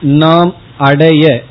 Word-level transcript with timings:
நாம் 0.00 0.54
அடைய 0.78 1.44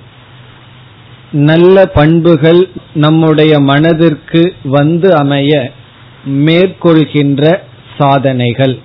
நல்ல 1.32 1.86
பண்புகள் 1.86 2.70
நம்முடைய 2.94 3.60
மனதிற்கு 3.60 4.54
வந்து 4.64 5.16
அமைய 5.16 5.72
மேற்கொள்கின்ற 6.26 7.60
சாதனைகள். 7.98 8.80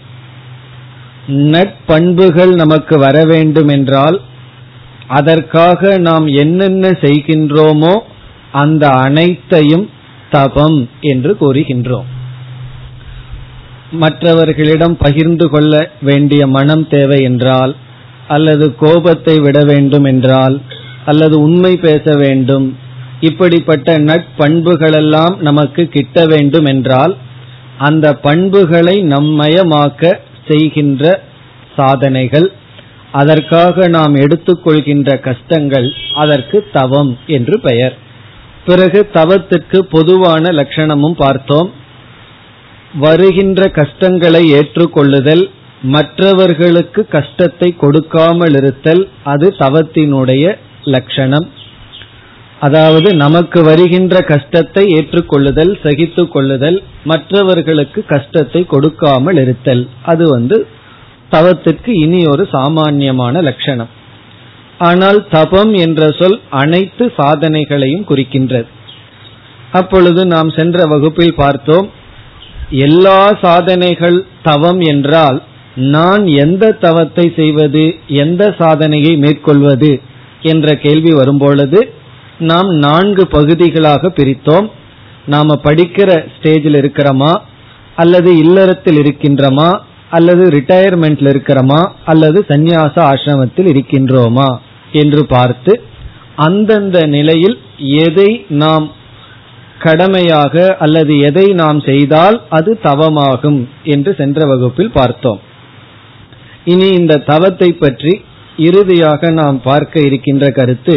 நட்பண்புகள் 1.29 2.55
நமக்கு 2.55 2.99
வர 2.99 3.25
வேண்டும் 3.25 3.69
என்றால் 3.69 4.21
அதற்காக 5.09 5.99
நாம் 5.99 6.27
என்னென்ன 6.27 6.89
செய்கின்றோமோ 6.89 7.99
அந்த 8.53 8.89
அனைத்தையும் 8.89 9.91
தபம் 10.31 10.89
என்று 11.01 11.37
கூறுகின்றோம். 11.41 12.05
மற்றவர்களிடம் 13.91 14.97
பகிர்ந்து 14.99 15.49
கொள்ள 15.49 15.91
வேண்டிய 16.01 16.47
மனம் 16.47 16.89
தேவை 16.89 17.23
என்றால் 17.23 17.77
அல்லது 18.29 18.75
கோபத்தை 18.75 19.39
விட 19.41 19.65
வேண்டும் 19.65 20.05
என்றால் 20.05 20.61
அல்லது 21.05 21.43
உண்மை 21.43 21.77
பேச 21.77 22.17
வேண்டும் 22.17 22.77
இப்படிப்பட்ட 23.21 23.99
நட்பண்புகளெல்லாம் 23.99 25.39
நமக்கு 25.39 25.89
கிட்ட 25.89 26.27
வேண்டும் 26.27 26.65
என்றால் 26.65 27.17
அந்த 27.79 28.13
பண்புகளை 28.13 29.03
நம்மயமாக்க 29.03 30.19
செய்கின்ற 30.49 31.23
சாதனைகள் 31.77 32.53
அதற்காக 33.13 33.89
நாம் 33.89 34.15
எடுத்துக்கொள்கின்ற 34.15 35.21
கஷ்டங்கள் 35.21 35.93
அதற்கு 36.15 36.67
தவம் 36.73 37.19
என்று 37.27 37.61
பெயர். 37.61 37.95
பிறகு 38.67 39.09
தவத்திற்கு 39.13 39.79
பொதுவான 39.79 40.51
லட்சணமும் 40.51 41.17
பார்த்தோம். 41.17 41.71
வருகின்ற 43.05 43.69
கஷ்டங்களை 43.69 44.43
ஏற்றுக்கொள்ளுதல் 44.59 45.45
மற்றவர்களுக்கு 45.95 47.01
கஷ்டத்தை 47.09 47.69
கொடுக்காமல் 47.77 48.55
இருத்தல் 48.55 49.09
அது 49.23 49.47
தவத்தினுடைய 49.59 50.45
லட்சணம். 50.95 51.47
அதாவது 52.61 53.15
நமக்கு 53.15 53.63
வருகின்ற 53.63 54.21
கஷ்டத்தை 54.21 54.85
ஏற்றுக்கொள்ளுதல் 54.97 55.73
சகித்து 55.85 56.29
கொள்ளுதல் 56.29 56.83
மற்றவர்களுக்கு 57.05 58.05
கஷ்டத்தை 58.05 58.67
கொடுக்காமல் 58.67 59.37
இருத்தல் 59.37 59.89
அது 60.03 60.29
வந்து 60.29 60.67
தவத்திற்கு 61.31 61.91
இனி 62.05 62.21
ஒரு 62.27 62.45
சாமான்யமான 62.57 63.41
லட்சணம். 63.41 63.91
ஆனால் 64.79 65.29
தபம் 65.29 65.73
என்ற 65.75 66.11
சொல் 66.19 66.41
அனைத்து 66.51 67.07
சாதனைகளையும் 67.19 68.07
குறிக்கின்றது. 68.11 68.69
அப்பொழுது 69.71 70.27
நாம் 70.27 70.51
சென்ற 70.51 70.87
வகுப்பில் 70.87 71.35
பார்த்தோம் 71.35 71.89
எல்லா 72.71 73.39
சாதனைகள் 73.43 74.27
தவம் 74.43 74.81
என்றால் 74.81 75.43
நான் 75.75 76.27
எந்த 76.27 76.73
தவத்தை 76.73 77.33
செய்வது 77.37 77.95
எந்த 78.07 78.55
சாதனையை 78.59 79.17
மேற்கொள்வது 79.17 80.01
என்ற 80.41 80.75
கேள்வி 80.75 81.11
வரும்பொழுது 81.13 81.93
நாம் 82.39 82.69
நான்கு 82.69 83.27
பகுதிகளாக 83.27 84.09
பிரித்தோம். 84.09 84.71
நாம 85.27 85.61
படிக்கிற 85.65 86.27
ஸ்டேஜில் 86.37 86.77
இருக்கிறோமா? 86.77 87.37
அல்லது 87.97 88.37
இல்லறத்தில் 88.37 88.97
இருக்கின்றோமா? 88.97 89.81
அல்லது 90.11 90.49
ரிட்டையர்மெண்ட்ல 90.49 91.35
இருக்கிறோமா? 91.35 91.93
அல்லது 92.05 92.45
சந்நியாச 92.49 93.13
ஆசிரமத்தில் 93.13 93.69
இருக்கின்றோமா? 93.69 94.57
என்று 94.93 95.27
பார்த்து 95.27 95.83
அந்தந்த 96.37 97.07
நிலையில் 97.07 97.59
எதை 97.79 98.47
நாம் 98.49 98.93
கடமையாக 99.85 100.65
அல்லது 100.79 101.15
எதை 101.29 101.47
நாம் 101.53 101.81
செய்தால் 101.81 102.37
அது 102.49 102.71
தவமாகும் 102.83 103.61
என்று 103.85 104.11
சென்ற 104.15 104.47
வகுப்பில் 104.47 104.93
பார்த்தோம். 104.93 105.41
இனி 106.65 106.89
இந்த 107.01 107.23
தவத்தை 107.31 107.71
பற்றி 107.75 108.13
இறுதியாக 108.57 109.31
நாம் 109.31 109.59
பார்க்க 109.63 110.01
இருக்கின்ற 110.01 110.47
கருத்து 110.51 110.97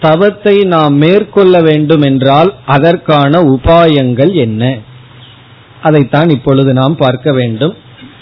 தவத்தை 0.00 0.54
நாம் 0.66 0.94
மேற்கொள்ள 0.94 1.54
வேண்டும் 1.60 2.02
என்றால் 2.02 2.50
அதற்கான 2.66 3.42
உபாயங்கள் 3.54 4.32
என்ன? 4.44 4.62
அதைத்தான் 5.82 6.30
இப்பொழுது 6.30 6.70
நாம் 6.72 6.96
பார்க்க 6.96 7.32
வேண்டும். 7.32 7.74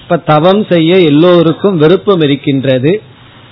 இப்ப 0.02 0.18
தவம் 0.24 0.62
செய்ய 0.70 0.92
எல்லோருக்கும் 1.10 1.76
விருப்பம் 1.76 2.20
இருக்கின்றது. 2.20 2.92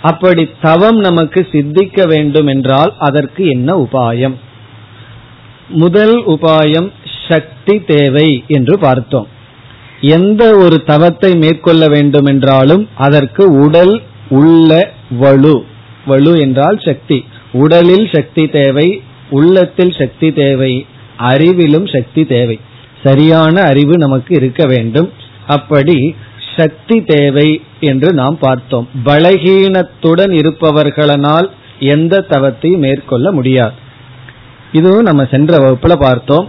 அப்படி 0.02 0.42
தவம் 0.60 0.98
நமக்கு 0.98 1.40
சித்திக்க 1.52 2.06
வேண்டும் 2.06 2.46
என்றால் 2.46 2.92
அதற்கு 2.98 3.42
என்ன 3.46 3.68
உபாயம்? 3.76 4.36
முதல் 5.68 6.26
உபாயம் 6.26 6.90
சக்தி 7.28 7.80
தேவை 7.80 8.44
என்று 8.46 8.78
பார்த்தோம். 8.78 9.26
எந்த 10.00 10.56
ஒரு 10.56 10.82
தவத்தை 10.82 11.36
மேற்கொள்ள 11.36 11.88
வேண்டும் 11.88 12.24
என்றாலும் 12.24 12.88
அதற்கு 12.96 13.52
உடல் 13.58 14.02
உள்ள 14.28 14.92
வலு. 15.10 15.64
வலு 16.06 16.40
என்றால் 16.40 16.80
சக்தி. 16.84 17.24
உடலில் 17.52 18.10
சக்தி 18.12 18.46
தேவை 18.46 19.02
உள்ளத்தில் 19.30 19.94
சக்தி 19.98 20.32
தேவை 20.32 20.86
அறிவிலும் 21.18 21.96
சக்தி 21.96 22.24
தேவை. 22.24 22.60
சரியான 23.02 23.62
அறிவு 23.62 23.98
நமக்கு 23.98 24.34
இருக்க 24.34 24.66
வேண்டும். 24.66 25.12
அப்படி 25.46 26.14
சக்தி 26.56 27.02
தேவை 27.02 27.62
என்று 27.80 28.12
நாம் 28.12 28.38
பார்த்தோம். 28.38 28.88
பலகீனத்துடன் 29.04 30.32
இருப்பவர்களால் 30.34 31.50
எந்த 31.78 32.24
தவத்தையும் 32.28 32.78
மேற்கொள்ள 32.78 33.32
முடியாது. 33.32 33.84
இதுவும் 34.72 35.08
நம்ம 35.08 35.24
சென்ற 35.24 35.52
வகுப்புல 35.58 35.94
பார்த்தோம். 36.00 36.46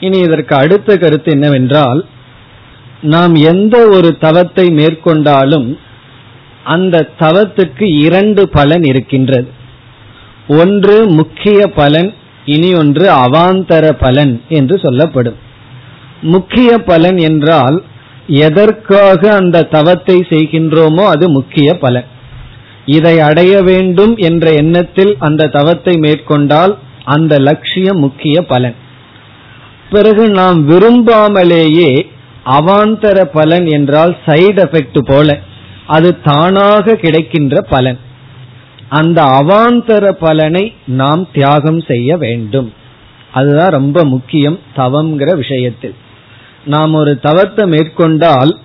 இனி 0.00 0.18
இதற்கு 0.18 0.54
அடுத்த 0.56 0.96
கருத்து 0.96 1.30
என்னவென்றால் 1.32 2.00
நாம் 3.00 3.34
எந்த 3.34 3.76
ஒரு 3.88 4.18
தவத்தை 4.18 4.66
மேற்கொண்டாலும் 4.70 5.78
அந்த 6.64 7.08
தவத்துக்கு 7.18 7.86
இரண்டு 8.06 8.48
பலன் 8.48 8.82
இருக்கின்றது. 8.82 9.48
ஒன்று 10.48 10.96
முக்கிய 11.08 11.66
பலன் 11.66 12.12
இனி 12.44 12.74
ஒன்று 12.74 13.06
அவாந்தர 13.08 13.84
பலன் 13.92 14.40
என்று 14.48 14.78
சொல்லப்படும். 14.78 15.36
முக்கிய 16.20 16.70
பலன் 16.78 17.18
என்றால் 17.18 17.82
எதற்காக 18.26 19.20
அந்த 19.34 19.66
தவத்தை 19.70 20.16
செய்கின்றோமோ 20.30 21.04
அது 21.04 21.30
முக்கிய 21.30 21.74
பலன். 21.74 22.08
இதை 22.84 23.20
அடைய 23.20 23.62
வேண்டும் 23.62 24.16
என்ற 24.16 24.52
எண்ணத்தில் 24.52 25.16
அந்த 25.18 25.48
தவத்தை 25.48 25.94
மேற்கொண்டால் 25.98 26.74
அந்த 27.04 27.38
லட்சியம் 27.38 27.98
முக்கிய 27.98 28.42
பலன். 28.42 28.74
பிறகு 29.90 30.28
நாம் 30.30 30.68
விரும்பாமலேயே 30.68 32.06
அவாந்தர 32.44 33.24
பலன் 33.24 33.66
என்றால் 33.66 34.16
சைடு 34.26 34.62
எஃபெக்ட் 34.64 34.98
போல 34.98 35.38
அது 35.86 36.20
தானாக 36.20 36.94
கிடைக்கின்ற 36.94 37.60
பலன். 37.60 37.98
அந்த 38.88 39.22
அவாந்தர 39.22 40.10
பலனை 40.10 40.72
நாம் 40.84 41.28
தியாகம் 41.32 41.80
செய்ய 41.80 42.16
வேண்டும். 42.16 42.72
அதுதான் 43.32 43.70
ரொம்ப 43.70 44.04
முக்கியம் 44.04 44.58
தவம்ங்கிற 44.76 45.36
விஷயத்தில். 45.36 45.94
நாம் 46.64 46.94
ஒரு 46.94 47.18
தவத்தை 47.22 47.66
மேற்கொண்டால் 47.66 48.58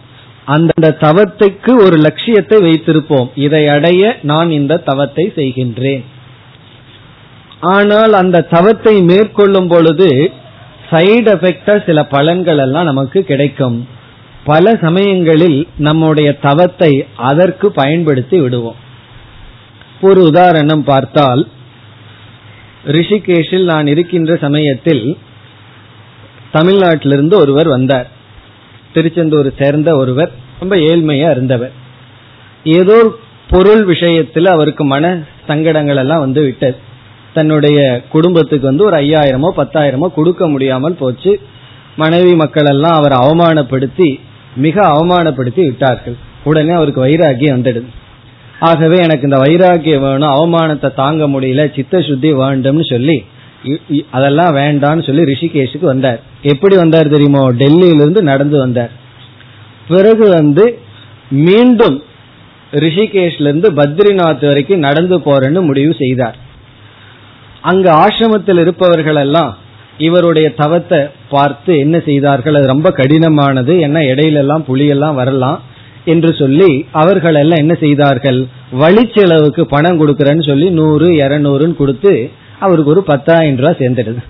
அந்த 0.46 0.98
தவத்துக்கு 1.00 1.72
ஒரு 1.86 1.98
லட்சியத்தை 1.98 2.58
வைத்திருப்போம். 2.60 3.30
இதை 3.36 3.68
அடைய 3.68 4.20
நான் 4.22 4.52
இந்த 4.52 4.78
தவத்தை 4.78 5.32
செய்கின்றேன். 5.36 6.04
ஆனால் 7.60 8.14
அந்த 8.14 8.42
தவத்தை 8.42 9.02
மேற்கொள்ளும் 9.02 9.68
பொழுது 9.68 10.32
சைடு 10.92 11.30
எஃபெக்டா 11.36 11.86
சில 11.86 12.02
பலன்கள் 12.02 12.58
எல்லாம் 12.58 12.84
நமக்கு 12.84 13.24
கிடைக்கும். 13.24 13.88
பல 14.44 14.76
சமயங்களில் 14.82 15.68
நம்முடைய 15.78 16.38
தவத்தை 16.42 17.06
அதற்கு 17.16 17.72
பயன்படுத்தி 17.72 18.40
விடுவோம். 18.40 18.76
ஒரு 20.02 20.22
உதாரணம் 20.24 20.84
பார்த்தால் 20.84 21.48
ரிஷிகேஷில் 22.86 23.64
நான் 23.64 23.88
இருக்கின்ற 23.88 24.36
சமயத்தில் 24.36 25.18
தமிழ்நாட்டிலிருந்து 26.54 27.34
ஒருவர் 27.34 27.68
வந்தார். 27.68 28.08
திருச்செந்தூர் 28.94 29.54
சேர்ந்த 29.58 29.96
ஒருவர் 29.96 30.32
ரொம்ப 30.60 30.76
ஏழ்மையா 30.76 31.30
இருந்தவர். 31.32 31.72
ஏதோ 32.64 33.16
பொருள் 33.50 33.84
விஷயத்தில் 33.84 34.46
அவருக்கு 34.46 34.86
மன 34.86 35.24
சங்கடங்கள் 35.48 35.96
எல்லாம் 35.96 36.20
வந்து 36.20 36.42
விட்டது. 36.42 36.78
தன்னுடைய 37.34 37.80
குடும்பத்துக்கு 38.10 38.68
வந்து 38.68 38.86
ஒரு 38.86 38.98
ஐயாயிரமோ 38.98 39.50
பத்தாயிரமோ 39.58 40.08
கொடுக்க 40.14 40.50
முடியாமல் 40.50 41.00
போச்சு. 41.00 41.40
மனைவி 41.96 42.36
மக்கள் 42.36 42.66
எல்லாம் 42.66 42.98
அவர் 43.00 43.16
அவமானப்படுத்தி 43.20 44.10
மிக 44.56 44.82
அவமானப்படுத்தி 44.82 45.64
விட்டார்கள். 45.66 46.16
உடனே 46.44 46.74
அவருக்கு 46.74 47.06
வைராகியம் 47.06 47.58
வந்துடுது. 47.58 47.90
ஆகவே 48.60 48.98
எனக்கு 48.98 49.28
இந்த 49.30 49.38
வைராகியம் 49.38 50.00
வேணும் 50.00 50.36
அவமானத்தை 50.38 50.94
தாங்க 50.94 51.28
முடியல 51.28 51.76
சித்த 51.76 52.02
சுத்தி 52.02 52.34
வேண்டும்னு 52.34 52.86
சொல்லி 52.90 53.18
அதெல்லாம் 54.12 54.56
வேண்டாம்னு 54.56 55.06
சொல்லி 55.06 55.24
ரிஷிகேஷுக்கு 55.32 55.86
வந்தார். 55.94 56.20
எப்படி 56.42 56.76
வந்தார் 56.76 57.08
தெரியுமோ? 57.08 57.52
டெல்லியிலிருந்து 57.52 58.22
நடந்து 58.22 58.58
வந்தார். 58.58 58.92
பிறகு 59.88 60.30
வந்து 60.30 60.80
மீண்டும் 61.30 62.04
ரிஷிகேஷ்ல 62.72 63.50
இருந்து 63.50 63.72
பத்ரிநாத் 63.72 64.46
வரைக்கும் 64.46 64.86
நடந்து 64.88 65.18
போறேன்னு 65.20 65.62
முடிவு 65.62 65.96
செய்தார். 65.98 66.38
அங்க 67.62 67.94
ஆசிரமத்தில் 67.94 68.60
இருப்பவர்கள் 68.60 69.16
எல்லாம் 69.16 69.58
இவருடைய 69.98 70.54
தவத்தை 70.54 71.00
பார்த்து 71.30 71.80
என்ன 71.80 72.00
செய்தார்கள்? 72.00 72.56
அது 72.56 72.68
ரொம்ப 72.68 72.90
கடினமானது. 72.90 73.80
என்ன 73.80 74.00
இடையிலெல்லாம் 74.00 74.64
புலியெல்லாம் 74.68 75.14
வரலாம் 75.14 75.62
என்று 76.06 76.34
சொல்லி 76.34 76.86
அவர்கள் 76.92 77.36
எல்லாம் 77.36 77.58
என்ன 77.58 77.74
செய்தார்கள்? 77.80 78.48
வழி 78.72 79.12
செலவுக்கு 79.14 79.66
பணம் 79.66 80.00
கொடுக்கறேன்னு 80.02 80.50
சொல்லி 80.50 80.70
நூறு 80.70 81.10
இரநூறுன்னு 81.10 81.76
கொடுத்து 81.76 82.32
அவருக்கு 82.60 82.92
ஒரு 82.92 83.04
பத்தாயிரம் 83.04 83.58
ரூபாய் 83.58 83.80
சேர்ந்துடுது. 83.80 84.22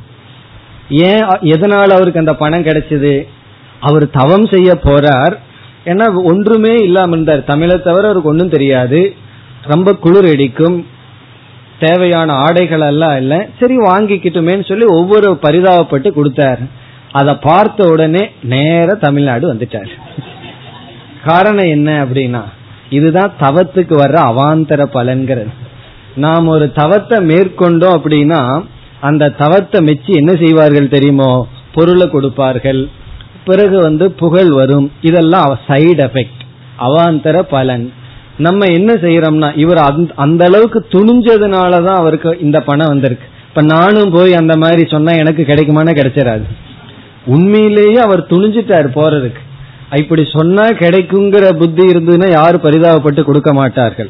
ஏன் 0.89 1.25
எதனால் 1.41 1.89
அவருக்கு 1.89 2.19
அந்த 2.19 2.33
பணம் 2.33 2.63
கிடைச்சது? 2.63 3.27
அவர் 3.79 4.09
தவம் 4.09 4.45
செய்ய 4.45 4.79
போறார். 4.83 5.35
ஏன்னா 5.85 6.23
ஒன்றுமே 6.23 6.75
இல்லாமல் 6.75 7.11
இருந்தார். 7.11 7.43
தமிழை 7.43 7.81
தவிர 7.81 8.03
அவருக்கு 8.03 8.29
ஒன்றும் 8.29 8.49
தெரியாது. 8.49 9.15
ரொம்ப 9.63 9.93
குளிர் 9.93 10.33
அடிக்கும். 10.33 10.85
தேவையான 11.79 12.33
ஆடைகள் 12.33 12.81
எல்லாம் 12.81 13.17
இல்ல. 13.17 13.47
சரி 13.59 13.77
வாங்கிக்கிட்டுமேன்னு 13.77 14.67
சொல்லி 14.67 14.85
ஒவ்வொரு 14.85 15.39
பரிதாபப்பட்டு 15.41 16.11
கொடுத்தார். 16.11 16.59
அதை 17.11 17.33
பார்த்த 17.41 17.87
உடனே 17.87 18.31
நேர 18.43 18.93
தமிழ்நாடு 18.93 19.53
வந்துட்டார். 19.53 19.89
காரணம் 21.25 21.65
என்ன 21.65 22.05
அப்படின்னா 22.05 22.43
இதுதான் 22.89 23.33
தவத்துக்கு 23.41 23.95
வர்ற 24.03 24.17
அவாந்தர 24.31 24.81
பலன்கிறது. 24.93 25.51
நாம் 26.15 26.47
ஒரு 26.47 26.71
தவத்தை 26.71 27.17
மேற்கொண்டோம் 27.27 27.95
அப்படின்னா 27.97 28.63
அந்த 28.99 29.29
தவத்தை 29.29 29.81
மெச்சி 29.81 30.13
என்ன 30.13 30.31
செய்வார்கள் 30.33 30.87
தெரியுமோ? 30.87 31.47
பொருளை 31.73 32.09
கொடுப்பார்கள். 32.09 32.89
பிறகு 33.45 33.81
வந்து 33.81 34.11
புகழ் 34.11 34.49
வரும். 34.49 34.91
இதெல்லாம் 35.01 35.59
சைடு 35.67 36.01
எஃபெக்ட் 36.07 36.41
அவாந்தர 36.79 37.41
பலன். 37.41 37.93
நம்ம 38.45 38.67
என்ன 38.77 38.91
செய்யறோம்னா 39.03 39.49
இவர் 39.63 39.79
அந்த 40.25 40.41
அளவுக்கு 40.49 40.79
துணிஞ்சதுனாலதான் 40.93 41.99
அவருக்கு 42.01 42.31
இந்த 42.47 42.57
பணம் 42.69 42.91
வந்திருக்கு. 42.93 43.27
இப்ப 43.49 43.61
நானும் 43.75 44.11
போய் 44.11 44.33
அந்த 44.41 44.53
மாதிரி 44.63 44.83
சொன்னா 44.93 45.11
எனக்கு 45.21 45.43
கிடைக்குமானா 45.49 45.93
கிடைச்சிடாது 45.99 46.45
உண்மையிலேயே 47.35 47.99
அவர் 48.05 48.21
துணிஞ்சிட்டார் 48.31 48.87
போறதுக்கு. 48.97 49.41
இப்படி 50.01 50.23
சொன்னா 50.33 50.65
கிடைக்குங்கிற 50.81 51.45
புத்தி 51.61 51.85
இருந்ததுன்னா 51.93 52.27
யாரும் 52.31 52.65
பரிதாபப்பட்டு 52.65 53.21
கொடுக்க 53.23 53.51
மாட்டார்கள். 53.59 54.09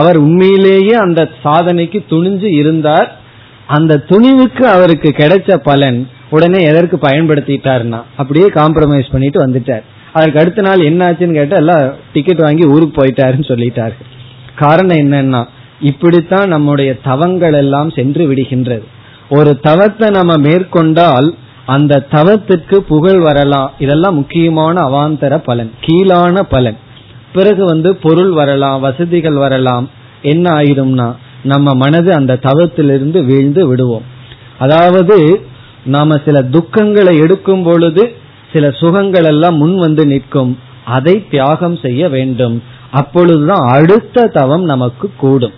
அவர் 0.00 0.18
உண்மையிலேயே 0.26 0.94
அந்த 1.04 1.22
சாதனைக்கு 1.44 1.98
துணிஞ்சு 2.12 2.50
இருந்தார். 2.60 3.08
அந்த 3.76 4.02
துணிவுக்கு 4.10 4.64
அவருக்கு 4.76 5.10
கிடைச்ச 5.18 5.56
பலன் 5.68 5.98
உடனே 6.30 6.60
எதற்கு 6.70 6.96
பயன்படுத்திட்டாருன்னா 6.96 8.00
அப்படியே 8.16 8.48
காம்ப்ரமைஸ் 8.60 9.12
பண்ணிட்டு 9.12 9.40
வந்துட்டார். 9.46 9.84
அதற்கு 10.12 10.40
அடுத்த 10.40 10.62
நாள் 10.62 10.86
என்னாச்சுன்னு 10.90 11.32
கேட்டா 11.32 11.56
எல்லாம் 11.56 11.84
டிக்கெட் 12.12 12.40
வாங்கி 12.40 12.64
ஊருக்கு 12.66 12.94
போயிட்டாருன்னு 13.02 13.46
சொல்லிட்டாரு. 13.50 13.96
காரணம் 14.56 14.96
என்னன்னா 14.96 15.42
இப்படித்தான் 15.80 16.48
நம்முடைய 16.48 16.90
தவங்கள் 17.02 17.52
எல்லாம் 17.52 17.90
சென்று 17.90 18.24
விடுகின்றது. 18.30 18.84
ஒரு 19.28 19.60
தவத்தை 19.60 20.10
நம்ம 20.10 20.32
மேற்கொண்டால் 20.36 21.34
அந்த 21.66 22.06
தவத்திற்கு 22.10 22.76
புகழ் 22.76 23.20
வரலாம். 23.20 23.70
இதெல்லாம் 23.78 24.14
முக்கியமான 24.14 24.74
அவாந்தர 24.80 25.36
பலன் 25.38 25.70
கீழான 25.80 26.40
பலன். 26.40 26.78
பிறகு 27.32 27.64
வந்து 27.64 27.96
பொருள் 27.96 28.30
வரலாம் 28.30 28.80
வசதிகள் 28.80 29.34
வரலாம். 29.34 29.88
என்ன 30.22 30.50
ஆயிடும்னா 30.50 31.08
நம்ம 31.42 31.74
மனது 31.74 32.10
அந்த 32.14 32.38
தவத்திலிருந்து 32.42 33.24
வீழ்ந்து 33.24 33.62
விடுவோம். 33.66 34.04
அதாவது 34.58 35.16
நாம 35.84 36.18
சில 36.24 36.42
துக்கங்களை 36.42 37.14
எடுக்கும் 37.22 37.62
பொழுது 37.62 38.02
சில 38.52 38.70
சுகங்கள் 38.70 39.24
எல்லாம் 39.24 39.56
முன் 39.56 39.76
வந்து 39.78 40.06
நிற்கும். 40.06 40.58
அதை 40.84 41.28
தியாகம் 41.30 41.76
செய்ய 41.76 42.08
வேண்டும். 42.08 42.62
அப்பொழுதுதான் 42.90 43.68
அடுத்த 43.68 44.26
தவம் 44.26 44.64
நமக்கு 44.64 45.10
கூடும். 45.16 45.52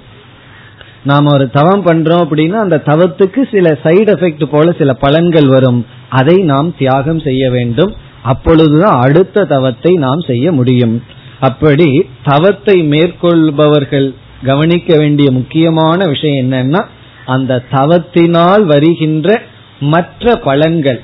நாம 1.05 1.33
ஒரு 1.33 1.51
தவம் 1.51 1.87
பண்றோம் 1.87 2.23
அப்படின்னா 2.25 2.53
அந்த 2.53 2.83
தவத்துக்கு 2.87 3.41
சில 3.51 3.79
சைடு 3.83 4.13
எஃபெக்ட் 4.15 4.45
போல 4.45 4.73
சில 4.73 4.97
பலன்கள் 5.01 5.47
வரும். 5.47 5.87
அதை 6.09 6.37
நாம் 6.37 6.77
தியாகம் 6.77 7.21
செய்ய 7.21 7.51
வேண்டும். 7.51 7.95
அப்பொழுதுதான் 8.23 9.01
அடுத்த 9.01 9.45
தவத்தை 9.45 9.93
நாம் 9.93 10.21
செய்ய 10.21 10.53
முடியும். 10.53 11.03
அப்படி 11.41 12.09
தவத்தை 12.25 12.83
மேற்கொள்பவர்கள் 12.83 14.15
கவனிக்க 14.45 14.97
வேண்டிய 14.99 15.31
முக்கியமான 15.31 16.07
விஷயம் 16.07 16.51
என்னன்னா 16.51 16.85
அந்த 17.27 17.63
தவத்தினால் 17.73 18.63
வருகின்ற 18.63 19.43
மற்ற 19.81 20.41
பலன்கள். 20.45 21.01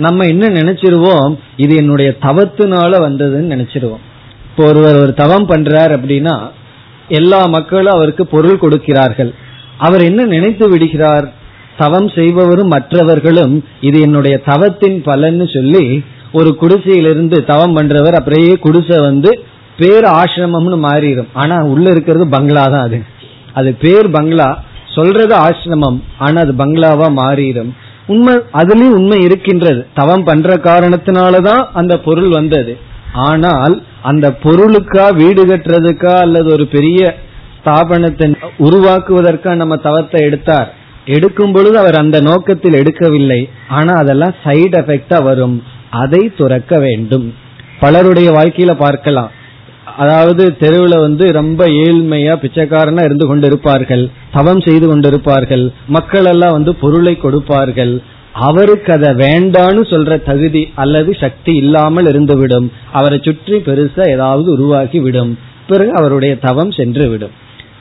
நம்ம 0.00 0.26
என்ன 0.26 0.46
நினைச்சிருவோம்? 0.48 1.32
இது 1.56 1.74
என்னுடைய 1.76 2.08
தவத்தினால 2.22 2.92
வந்ததுன்னு 3.06 3.52
நினைச்சிருவோம். 3.54 4.04
இப்போ 4.44 4.64
ஒருவர் 4.64 4.98
ஒரு 5.02 5.12
தவம் 5.14 5.48
பண்றார் 5.48 5.92
அப்படின்னா 5.96 6.34
எல்லா 7.08 7.46
மக்களும் 7.46 7.94
அவருக்கு 7.94 8.26
பொருள் 8.26 8.58
கொடுக்கிறார்கள். 8.58 9.30
அவர் 9.78 10.02
என்ன 10.02 10.24
நினைத்து 10.24 10.68
விடுகிறார்? 10.68 11.26
தவம் 11.76 12.08
செய்பவரும் 12.08 12.68
மற்றவர்களும் 12.68 13.54
இது 13.80 14.00
என்னுடைய 14.00 14.40
தவத்தின் 14.46 14.98
பலன்னு 15.06 15.46
சொல்லி 15.54 15.84
ஒரு 16.32 16.50
குடிசையிலிருந்து 16.60 17.36
தவம் 17.44 17.76
பண்றவர் 17.76 18.14
அப்படியே 18.14 18.52
குடிசை 18.56 18.98
வந்து 19.00 19.30
பேர் 19.78 20.04
ஆசிரமம்னு 20.04 20.78
மாறிடும். 20.86 21.30
ஆனா 21.32 21.56
உள்ள 21.64 21.90
இருக்கிறது 21.90 22.28
பங்களா 22.28 22.64
தான் 22.64 22.82
அது. 22.82 22.98
அது 23.52 23.70
பேர் 23.74 24.10
பங்களா. 24.10 24.50
சொல்றது 24.94 25.34
ஆசிரமம் 25.36 25.98
ஆனா 26.18 26.40
அது 26.40 26.52
பங்களாவா 26.52 27.08
மாறிடும். 27.22 27.70
உண்மை 28.12 28.34
அதுலயும் 28.60 28.96
உண்மை 28.98 29.18
இருக்கின்றது. 29.20 29.80
தவம் 29.94 30.24
பண்ற 30.24 30.54
காரணத்தினாலதான் 30.64 31.62
அந்த 31.72 31.94
பொருள் 31.98 32.30
வந்தது. 32.30 32.72
ஆனால் 33.28 33.74
அந்த 34.02 34.26
பொருளுக்கா 34.42 35.06
வீடு 35.14 35.42
கட்டுறதுக்கா 35.46 36.14
அல்லது 36.18 36.48
ஒரு 36.52 36.66
பெரிய 36.66 37.00
ஸ்தாபனத்தை 37.56 38.28
உருவாக்குவதற்கா 38.66 39.52
நம்ம 39.54 39.76
தவத்தை 39.86 40.20
எடுத்தார். 40.28 40.68
எடுக்கும் 41.14 41.52
பொழுது 41.52 41.76
அவர் 41.78 41.94
அந்த 41.94 42.18
நோக்கத்தில் 42.20 42.78
எடுக்கவில்லை. 42.82 43.40
ஆனா 43.68 43.92
அதெல்லாம் 43.94 44.34
சைடு 44.44 44.76
எஃபெக்டா 44.80 45.18
வரும். 45.22 45.56
அதை 46.02 46.22
துறக்க 46.36 46.74
வேண்டும். 46.78 47.26
பலருடைய 47.80 48.28
வாழ்க்கையில 48.30 48.72
பார்க்கலாம். 48.84 49.30
அதாவது 50.02 50.56
தெருவில் 50.58 50.96
வந்து 50.98 51.24
ரொம்ப 51.32 51.66
ஏழ்மையா 51.66 52.34
பிச்சைக்காரனா 52.42 53.02
இருந்து 53.04 53.26
கொண்டிருப்பார்கள் 53.30 54.04
தவம் 54.32 54.60
செய்து 54.60 54.86
கொண்டிருப்பார்கள் 54.88 55.64
மக்கள் 55.86 56.24
எல்லாம் 56.24 56.52
வந்து 56.52 56.74
பொருளை 56.74 57.14
கொடுப்பார்கள். 57.16 58.02
அவருக்கு 58.32 58.92
அதை 58.92 59.10
வேண்டான்னு 59.14 59.82
சொல்ற 59.92 60.22
தகுதி 60.22 60.62
அல்லது 60.74 61.14
சக்தி 61.14 61.56
இல்லாமல் 61.56 62.04
இருந்துவிடும். 62.04 62.66
அவரை 62.92 63.18
சுற்றி 63.22 63.56
பெருசா 63.56 64.04
ஏதாவது 64.08 64.48
உருவாக்கி 64.52 65.00
விடும் 65.00 65.38
பிறகு 65.66 65.92
அவருடைய 65.92 66.34
தவம் 66.38 66.70
சென்று 66.70 67.08
விடும் 67.08 67.34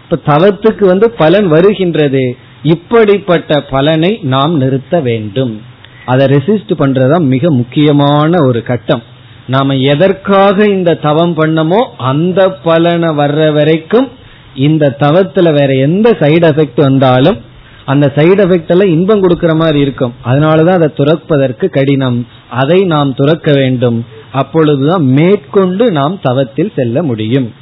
இப்ப 0.03 0.19
தவத்துக்கு 0.33 0.85
வந்து 0.85 1.09
பலன் 1.11 1.47
வருகின்றது. 1.47 2.23
இப்படிப்பட்ட 2.63 3.59
பலனை 3.61 4.19
நாம் 4.21 4.55
நிறுத்த 4.57 4.99
வேண்டும். 4.99 5.61
அதை 6.05 6.27
ரெசிஸ்ட் 6.27 6.73
பண்றதுதான் 6.79 7.25
மிக 7.25 7.51
முக்கியமான 7.51 8.41
ஒரு 8.43 8.63
கட்டம். 8.63 9.03
நாம 9.49 9.75
எதற்காக 9.75 10.65
இந்த 10.65 10.93
தவம் 10.93 11.37
பண்ணமோ 11.37 11.81
அந்த 11.97 12.49
பலனை 12.51 13.09
வர்ற 13.09 13.51
வரைக்கும் 13.51 14.07
இந்த 14.55 14.95
தவத்துல 14.99 15.53
வேற 15.53 15.73
எந்த 15.73 16.17
சைடு 16.19 16.47
எஃபெக்ட் 16.51 16.81
வந்தாலும் 16.81 17.37
அந்த 17.85 18.11
சைடு 18.15 18.41
எஃபெக்ட் 18.43 18.67
எல்லாம் 18.67 18.87
இன்பம் 18.87 19.23
கொடுக்கற 19.23 19.55
மாதிரி 19.55 19.79
இருக்கும். 19.79 20.13
அதனாலதான் 20.25 20.77
அதை 20.77 20.89
துறப்பதற்கு 20.97 21.69
கடினம். 21.69 22.27
அதை 22.49 22.81
நாம் 22.81 23.13
துறக்க 23.13 23.51
வேண்டும். 23.53 24.05
அப்பொழுதுதான் 24.31 25.03
மேற்கொண்டு 25.03 25.91
நாம் 25.91 26.19
தவத்தில் 26.21 26.71
செல்ல 26.75 27.03
முடியும். 27.03 27.53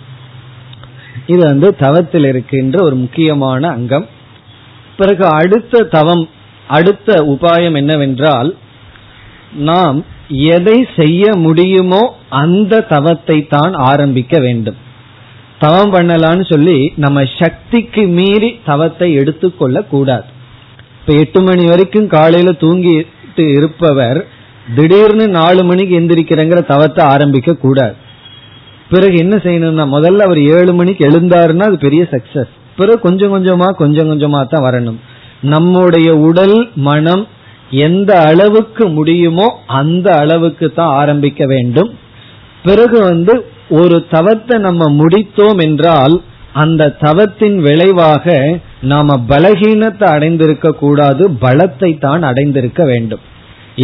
இது 1.27 1.39
வந்து 1.39 1.75
தவத்தில் 1.75 2.25
இருக்கின்ற 2.25 2.83
ஒரு 2.83 2.95
முக்கியமான 2.95 3.69
அங்கம். 3.69 4.07
பிறகு 4.97 5.25
அடுத்த 5.25 5.83
தவம் 5.83 6.29
அடுத்த 6.67 7.13
உபாயம் 7.23 7.75
என்னவென்றால் 7.75 8.55
நாம் 9.55 10.05
எதை 10.29 10.77
செய்ய 10.95 11.23
முடியுமோ 11.35 12.01
அந்த 12.41 12.81
தவத்தை 12.93 13.37
தான் 13.47 13.73
ஆரம்பிக்க 13.89 14.39
வேண்டும். 14.39 14.77
தவம் 15.59 15.93
பண்ணலான்னு 15.93 16.43
சொல்லி 16.53 16.77
நம்ம 16.95 17.23
சக்திக்கு 17.39 18.03
மீறி 18.07 18.49
தவத்தை 18.65 19.07
எடுத்துக்கொள்ள 19.13 19.77
கூடாது. 19.93 20.27
இப்ப 20.99 21.13
எட்டு 21.13 21.39
மணி 21.41 21.65
வரைக்கும் 21.65 22.07
காலையில 22.07 22.51
தூங்கிட்டு 22.63 23.45
இருப்பவர் 23.57 24.19
திடீர்னு 24.75 25.25
நாலு 25.27 25.61
மணிக்கு 25.63 25.93
எந்திரிக்கிறங்கிற 25.99 26.61
தவத்தை 26.73 27.03
ஆரம்பிக்க 27.05 27.59
கூடாது. 27.65 27.95
பிறகு 28.89 29.15
என்ன 29.17 29.35
செய்யணும்னா 29.45 29.85
முதல்ல 29.95 30.25
அவர் 30.27 30.41
ஏழு 30.57 30.73
மணிக்கு 30.73 31.01
எழுந்தாருன்னா 31.09 31.65
அது 31.69 31.77
பெரிய 31.77 32.03
சக்சஸ் 32.13 32.51
பிறகு 32.75 32.99
கொஞ்சம் 32.99 33.33
கொஞ்சமா 33.33 33.67
கொஞ்சம் 33.81 34.09
கொஞ்சமா 34.11 34.41
தான் 34.47 34.65
வரணும். 34.67 34.99
நம்முடைய 35.53 36.09
உடல் 36.27 36.57
மனம் 36.87 37.23
எந்த 37.85 38.11
அளவுக்கு 38.29 38.83
முடியுமோ 38.87 39.47
அந்த 39.79 40.07
அளவுக்கு 40.15 40.67
தான் 40.73 40.95
ஆரம்பிக்க 41.01 41.45
வேண்டும். 41.45 41.91
பிறகு 42.63 42.97
வந்து 43.09 43.33
ஒரு 43.69 43.97
தவத்தை 44.09 44.55
நம்ம 44.59 44.83
முடித்தோம் 44.99 45.59
என்றால் 45.67 46.15
அந்த 46.63 46.93
தவத்தின் 46.99 47.57
விளைவாக 47.65 48.35
நாம 48.91 49.17
பலகீனத்தை 49.29 50.07
அடைந்திருக்க 50.15 50.67
கூடாது 50.83 51.23
பலத்தை 51.43 51.89
தான் 52.05 52.23
அடைந்திருக்க 52.23 52.81
வேண்டும். 52.85 53.23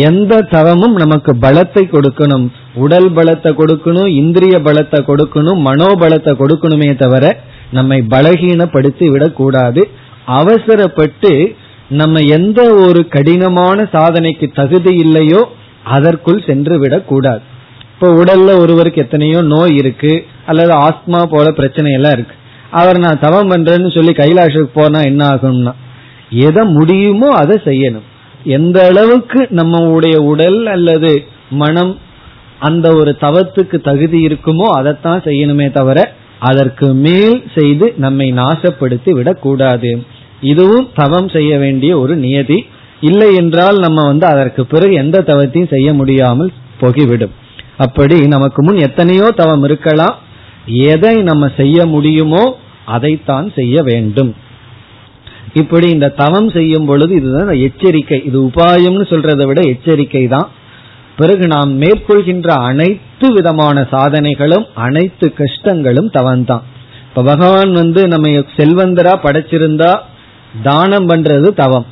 எந்த 0.09 0.39
தவமும் 0.53 0.95
நமக்கு 1.01 1.31
பலத்தை 1.45 1.83
கொடுக்கணும். 1.87 2.45
உடல் 2.83 3.09
பலத்தை 3.17 3.51
கொடுக்கணும் 3.59 4.09
இந்திரிய 4.21 4.55
பலத்தை 4.59 4.99
கொடுக்கணும் 5.09 5.59
மனோபலத்தை 5.67 6.33
கொடுக்கணுமே 6.41 6.89
தவிர 6.95 7.25
நம்மை 7.71 7.99
பலகீனப்படுத்தி 8.15 9.07
விடக்கூடாது. 9.11 9.83
அவசரப்பட்டு 10.39 11.31
நம்ம 11.89 12.19
எந்த 12.19 12.73
ஒரு 12.73 13.07
கடினமான 13.07 13.83
சாதனைக்கு 13.83 14.51
தகுதி 14.51 14.95
இல்லையோ 14.95 15.47
அதற்குள் 15.83 16.45
சென்று 16.45 16.79
விடக்கூடாது 16.79 17.41
இப்போ 17.91 18.07
உடல்ல 18.15 18.59
ஒருவருக்கு 18.59 19.01
எத்தனையோ 19.01 19.41
நோய் 19.41 19.75
இருக்கு 19.75 20.25
அல்லது 20.45 20.73
ஆஸ்மா 20.73 21.25
போல 21.25 21.51
பிரச்சனை 21.51 21.91
எல்லாம் 21.91 22.11
இருக்கு. 22.11 22.33
அவர் 22.71 22.97
நான் 22.97 23.19
தவம் 23.19 23.49
பண்றேன்னு 23.49 23.93
சொல்லி 23.93 24.11
கைலாஷுக்கு 24.11 24.69
போனா 24.73 25.01
என்ன 25.01 25.25
ஆகும்னா 25.25 25.73
எதை 26.29 26.63
முடியுமோ 26.63 27.27
அதை 27.27 27.61
செய்யணும். 27.65 28.03
எந்த 28.43 28.85
அளவுக்கு 28.85 29.47
நம்முடைய 29.49 30.21
உடல் 30.21 30.65
அல்லது 30.65 31.25
மனம் 31.49 31.97
அந்த 32.59 32.95
ஒரு 32.95 33.17
தவத்துக்கு 33.19 33.81
தகுதி 33.81 34.27
இருக்குமோ 34.27 34.67
அதைத்தான் 34.69 35.21
செய்யணுமே 35.21 35.71
தவிர 35.71 36.11
அதற்கு 36.39 36.93
மேல் 36.93 37.43
செய்து 37.55 37.93
நம்மை 37.97 38.31
நாசப்படுத்தி 38.31 39.11
விடக்கூடாது 39.11 40.03
இதுவும் 40.51 40.87
தவம் 40.95 41.29
செய்ய 41.29 41.51
வேண்டிய 41.57 41.91
ஒரு 41.99 42.15
நியதி. 42.15 42.59
இல்லை 43.09 43.29
என்றால் 43.35 43.77
நம்ம 43.79 43.99
வந்து 44.01 44.25
அதற்கு 44.27 44.61
பிறகு 44.65 44.93
எந்த 44.93 45.17
தவத்தையும் 45.27 45.73
செய்ய 45.75 45.89
முடியாமல் 45.93 46.51
போகிவிடும். 46.81 47.33
அப்படி 47.77 48.17
நமக்கு 48.27 48.59
முன் 48.63 48.79
எத்தனையோ 48.87 49.27
தவம் 49.41 49.63
இருக்கலாம். 49.63 50.15
எதை 50.93 51.15
நம்ம 51.29 51.49
செய்ய 51.57 51.85
முடியுமோ 51.85 52.43
அதைத்தான் 52.95 53.47
செய்ய 53.55 53.75
வேண்டும். 53.83 54.31
இப்படி 55.53 55.87
இந்த 55.89 56.07
தவம் 56.21 56.49
செய்யும் 56.49 56.85
பொழுது 56.85 57.13
இதுதான் 57.15 57.49
எச்சரிக்கை. 57.67 58.19
இது 58.29 58.37
உபாயம்னு 58.49 59.05
சொல்றதை 59.11 59.45
விட 59.45 59.61
எச்சரிக்கை 59.73 60.23
தான். 60.27 60.47
பிறகு 61.17 61.45
நாம் 61.47 61.71
மேற்கொள்கின்ற 61.81 62.49
அனைத்து 62.69 63.27
விதமான 63.33 63.77
சாதனைகளும் 63.91 64.65
அனைத்து 64.85 65.27
கஷ்டங்களும் 65.41 66.09
தவம்தான். 66.17 66.63
இப்ப 67.09 67.23
பகவான் 67.23 67.71
வந்து 67.71 68.01
நம்ம 68.07 68.29
செல்வந்தரா 68.57 69.13
படைச்சிருந்தா 69.25 69.91
தானம் 70.61 71.09
பண்றது 71.09 71.47
தவம். 71.49 71.85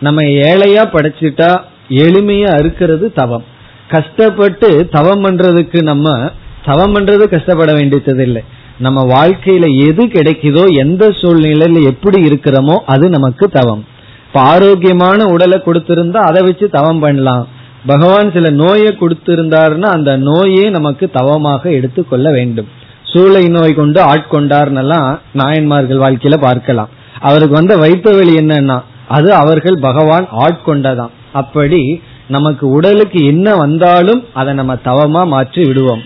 நம்ம 0.00 0.22
ஏழையா 0.22 0.84
படைச்சிட்டா 0.92 1.58
எளிமையா 1.88 2.50
அறுக்கிறது 2.50 3.12
தவம். 3.14 3.44
கஷ்டப்பட்டு 3.88 4.88
தவம் 4.90 5.24
பண்றதுக்கு 5.24 5.82
நம்ம 5.82 6.30
தவம் 6.64 6.94
பண்றது 6.94 7.24
கஷ்டப்பட 7.28 7.72
வேண்டியது 7.72 8.22
இல்லை 8.22 8.42
நம்ம 8.78 9.02
வாழ்க்கையில 9.04 9.86
எது 9.86 10.06
கிடைக்குதோ 10.06 10.72
எந்த 10.74 11.08
சூழ்நிலையில 11.08 11.82
எப்படி 11.82 12.22
இருக்கிறோமோ 12.22 12.76
அது 12.86 13.08
நமக்கு 13.08 13.48
தவம். 13.48 13.84
இப்ப 14.26 14.40
ஆரோக்கியமான 14.40 15.24
உடலை 15.24 15.62
கொடுத்திருந்தா 15.64 16.16
அதை 16.16 16.42
வச்சு 16.42 16.70
தவம் 16.70 16.98
பண்ணலாம். 16.98 17.48
பகவான் 17.86 18.32
சில 18.32 18.50
நோயை 18.50 18.96
கொடுத்திருந்தாருன்னா 19.00 19.82
அந்த 19.82 20.16
நோயே 20.16 20.70
நமக்கு 20.70 21.10
தவமாக 21.10 21.70
எடுத்துக்கொள்ள 21.70 22.30
வேண்டும். 22.30 22.68
சூளை 23.12 23.48
நோய் 23.48 23.74
கொண்டு 23.74 24.02
ஆட்கொண்டார்னெல்லாம் 24.04 25.18
நாயன்மார்கள் 25.32 25.98
வாழ்க்கையில 25.98 26.36
பார்க்கலாம். 26.36 26.88
அவருக்கு 27.26 27.54
வந்த 27.54 27.74
வைப்பு 27.84 28.10
வழி 28.16 28.34
என்னன்னா 28.36 28.78
அது 29.08 29.28
அவர்கள் 29.34 29.78
பகவான் 29.80 30.26
ஆட்கொண்டதாம் 30.44 31.14
அப்படி 31.32 31.82
நமக்கு 32.28 32.64
உடலுக்கு 32.68 33.20
என்ன 33.24 33.48
வந்தாலும் 33.56 34.20
அதை 34.32 34.52
நம்ம 34.54 34.74
தவமா 34.84 35.22
மாற்றி 35.32 35.62
விடுவோம். 35.64 36.02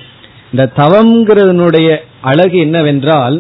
இந்த 0.53 0.65
தவம்ங்கிறதனுடைய 0.77 1.89
அழகு 2.21 2.57
என்னவென்றால் 2.59 3.37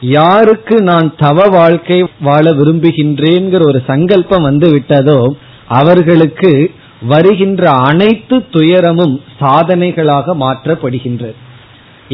யாருக்கு 0.00 0.76
நான் 0.82 1.08
தவ 1.16 1.46
வாழ்க்கை 1.48 1.98
வாழ 2.20 2.44
விரும்புகின்றேங்கிற 2.50 3.62
ஒரு 3.70 3.80
சங்கல்பம் 3.86 4.42
வந்து 4.42 4.68
விட்டதோ 4.74 5.20
அவர்களுக்கு 5.80 6.52
வருகின்ற 7.08 7.62
அனைத்து 7.88 8.36
துயரமும் 8.50 9.14
சாதனைகளாக 9.40 10.34
மாற்றப்படுகின்றது. 10.44 11.36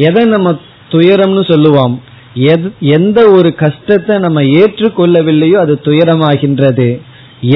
எதை 0.07 0.23
நம்ம 0.25 0.49
துயரம்னு 0.91 1.43
சொல்லுவோம்? 1.51 1.95
எந்த 2.95 3.19
ஒரு 3.37 3.49
கஷ்டத்தை 3.63 4.15
நம்ம 4.17 4.39
ஏற்றுக்கொள்ளவில்லையோ 4.61 5.57
அது 5.63 5.73
துயரமாகின்றது. 5.83 6.87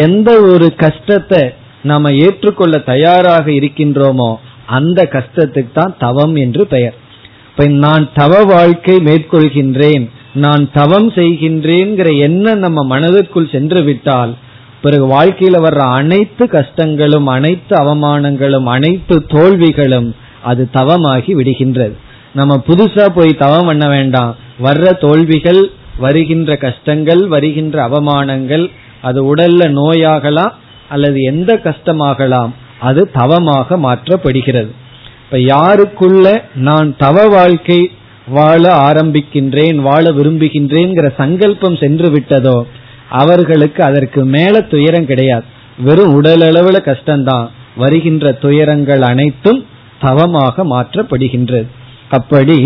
எந்த 0.06 0.30
ஒரு 0.52 0.68
கஷ்டத்தை 0.76 1.42
நாம 1.84 2.12
ஏற்றுக்கொள்ள 2.26 2.76
தயாராக 2.92 3.46
இருக்கின்றோமோ 3.52 4.32
அந்த 4.78 5.00
கஷ்டத்துக்கு 5.16 5.72
தான் 5.74 5.94
தவம் 6.00 6.36
என்று 6.36 6.64
பெயர். 6.68 6.96
இப்ப 7.50 7.66
நான் 7.86 8.06
தவ 8.14 8.34
வாழ்க்கை 8.52 8.96
மேற்கொள்கின்றேன் 9.08 10.06
நான் 10.44 10.64
தவம் 10.74 11.10
செய்கின்றேங்கிற 11.12 12.10
எண்ணம் 12.28 12.62
நம்ம 12.66 12.84
மனதிற்குள் 12.84 13.54
சென்று 13.56 13.82
விட்டால் 13.84 14.34
பிறகு 14.82 15.06
வாழ்க்கையில 15.08 15.58
வர்ற 15.66 15.82
அனைத்து 15.98 16.44
கஷ்டங்களும் 16.54 17.28
அனைத்து 17.34 17.74
அவமானங்களும் 17.84 18.68
அனைத்து 18.76 19.16
தோல்விகளும் 19.34 20.08
அது 20.50 20.64
தவமாகி 20.74 21.34
விடுகின்றது. 21.40 21.96
நம்ம 22.34 22.64
புதுசா 22.68 23.06
போய் 23.08 23.40
தவம் 23.40 23.66
பண்ண 23.66 23.88
வேண்டாம். 23.88 24.36
வர்ற 24.64 24.98
தோல்விகள் 25.00 25.62
வருகின்ற 25.98 26.56
கஷ்டங்கள் 26.56 27.28
வருகின்ற 27.28 27.90
அவமானங்கள் 27.90 28.66
அது 29.02 29.36
உடல்ல 29.36 29.64
நோயாகலாம் 29.80 30.52
அல்லது 30.90 31.22
எந்த 31.22 31.60
கஷ்டமாகலாம் 31.64 32.52
அது 32.80 33.12
தவமாக 33.12 33.78
மாற்றப்படுகிறது. 33.78 34.72
இப்ப 35.24 35.38
யாருக்குள்ள 35.54 36.44
நான் 36.56 36.96
தவ 36.98 37.28
வாழ்க்கை 37.28 37.92
வாழ 38.28 38.64
ஆரம்பிக்கின்றேன் 38.76 39.76
வாழ 39.76 40.12
விரும்புகின்றேங்கிற 40.12 41.14
சங்கல்பம் 41.18 41.76
சென்று 41.76 42.10
விட்டதோ 42.10 42.58
அவர்களுக்கு 43.10 43.84
அதற்கு 43.84 44.26
மேல 44.26 44.62
துயரம் 44.62 45.06
கிடையாது. 45.06 45.44
வெறும் 45.78 46.14
உடல் 46.14 46.40
அளவுல 46.40 46.78
கஷ்டம்தான். 46.90 47.48
வருகின்ற 47.78 48.32
துயரங்கள் 48.32 49.02
அனைத்தும் 49.02 49.66
தவமாக 50.00 50.66
மாற்றப்படுகின்றது. 50.66 51.68
அப்படி 52.12 52.58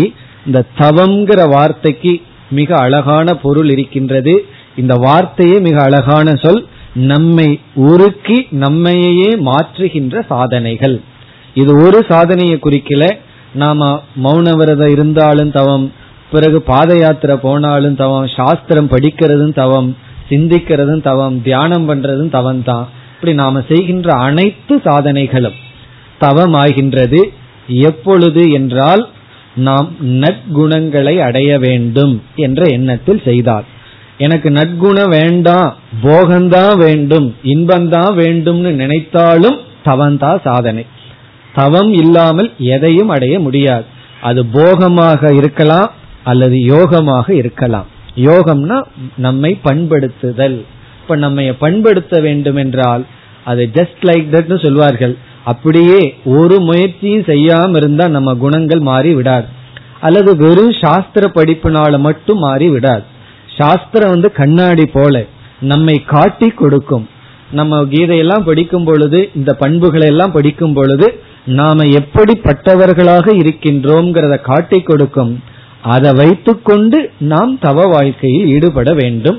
இந்த 0.46 0.58
தவம்ங்கிற 0.80 1.40
வார்த்தைக்கு 1.54 2.12
மிக 2.58 2.70
அழகான 2.76 3.34
பொருள் 3.44 3.70
இருக்கின்றது. 3.74 4.34
இந்த 4.76 4.94
வார்த்தையே 5.04 5.56
மிக 5.60 5.76
அழகான 5.82 6.34
சொல் 6.44 6.62
நம்மை 7.10 7.48
உருக்கி 7.88 8.38
நம்மையே 8.62 9.30
மாற்றுகின்ற 9.48 10.14
சாதனைகள். 10.32 10.96
இது 11.54 11.72
ஒரு 11.84 11.98
சாதனையை 12.10 12.56
குறிக்கல. 12.58 13.04
நாம 13.62 13.80
மௌன 14.24 14.46
விரதம் 14.58 14.92
இருந்தாலும் 14.94 15.50
தவம் 15.50 15.86
பிறகு 16.32 16.58
பாத 16.70 16.90
யாத்திரை 16.98 17.36
போனாலும் 17.44 17.96
தவம் 18.00 18.28
சாஸ்திரம் 18.36 18.90
படிக்கிறதும் 18.92 19.54
தவம் 19.60 19.90
சிந்திக்கிறதும் 20.30 21.02
தவம் 21.08 21.36
தியானம் 21.42 21.86
பண்றதும் 21.88 22.32
தவம் 22.36 22.62
தான் 22.62 22.86
இப்படி 23.12 23.34
நாம 23.34 23.60
செய்கின்ற 23.68 24.08
அனைத்து 24.28 24.74
சாதனைகளும் 24.86 25.58
தவம் 26.18 26.56
ஆகின்றது 26.62 27.20
எப்பொழுது 27.88 28.42
என்றால் 28.58 29.02
நாம் 29.56 29.96
நற்குணங்களை 30.02 31.18
அடைய 31.18 31.58
வேண்டும் 31.58 32.22
என்ற 32.34 32.64
எண்ணத்தில் 32.66 33.22
செய்தார் 33.24 33.64
எனக்கு 34.18 34.50
நற்குணம் 34.50 35.08
வேண்டாம் 35.08 35.76
போகந்தான் 36.02 36.78
வேண்டும் 36.78 37.34
இன்பந்தான் 37.44 38.12
வேண்டும்னு 38.16 38.70
நினைத்தாலும் 38.72 39.58
தவந்தா 39.84 40.40
சாதனை. 40.44 40.86
தவம் 41.54 41.92
இல்லாமல் 41.92 42.52
எதையும் 42.58 43.08
அடைய 43.08 43.40
முடியாது. 43.40 43.84
அது 44.20 44.46
போகமாக 44.46 45.32
இருக்கலாம் 45.32 45.92
அல்லது 46.24 46.56
யோகமாக 46.56 47.30
இருக்கலாம். 47.30 47.86
யோகம்னா 48.16 48.82
நம்மை 49.16 49.58
பண்படுத்துதல். 49.64 50.64
இப்ப 51.02 51.16
நம்ம 51.16 51.42
பண்படுத்த 51.42 52.20
வேண்டும் 52.20 52.56
என்றால் 52.56 53.04
அது 53.44 53.70
ஜஸ்ட் 53.74 54.02
லைக் 54.02 54.32
தட்னு 54.32 54.64
சொல்வார்கள். 54.64 55.16
அப்படியே 55.50 56.00
ஒரு 56.38 56.56
முயற்சியும் 56.68 57.28
செய்யாம 57.30 57.76
இருந்தா 57.76 58.04
நம்ம 58.16 58.30
குணங்கள் 58.44 58.82
மாறி 58.90 59.12
விடாது 59.14 59.48
அல்லது 60.00 60.30
வெறும் 60.36 60.74
சாஸ்திர 60.82 61.30
படிப்புனால 61.34 61.98
மட்டும் 62.06 62.40
மாறி 62.46 62.68
விடாது 62.68 63.04
சாஸ்திரம் 63.58 64.12
வந்து 64.14 64.28
கண்ணாடி 64.32 64.84
போல 64.86 65.14
நம்மை 65.60 65.94
காட்டி 66.14 66.48
கொடுக்கும். 66.48 67.04
நம்ம 67.50 67.78
கீதையெல்லாம் 67.92 68.46
படிக்கும் 68.48 68.84
பொழுது 68.84 69.18
இந்த 69.34 69.50
பண்புகளை 69.54 70.06
எல்லாம் 70.06 70.32
படிக்கும் 70.32 70.74
பொழுது 70.74 71.06
நாம 71.58 71.84
எப்படிப்பட்டவர்களாக 72.00 73.26
இருக்கின்றோம்ங்கிறத 73.42 74.36
காட்டி 74.40 74.78
கொடுக்கும். 74.80 75.32
அதை 75.94 76.10
வைத்துக்கொண்டு 76.12 76.98
நாம் 77.32 77.52
தவ 77.58 77.84
வாழ்க்கையில் 77.86 78.48
ஈடுபட 78.54 78.90
வேண்டும். 79.00 79.38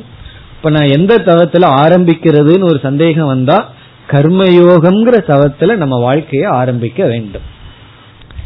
இப்ப 0.55 0.69
நான் 0.69 0.93
எந்த 0.97 1.13
தவத்துல 1.25 1.65
ஆரம்பிக்கிறதுன்னு 1.83 2.69
ஒரு 2.71 2.79
சந்தேகம் 2.87 3.31
வந்தா 3.33 3.57
கர்மயோகம்ங்கிற 4.07 5.17
தவத்துல 5.27 5.75
நம்ம 5.75 5.99
வாழ்க்கையை 5.99 6.49
ஆரம்பிக்க 6.49 7.05
வேண்டும். 7.05 7.41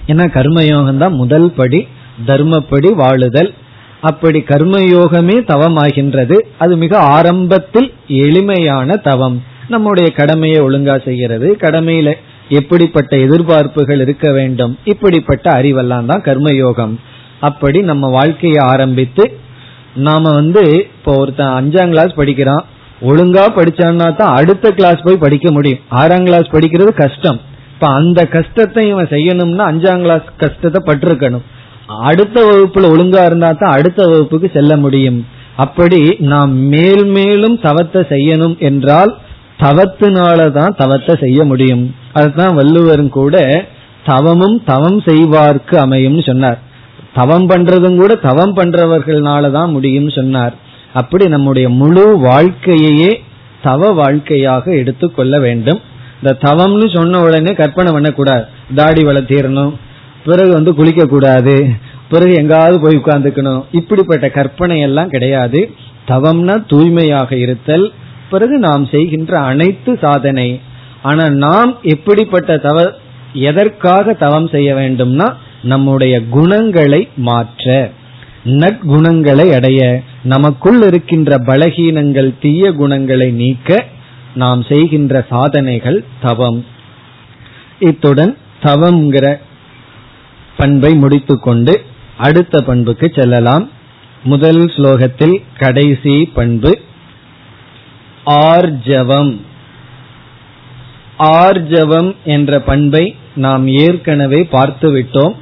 ஏன்னா 0.08 0.25
கர்மயோகம் 0.38 0.98
தான் 0.98 1.13
முதல் 1.13 1.51
படி 1.51 1.88
தர்மப்படி 2.25 2.89
வாழுதல். 2.94 3.53
அப்படி 4.01 4.39
கர்மயோகமே 4.39 5.36
தவமாகின்றது. 5.48 6.39
அது 6.58 6.77
மிக 6.77 7.00
ஆரம்பத்தில் 7.00 7.94
எளிமையான 8.08 8.96
தவம். 8.96 9.44
நம்முடைய 9.70 10.10
கடமையை 10.10 10.62
ஒழுங்கா 10.62 11.03
செய்கிறது. 11.03 11.58
கடமையில 11.60 12.13
எப்படிப்பட்ட 12.50 13.18
எதிர்பார்ப்புகள் 13.18 14.01
இருக்க 14.01 14.32
வேண்டும். 14.32 14.77
இப்படிப்பட்ட 14.84 15.51
அறிவெல்லாம் 15.51 16.06
தான் 16.06 16.22
கர்மயோகம். 16.22 16.96
அப்படி 17.39 17.82
நம்ம 17.82 18.10
வாழ்க்கையை 18.10 18.63
ஆரம்பித்து 18.68 19.38
நாம 19.96 20.30
வந்து 20.30 20.70
இப்போ 20.70 21.18
ஒருத்தன் 21.18 21.53
அஞ்சாம் 21.60 21.89
கிளாஸ் 21.89 22.13
படிக்கிறான். 22.15 22.65
ஒழுங்கா 23.10 23.46
படிச்சான்னா 23.58 24.08
தான் 24.20 24.36
அடுத்த 24.39 24.72
கிளாஸ் 24.77 25.05
போய் 25.05 25.24
படிக்க 25.24 25.48
முடியும். 25.55 25.81
ஆறாம் 26.01 26.27
கிளாஸ் 26.27 26.53
படிக்கிறது 26.55 26.91
கஷ்டம். 27.03 27.39
இப்ப 27.74 27.88
அந்த 28.00 28.20
கஷ்டத்தை 28.36 28.84
இவன் 28.89 29.12
செய்யணும்னா 29.13 29.65
அஞ்சாம் 29.72 30.03
கிளாஸ் 30.05 30.27
கஷ்டத்தை 30.43 30.81
பட்டிருக்கணும். 30.89 31.46
அடுத்த 32.10 32.38
வகுப்புல 32.50 32.89
ஒழுங்கா 32.93 33.22
இருந்தா 33.29 33.50
தான் 33.62 33.75
அடுத்த 33.77 34.01
வகுப்புக்கு 34.12 34.50
செல்ல 34.58 34.75
முடியும். 34.84 35.20
அப்படி 35.63 36.01
நாம் 36.34 36.53
மேல் 36.74 37.05
மேலும் 37.15 37.58
தவத்தை 37.65 38.01
செய்யணும் 38.13 38.55
என்றால் 38.70 39.12
தவத்தினாலதான் 39.63 40.75
தவத்தை 40.81 41.13
செய்ய 41.24 41.39
முடியும். 41.51 41.84
அதுதான் 42.20 42.53
வள்ளுவரும் 42.60 43.13
கூட 43.20 43.36
தவமும் 44.08 44.58
தவம் 44.70 45.00
செய்வார்க்கு 45.08 45.75
அமையும் 45.86 46.22
சொன்னார். 46.27 46.60
தவம் 47.17 47.48
பண்றதும் 47.50 47.98
கூட 48.01 48.13
தவம் 48.27 48.53
பண்றவர்கள்னாலதான் 48.58 49.74
முடியும் 49.75 50.10
சொன்னார். 50.17 50.55
அப்படி 50.93 51.25
நம்முடைய 51.27 51.69
முழு 51.69 52.17
வாழ்க்கையே 52.17 53.24
தவ 53.62 53.91
வாழ்க்கையாக 53.91 54.74
எடுத்துக்கொள்ள 54.74 55.39
வேண்டும். 55.39 55.79
இந்த 56.21 56.38
தவம்னு 56.41 56.95
சொன்ன 56.95 57.21
உடனே 57.21 57.53
கற்பனை 57.53 57.91
பண்ணக்கூடாது. 57.91 58.45
தாடி 58.75 59.03
வளர்த்தீரணும் 59.03 59.74
பிறகு 60.25 60.51
வந்து 60.53 60.75
குளிக்க 60.75 61.05
கூடாது 61.05 61.69
பிறகு 62.10 62.33
எங்காவது 62.33 62.79
போய் 62.79 62.98
உட்கார்ந்துக்கணும். 62.98 63.63
இப்படிப்பட்ட 63.71 64.29
கற்பனை 64.29 64.79
எல்லாம் 64.79 65.10
கிடையாது. 65.10 65.71
தவம்னா 66.07 66.65
தூய்மையாக 66.67 67.36
இருத்தல் 67.36 67.93
பிறகு 68.29 68.57
நாம் 68.57 68.86
செய்கின்ற 68.86 69.39
அனைத்து 69.39 69.98
சாதனை. 70.01 70.60
ஆனா 71.01 71.29
நாம் 71.29 71.77
எப்படிப்பட்ட 71.81 72.57
தவ 72.57 72.93
எதற்காக 73.33 74.13
தவம் 74.13 74.48
செய்ய 74.48 74.74
வேண்டும்னா 74.74 75.33
நம்முடைய 75.63 76.21
குணங்களை 76.29 77.07
மாற்ற 77.15 77.91
நற்குணங்களை 78.43 79.53
அடைய. 79.53 80.01
நமக்குள் 80.24 80.82
இருக்கின்ற 80.82 81.38
பலகீனங்கள் 81.38 82.34
தீய 82.40 82.72
குணங்களை 82.72 83.32
நீக்க 83.32 83.86
நாம் 84.34 84.62
செய்கின்ற 84.63 85.25
சாதனைகள் 85.30 86.04
தவம். 86.22 86.66
இத்துடன் 87.80 88.38
தவம்ங்கிற 88.63 89.40
பண்பை 90.58 90.94
முடித்துக்கொண்டு 90.94 91.82
அடுத்த 92.18 92.62
பண்புக்கு 92.62 93.12
செல்லலாம். 93.16 93.70
முதல் 94.24 94.60
ஸ்லோகத்தில் 94.60 95.42
கடைசி 95.58 96.30
பண்பு 96.34 96.80
ஆர்ஜவம். 98.25 99.40
ஆர்ஜவம் 101.18 102.16
என்ற 102.24 102.60
பண்பை 102.60 103.16
நாம் 103.36 103.68
ஏற்கனவே 103.68 104.44
பார்த்து 104.44 104.94
விட்டோம் 104.94 105.36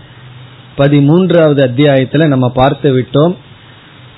பதிமூன்றாவது 0.77 1.61
அத்தியாயத்தில் 1.61 2.27
நம்ம 2.27 2.49
பார்த்து 2.49 2.97
விட்டோம் 2.97 3.35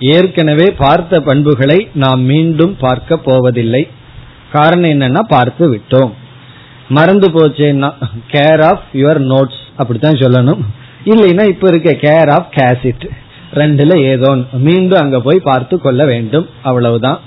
ஏற்கனவே 0.10 0.68
பார்த்த 0.84 1.20
பண்புகளை 1.20 1.78
நாம் 1.94 2.22
மீண்டும் 2.32 2.76
பார்க்க 2.80 3.18
போவதில்லை. 3.18 3.88
காரணம் 4.52 4.90
என்னன்னா 4.90 5.22
பார்த்து 5.34 5.66
விட்டோம். 5.74 6.12
மறந்து 6.88 7.28
போச்சேன்னா 7.30 7.90
கேர் 8.32 8.64
ஆஃப் 8.70 8.86
யுவர் 8.94 9.22
நோட்ஸ் 9.32 9.62
அப்படித்தான் 9.78 10.22
சொல்லணும். 10.24 10.62
இல்லைன்னா 11.06 11.44
இப்ப 11.54 11.68
இருக்க 11.68 11.92
கேர் 12.06 12.30
ஆஃப் 12.38 12.50
கேசிட் 12.56 13.06
ரெண்டுல 13.54 13.94
ஏதோ 14.12 14.30
மீண்டும் 14.68 15.02
அங்க 15.02 15.20
போய் 15.20 15.48
பார்த்து 15.50 15.78
கொள்ள 15.80 16.02
வேண்டும். 16.06 16.48
அவ்வளவுதான். 16.64 17.20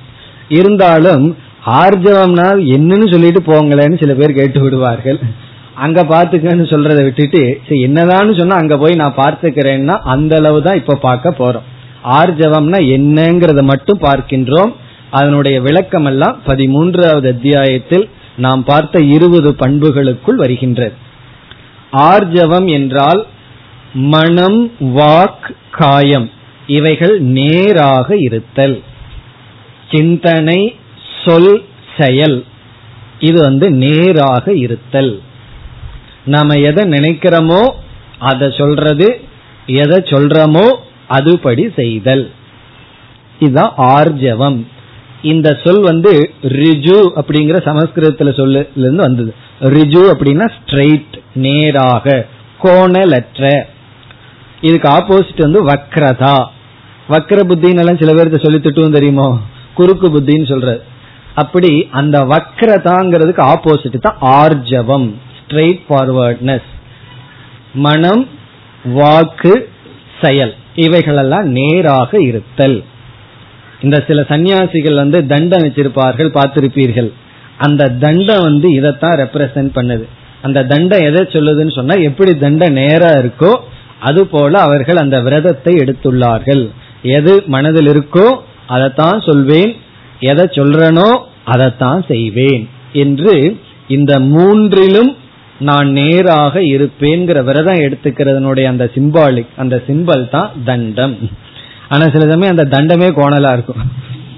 இருந்தாலும் 0.59 1.27
ஆர்ஜவம்னா 1.83 2.49
என்னன்னு 2.77 3.07
சொல்லிட்டு 3.13 3.41
போங்களேன்னு 3.53 4.01
சில 4.03 4.15
பேர் 4.15 4.39
கேட்டு 4.39 4.61
விடுவார்கள். 4.61 5.21
அங்க 5.75 6.01
பாத்துக்கன்னு 6.05 6.65
சொல்றதை 6.73 7.03
விட்டுட்டு 7.05 7.43
சரி 7.69 7.79
என்னதான்னு 7.87 8.39
சொன்னா 8.41 8.57
அங்க 8.57 8.77
போய் 8.83 9.01
நான் 9.03 9.21
பார்த்துக்கிறேன்னா 9.23 9.97
அந்த 10.15 10.35
அளவு 10.37 10.59
தான் 10.63 10.81
இப்ப 10.81 10.99
பார்க்க 11.07 11.39
போறோம். 11.39 11.69
ஆர்ஜவம்னா 12.05 12.79
என்னங்கிறத 12.95 13.63
மட்டும் 13.63 14.01
பார்க்கின்றோம். 14.01 14.75
அதனுடைய 15.11 15.61
விளக்கம் 15.61 16.05
எல்லாம் 16.05 16.41
பதிமூன்றாவது 16.47 17.29
அத்தியாயத்தில் 17.29 18.09
நாம் 18.37 18.65
பார்த்த 18.65 19.03
இருபது 19.03 19.51
பண்புகளுக்குள் 19.51 20.35
வருகின்றது. 20.35 20.93
ஆர்ஜவம் 21.93 22.69
என்றால் 22.69 23.27
மனம் 23.95 24.73
வாக் 24.79 25.55
காயம். 25.71 26.31
இவைகள் 26.67 27.21
நேராக 27.21 28.17
இருத்தல். 28.17 28.83
சிந்தனை 29.91 30.77
சொல் 31.25 31.65
செயல். 31.99 32.45
இது 33.19 33.41
வந்து 33.41 33.71
நேராக 33.71 34.53
இருத்தல். 34.55 35.21
நாம 36.25 36.55
எதை 36.55 36.85
நினைக்கிறோமோ 36.85 37.71
அதை 38.19 38.55
சொல்றது. 38.59 39.21
எதை 39.67 39.99
சொல்றோமோ 39.99 40.73
அதுபடி 41.11 41.75
செய்தல். 41.77 42.31
இதுதான் 43.39 43.75
ஆர்ஜவம். 43.77 44.67
இந்த 45.23 45.61
சொல் 45.65 45.81
வந்து 45.81 46.33
ரிஜு 46.43 47.11
அப்படிங்கிற 47.17 47.57
சமஸ்கிருதத்துல 47.65 48.37
சொல்லு 48.37 48.71
இருந்து 48.75 49.03
வந்தது. 49.03 49.35
ரிஜு 49.61 50.13
அப்படின்னா 50.13 50.51
ஸ்ட்ரெயிட் 50.57 51.23
நேராக 51.35 52.27
கோணலற்ற. 52.63 53.63
இதுக்கு 54.61 54.89
ஆப்போசிட் 54.89 55.41
வந்து 55.41 55.67
வக்ரதா. 55.67 56.47
வக்ர 57.09 57.41
புத்தின்னு 57.49 57.79
எல்லாம் 57.79 57.99
சில 57.99 58.15
பேருக்கு 58.15 58.41
சொல்லி 58.43 58.59
திட்டுவோம் 58.59 58.93
தெரியுமோ? 58.93 59.39
குறுக்கு 59.75 60.09
புத்தின்னு 60.09 60.49
சொல்றது. 60.49 60.83
அப்படி 61.35 61.89
அந்த 61.91 62.25
வக்ரதாங்கிறதுக்கு 62.25 63.55
ஆப்போசிட் 63.55 64.01
தான் 64.01 64.19
ஆர்ஜவம். 64.21 65.15
ஸ்ட்ரெயிட் 65.39 65.81
ஃபார்வர்ட்னஸ் 65.89 66.63
மனம் 67.75 68.29
வாக்கு 68.85 69.69
செயல். 70.23 70.55
இவைகளெல்லாம் 70.75 71.47
நேராக 71.49 72.21
இருத்தல். 72.21 72.85
இந்த 73.83 74.05
சில 74.07 74.21
சன்னியாசிகள் 74.29 74.95
வந்து 74.95 75.27
தண்டம் 75.27 75.63
வச்சிருப்பார்கள் 75.63 76.31
பார்த்திருப்பீர்கள். 76.39 77.13
அந்த 77.57 77.89
தண்டம் 77.89 78.43
வந்து 78.43 78.73
இதைத்தான் 78.73 79.19
ரெப்ரசன்ட் 79.19 79.71
பண்ணுது. 79.75 80.05
அந்த 80.43 80.65
தண்டம் 80.65 81.01
எதை 81.01 81.23
சொல்லுதுன்னு 81.23 81.75
சொன்னா 81.75 81.95
எப்படி 81.95 82.39
தண்டம் 82.39 82.73
நேரா 82.73 83.11
இருக்கோ 83.11 83.57
அது 84.01 84.27
போல 84.27 84.61
அவர்கள் 84.61 84.97
அந்த 84.97 85.21
விரதத்தை 85.21 85.75
எடுத்துள்ளார்கள். 85.75 86.71
எது 87.03 87.43
மனதில் 87.47 87.87
இருக்கோ 87.87 88.27
அதைத்தான் 88.67 89.21
சொல்வேன். 89.21 89.77
எதை 90.21 90.45
சொல்றனோ 90.45 91.17
அதைத்தான் 91.45 92.05
செய்வேன். 92.09 92.69
என்று 92.93 93.59
இந்த 93.89 94.21
மூன்றிலும் 94.21 95.17
நான் 95.59 95.91
நேராக 95.91 96.61
இருப்பேங்கிற 96.61 97.45
விரதம் 97.45 97.81
எடுத்துக்கிறதனுடைய 97.81 98.65
அந்த 98.65 98.91
சிம்பாலிக் 98.95 99.47
அந்த 99.57 99.83
சிம்பல் 99.87 100.29
தான் 100.29 100.51
தண்டம். 100.65 101.19
ஆனா 101.89 102.09
சில 102.09 102.31
சமயம் 102.31 102.57
அந்த 102.57 102.79
தண்டமே 102.79 103.11
கோணலா 103.11 103.53
இருக்கும். 103.53 103.77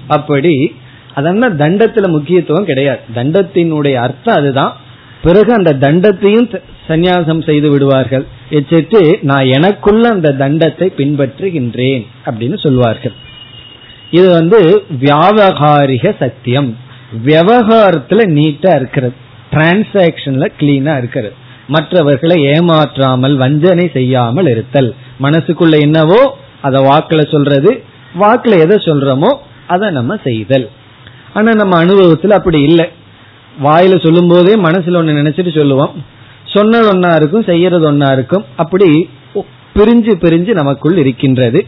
அப்படி 0.07 0.75
அதனால 1.13 1.53
தண்டத்துல 1.53 2.07
முக்கியத்துவம் 2.07 2.65
கிடையாது. 2.65 2.99
தண்டத்தினுடைய 3.15 3.93
அர்த்தம் 3.93 4.35
அதுதான். 4.35 4.77
பிறகு 5.23 5.53
அந்த 5.53 5.73
தண்டத்தையும் 5.73 6.61
சந்நியாசம் 6.87 7.45
செய்து 7.45 7.69
விடுவார்கள். 7.69 8.25
எச்சிட்டு 8.49 9.23
நான் 9.23 9.45
எனக்குள்ள 9.45 10.09
அந்த 10.09 10.35
தண்டத்தை 10.39 10.91
பின்பற்றுகின்றேன் 10.97 12.05
அப்படின்னு 12.25 12.57
சொல்வார்கள். 12.59 13.11
இது 14.11 14.29
வந்து 14.29 14.83
வியாபகாரிக 15.01 16.15
சத்தியம். 16.19 16.77
விவகாரத்துல 17.25 18.25
நீட்டா 18.27 18.75
இருக்கிறது. 18.75 19.25
டிரான்சாக்சன்ல 19.51 20.47
கிளீனா 20.59 20.93
இருக்கிறது. 21.01 21.35
மற்றவர்களை 21.75 22.37
ஏமாற்றாமல் 22.53 23.35
வஞ்சனை 23.43 23.85
செய்யாமல் 23.95 24.49
இருத்தல். 24.53 24.89
மனசுக்குள்ள 25.25 25.75
என்னவோ 25.85 26.21
அதை 26.67 26.79
வாக்குல 26.89 27.21
சொல்றது 27.33 27.71
வாக்குல 28.21 28.59
எதை 28.65 28.77
சொல்றோமோ 28.85 29.31
அதை 29.73 29.87
நம்ம 29.97 30.15
செய்தல். 30.27 30.67
ஆனா 31.37 31.51
நம்ம 31.61 31.73
அனுபவத்துல 31.85 32.37
அப்படி 32.39 32.59
இல்லை. 32.69 32.85
வாயில 33.65 33.95
சொல்லும் 34.05 34.29
போதே 34.31 34.53
மனசுல 34.67 34.99
ஒன்னு 34.99 35.19
நினைச்சிட்டு 35.19 35.51
சொல்லுவோம். 35.57 35.93
சொன்னது 36.55 36.87
ஒன்னா 36.93 37.11
இருக்கும் 37.19 37.47
செய்யறது 37.49 37.85
ஒன்னா 37.91 38.09
இருக்கும். 38.17 38.45
அப்படி 38.63 38.89
பிரிஞ்சு 39.77 40.13
பிரிஞ்சு 40.23 40.51
நமக்குள் 40.59 40.97
இருக்கின்றது. 41.03 41.59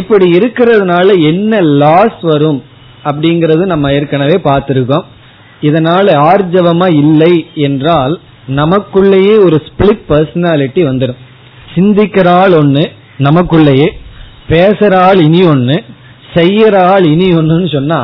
இப்படி 0.00 0.26
இருக்கிறதுனால 0.38 1.08
என்ன 1.30 1.60
லாஸ் 1.82 2.20
வரும் 2.32 2.60
அப்படிங்கறது 3.08 3.64
நம்ம 3.72 3.92
ஏற்கனவே 3.96 4.36
பார்த்திருக்கோம். 4.48 5.06
இதனால 5.68 6.06
ஆர்ஜவமா 6.30 6.88
இல்லை 7.02 7.34
என்றால் 7.66 8.14
நமக்குள்ளேயே 8.58 9.34
ஒரு 9.46 9.56
ஸ்பிளிட் 9.66 10.02
பர்சனாலிட்டி 10.08 10.82
வந்துடும் 10.90 11.20
சிந்திக்கிற 11.74 12.28
ஆள் 12.40 12.54
ஒண்ணு 12.62 12.84
நமக்குள்ளேயே 13.26 13.88
பேசுற 14.48 14.92
ஆள் 15.06 15.20
இனி 15.26 15.42
ஒண்ணு 15.52 15.76
செய்யற 16.34 16.76
ஆள் 16.92 17.04
இனி 17.12 17.28
ஒண்ணுன்னு 17.38 17.68
சொன்னா 17.74 17.98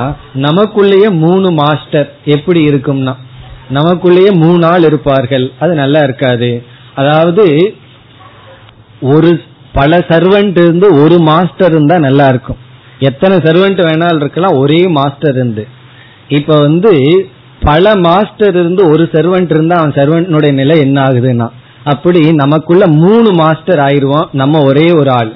நமக்குள்ளேயே 0.46 1.08
மூணு 1.24 1.48
மாஸ்டர் 1.60 2.08
எப்படி 2.36 2.60
இருக்கும்னா 2.70 3.14
நமக்குள்ளேயே 3.76 4.30
மூணு 4.42 4.62
ஆள் 4.66 4.84
இருப்பார்கள். 4.84 5.44
அது 5.62 5.72
நல்லா 5.74 6.00
இருக்காது. 6.02 6.50
அதாவது 6.94 7.44
ஒரு 9.12 9.30
பல 9.72 9.98
சர்வெண்ட் 10.08 10.58
இருந்து 10.62 10.86
ஒரு 11.02 11.16
மாஸ்டர் 11.28 11.72
இருந்தா 11.74 11.96
நல்லா 11.98 12.26
இருக்கும். 12.26 12.58
எத்தனை 13.08 13.36
சர்வெண்ட் 13.46 13.80
வேணாலும் 13.88 14.22
இருக்கலாம் 14.24 14.56
ஒரே 14.62 14.80
மாஸ்டர் 14.98 15.34
இருந்து. 15.34 15.64
இப்ப 16.38 16.56
வந்து 16.66 16.92
பல 17.62 17.96
மாஸ்டர் 17.96 18.54
இருந்து 18.54 18.88
ஒரு 18.88 19.08
சர்வெண்ட் 19.12 19.50
இருந்தா 19.50 19.76
அவன் 19.76 19.90
சர்வெண்ட்னுடைய 19.90 20.52
நிலை 20.52 20.78
என்ன 20.78 21.02
ஆகுதுன்னா 21.02 21.48
அப்படி 21.84 22.32
நமக்குள்ள 22.32 22.86
மூணு 22.86 23.32
மாஸ்டர் 23.32 23.78
ஆயிடுவோம் 23.78 24.28
நம்ம 24.32 24.62
ஒரே 24.64 24.92
ஒரு 24.92 25.10
ஆள். 25.10 25.32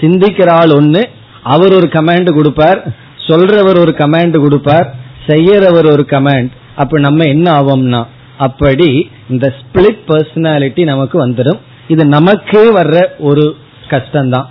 சிந்திக்கிற 0.00 0.50
ஆள் 0.50 0.68
ஒண்ணு 0.68 1.04
அவர் 1.42 1.72
ஒரு 1.72 1.86
கமாண்ட் 1.86 2.30
கொடுப்பார் 2.34 2.86
சொல்றவர் 3.28 3.78
ஒரு 3.78 3.94
கமாண்ட் 3.98 4.36
கொடுப்பார் 4.40 4.94
செய்யறவர் 5.26 5.88
ஒரு 5.92 6.04
கமாண்ட் 6.10 6.50
அப்ப 6.76 6.98
நம்ம 6.98 7.24
என்ன 7.24 7.60
ஆவோம்னா 7.60 8.06
அப்படி 8.38 9.10
இந்த 9.30 9.52
ஸ்பிளிட் 9.58 10.02
பர்சனாலிட்டி 10.08 10.84
நமக்கு 10.84 11.28
வந்துடும் 11.28 11.58
இது 11.88 12.04
நமக்கே 12.06 12.64
வர்ற 12.70 13.06
ஒரு 13.18 13.56
கஷ்டம்தான். 13.88 14.46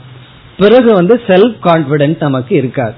பிறகு 0.58 0.94
வந்து 0.94 1.22
செல்ஃப் 1.28 1.58
கான்பிடன்ஸ் 1.64 2.20
நமக்கு 2.20 2.56
இருக்காது. 2.56 2.94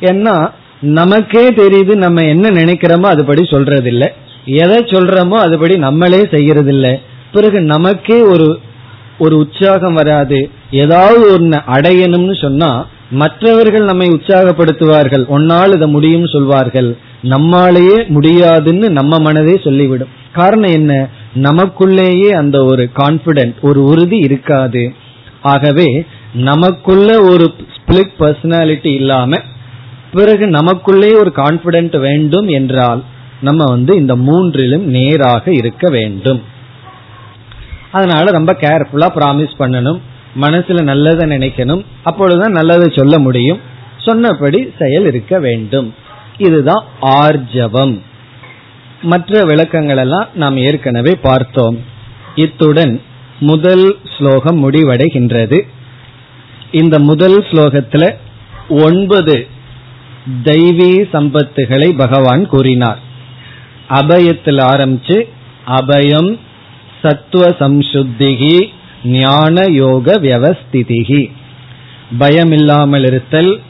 ஏன்னா 0.00 0.50
நமக்கே 0.82 1.48
தெரியுது 1.48 1.94
நம்ம 1.94 2.22
என்ன 2.22 2.48
நினைக்கிறோமோ 2.48 3.08
அதுபடி 3.12 3.50
சொல்றது 3.50 3.88
இல்லை 3.88 4.08
எதை 4.44 4.76
சொல்றோமோ 4.76 5.36
அதுபடி 5.44 5.78
நம்மளே 5.78 6.28
செய்யறது 6.30 6.72
இல்லை 6.72 7.00
பிறகு 7.32 7.60
நமக்கே 7.60 8.20
ஒரு 8.20 8.60
ஒரு 9.18 9.36
உற்சாகம் 9.36 9.94
வராது. 9.94 10.50
ஏதாவது 10.70 11.32
ஒன்னு 11.32 11.56
அடையணும்னு 11.56 12.40
சொன்னா 12.40 12.86
மற்றவர்கள் 13.10 13.84
நம்மை 13.84 14.08
உற்சாகப்படுத்துவார்கள். 14.08 15.26
ஒன்னால் 15.28 15.74
இதை 15.74 15.88
முடியும் 15.88 16.26
சொல்வார்கள். 16.26 16.96
நம்மாலேயே 17.22 18.08
முடியாதுன்னு 18.08 18.90
நம்ம 18.90 19.32
மனதே 19.32 19.56
சொல்லிவிடும். 19.64 20.12
காரணம் 20.32 20.70
என்ன? 20.70 21.08
நமக்குள்ளேயே 21.34 22.28
அந்த 22.28 22.64
ஒரு 22.64 22.88
கான்பிடன்ட் 22.96 23.54
ஒரு 23.60 23.84
உறுதி 23.84 24.16
இருக்காது. 24.16 24.92
ஆகவே 25.42 26.04
நமக்குள்ள 26.34 27.22
ஒரு 27.22 27.52
ஸ்பிளிட் 27.76 28.14
பர்சனாலிட்டி 28.20 28.86
இல்லாம 28.86 29.36
பிறகு 30.12 30.46
நமக்குள்ளே 30.46 31.12
ஒரு 31.12 31.32
கான்பிடென்ட் 31.36 31.98
வேண்டும் 31.98 32.48
என்றால் 32.48 33.04
நம்ம 33.40 33.64
வந்து 33.64 33.96
இந்த 33.96 34.16
மூன்றிலும் 34.16 34.82
நேராக 34.82 35.52
இருக்க 35.52 35.90
வேண்டும். 35.90 36.42
அதனால 37.92 38.30
ரொம்ப 38.30 38.52
கேர்ஃபுல்லா 38.52 39.06
ப்ராமிஸ் 39.14 39.54
பண்ணணும். 39.58 40.00
மனசுல 40.40 40.82
நல்லதை 40.82 41.36
நினைக்கணும். 41.36 41.84
அப்பொழுதுதான் 42.02 42.52
நல்லதை 42.52 42.92
சொல்ல 42.96 43.18
முடியும். 43.18 43.60
சொன்னபடி 43.98 44.72
செயல் 44.78 45.06
இருக்க 45.06 45.38
வேண்டும். 45.38 45.94
இதுதான் 46.36 46.84
ஆர்ஜவம். 47.02 48.00
மற்ற 49.02 49.44
விளக்கங்கள் 49.44 49.96
எல்லாம் 49.96 50.28
நாம் 50.34 50.56
ஏற்கனவே 50.56 51.18
பார்த்தோம். 51.22 51.84
இத்துடன் 52.34 53.02
முதல் 53.38 53.96
ஸ்லோகம் 54.18 54.70
முடிவடைகின்றது. 54.70 55.60
இந்த 56.70 56.98
முதல் 56.98 57.42
ஸ்லோகத்துல 57.42 58.14
ஒன்பது 58.68 59.46
தெய்வீ 60.44 60.92
சம்பத்துகளை 61.12 61.96
பகவான் 61.96 62.46
கூறினார். 62.46 62.98
அபயத்தில் 63.88 64.60
ஆரம்பிச்சு 64.72 65.28
அபயம் 65.66 66.38
சத்துவ 67.02 67.48
சம்சுத்திகி 67.48 68.68
ஞான 69.04 69.64
யோக 69.68 70.14
வியவஸ்திதிகி. 70.18 71.30
பயம் 72.18 72.52
இல்லாமல் 72.52 73.04
இருத்தல் 73.04 73.60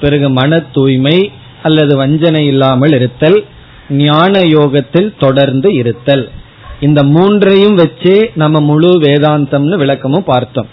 பிறகு 0.00 0.30
மன 0.30 0.58
தூய்மை 0.58 1.32
அல்லது 1.62 1.96
வஞ்சனை 1.96 2.46
இல்லாமல் 2.46 2.92
இருத்தல் 2.92 3.44
ஞான 3.88 4.40
யோகத்தில் 4.40 5.14
தொடர்ந்து 5.18 5.74
இருத்தல். 5.74 6.30
இந்த 6.80 7.02
மூன்றையும் 7.02 7.78
வச்சே 7.78 8.30
நம்ம 8.34 8.60
முழு 8.60 9.00
வேதாந்தம்னு 9.00 9.76
விளக்கமும் 9.76 10.24
பார்த்தோம். 10.24 10.66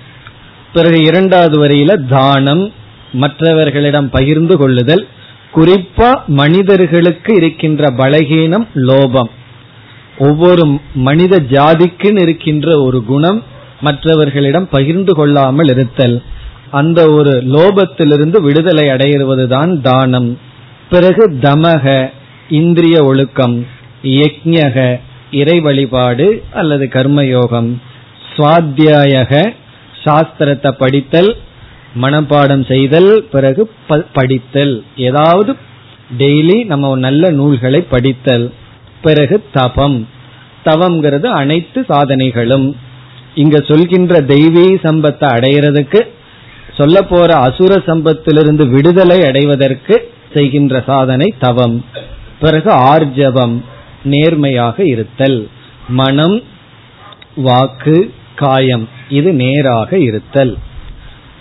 பிறகு 0.74 1.00
இரண்டாவது 1.04 1.68
வரியில 1.68 2.08
தானம் 2.10 2.72
மற்றவர்களிடம் 3.14 4.10
பகிர்ந்து 4.10 4.58
கொள்ளுதல் 4.58 5.08
குறிப்பா 5.56 6.10
மனிதர்களுக்கு 6.28 7.32
இருக்கின்ற 7.36 7.90
பலகீனம் 7.98 8.68
லோபம். 8.76 9.32
ஒவ்வொரு 10.18 10.64
மனித 10.94 11.40
ஜாதிக்குன்னு 11.50 12.22
இருக்கின்ற 12.22 12.82
ஒரு 12.82 13.04
குணம் 13.04 13.44
மற்றவர்களிடம் 13.82 14.68
பகிர்ந்து 14.70 15.14
கொள்ளாமல் 15.14 15.70
இருத்தல். 15.70 16.22
அந்த 16.72 17.00
ஒரு 17.10 17.44
லோபத்திலிருந்து 17.46 18.38
விடுதலை 18.42 18.88
அடைகிறதுதான் 18.88 19.82
தானம். 19.82 20.30
பிறகு 20.90 21.24
தமக 21.42 22.12
இந்திரிய 22.50 23.04
ஒழுக்கம் 23.04 23.68
யக்ஞக 24.04 25.00
இறை 25.32 25.60
வழிபாடு 25.60 26.44
அல்லது 26.54 26.90
கர்மயோகம். 26.92 27.70
சுவாத்தியாயக 28.34 29.54
சாஸ்திரத்தை 30.04 30.72
படித்தல் 30.72 31.36
மனப்பாடம் 32.02 32.68
செய்தல் 32.68 33.28
பிறகு 33.32 33.72
படித்தல். 34.14 34.84
ஏதாவது 34.96 35.56
டெய்லி 36.18 36.66
நம்ம 36.66 36.96
நல்ல 36.98 37.30
நூல்களை 37.30 37.82
படித்தல். 37.82 38.54
பிறகு 39.02 39.44
தபம். 39.54 40.08
தவம்ங்கிறது 40.66 41.26
அனைத்து 41.26 41.86
சாதனைகளும். 41.90 42.74
இங்க 43.36 43.60
சொல்கின்ற 43.68 44.22
தெய்வீ 44.22 44.66
சம்பத்தை 44.84 45.28
அடைகிறதுக்கு 45.36 46.02
சொல்ல 46.78 47.02
போற 47.02 47.36
அசுர 47.36 47.82
சம்பத்திலிருந்து 47.86 48.70
விடுதலை 48.70 49.26
அடைவதற்கு 49.26 50.12
செய்கின்ற 50.34 50.84
சாதனை 50.86 51.34
தவம் 51.40 51.86
பிறகு 52.40 52.72
ஆர்ஜவம் 52.76 53.62
நேர்மையாக 54.04 54.86
இருத்தல். 54.86 55.48
மனம் 55.88 56.42
வாக்கு 57.36 58.14
காயம் 58.36 58.90
இது 59.10 59.34
நேராக 59.34 59.98
இருத்தல். 59.98 60.58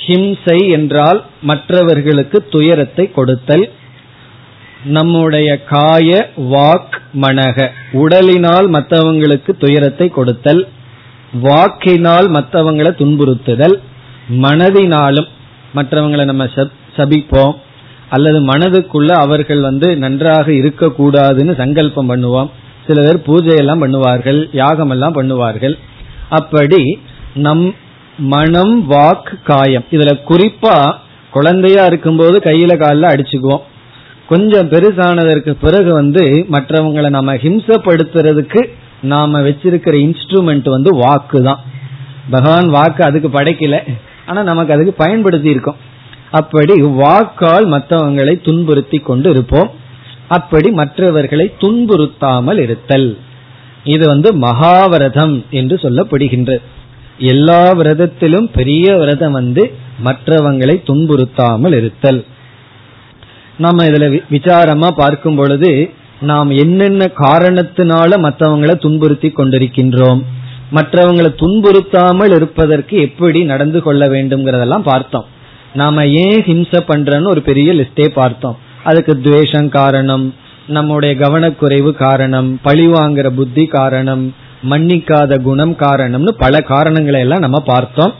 ஹிம்சை 0.07 0.71
என்றால் 0.71 1.25
மற்றவர்களுக்கு 1.41 2.47
துயரத்தை 2.49 3.11
கொடுத்தல். 3.11 3.69
நம்முடைய 4.85 5.63
காய 5.63 6.29
வாக் 6.37 6.97
மனக. 7.21 7.69
உடலினால் 7.93 8.67
மற்றவங்களுக்கு 8.69 9.51
துயரத்தை 9.51 10.09
கொடுத்தல். 10.09 10.67
வாக்கினால் 11.41 12.31
மற்றவங்களை 12.31 12.91
துன்புறுத்துதல். 12.91 13.75
மனதினாலும் 14.29 15.27
மற்றவங்களை 15.75 16.23
நம்ம 16.23 16.45
சபிப்போம். 16.97 17.55
அல்லது 18.09 18.39
மனதுக்குள்ள 18.41 19.07
அவர்கள் 19.07 19.59
வந்து 19.59 19.97
நன்றாக 19.97 20.51
இருக்கக்கூடாதுன்னு 20.51 21.55
சங்கல்பம் 21.55 22.09
பண்ணுவோம். 22.09 22.49
சில 22.87 23.01
பேர் 23.01 23.27
பூஜையெல்லாம் 23.27 23.83
பண்ணுவார்கள் 23.83 24.49
யாகம் 24.51 24.89
எல்லாம் 24.89 25.15
பண்ணுவார்கள். 25.15 25.77
அப்படி 26.29 26.99
நம் 27.33 27.75
மனம் 28.17 28.87
வாக் 28.87 29.39
காயம். 29.43 29.83
இதுல 29.91 30.19
குறிப்பா 30.29 30.93
குழந்தையா 31.31 31.85
இருக்கும்போது 31.85 32.39
கையில 32.43 32.77
காலில் 32.77 33.03
அடிச்சுக்குவோம். 33.03 33.61
கொஞ்சம் 34.27 34.69
பெருசானதற்கு 34.69 35.51
பிறகு 35.51 35.93
வந்து 35.93 36.45
மற்றவங்களை 36.51 37.09
நம்ம 37.09 37.35
ஹிம்சப்படுத்துறதுக்கு 37.35 38.69
நாம 39.01 39.39
வச்சிருக்கிற 39.39 40.13
இன்ஸ்ட்ருமெண்ட் 40.13 40.69
வந்து 40.69 40.95
வாக்கு 40.95 41.43
தான். 41.43 41.59
பகவான் 42.29 42.69
வாக்கு 42.69 43.03
அதுக்கு 43.03 43.27
படைக்கல. 43.27 43.93
ஆனா 44.25 44.43
நமக்கு 44.43 44.73
அதுக்கு 44.73 44.93
பயன்படுத்தி 44.93 45.49
இருக்கோம். 45.49 45.75
அப்படி 46.31 46.81
வாக்கால் 46.81 47.67
மற்றவங்களை 47.67 48.41
துன்புறுத்தி 48.41 48.97
கொண்டு 48.97 49.29
இருப்போம். 49.29 49.71
அப்படி 50.27 50.71
மற்றவர்களை 50.71 51.53
துன்புறுத்தாமல் 51.59 52.59
இருத்தல். 52.59 53.17
இது 53.83 54.07
வந்து 54.07 54.33
மகாவரதம் 54.37 55.43
என்று 55.49 55.75
சொல்லப்படுகின்றது 55.75 56.61
எல்லா 57.17 57.73
விரதத்திலும் 57.73 58.47
பெரிய 58.53 58.95
விரதம் 58.97 59.31
வந்து 59.31 59.73
மற்றவங்களை 60.03 60.75
துன்புறுத்தாமல் 60.83 61.75
இருத்தல். 61.75 62.25
நம்ம 63.57 63.85
இதுல 63.85 64.21
விசாரமா 64.31 64.87
பார்க்கும் 64.91 65.35
பொழுது 65.35 65.89
நாம் 66.21 66.49
என்னென்ன 66.49 67.11
காரணத்தினால 67.17 68.17
மற்றவங்களை 68.17 68.75
துன்புறுத்தி 68.75 69.29
கொண்டிருக்கின்றோம் 69.29 70.21
மற்றவங்களை 70.71 71.29
துன்புறுத்தாமல் 71.41 72.35
இருப்பதற்கு 72.35 72.97
எப்படி 72.97 73.43
நடந்து 73.43 73.81
கொள்ள 73.81 74.07
வேண்டும்ங்கிறதெல்லாம் 74.07 74.87
பார்த்தோம். 74.91 75.25
நாம 75.73 76.07
ஏன் 76.07 76.41
ஹிம்ச 76.41 76.79
பண்றோம்னு 76.87 77.27
ஒரு 77.27 77.41
பெரிய 77.41 77.73
லிஸ்டே 77.73 78.07
பார்த்தோம். 78.07 78.57
அதுக்கு 78.83 79.21
துவேஷம் 79.21 79.69
காரணம் 79.69 80.33
நம்முடைய 80.67 81.15
கவனக்குறைவு 81.15 81.91
காரணம் 81.91 82.59
பழி 82.61 82.87
வாங்குற 82.87 83.29
புத்தி 83.29 83.65
காரணம் 83.65 84.33
மன்னிக்காத 84.69 85.41
குணம் 85.41 85.73
காரணம்னு 85.73 86.29
பல 86.29 86.61
காரணங்களை 86.61 87.19
எல்லாம் 87.19 87.39
நம்ம 87.39 87.59
பார்த்தோம். 87.59 88.13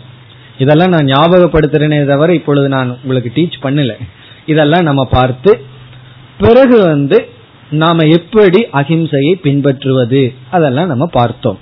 இதெல்லாம் 0.58 0.90
நான் 0.90 1.06
ஞாபகப்படுத்துறேனே 1.06 2.06
தவிர 2.06 2.34
இப்பொழுது 2.34 2.68
நான் 2.68 2.98
உங்களுக்கு 3.04 3.32
டீச் 3.36 3.64
பண்ணல. 3.64 3.94
இதெல்லாம் 4.46 4.84
நம்ம 4.84 5.06
பார்த்து 5.06 5.62
பிறகு 6.40 6.86
வந்து 6.86 7.30
நாம 7.70 8.04
எப்படி 8.06 8.68
அகிம்சையை 8.74 9.34
பின்பற்றுவது? 9.34 10.34
அதெல்லாம் 10.52 10.88
நம்ம 10.88 11.06
பார்த்தோம். 11.06 11.60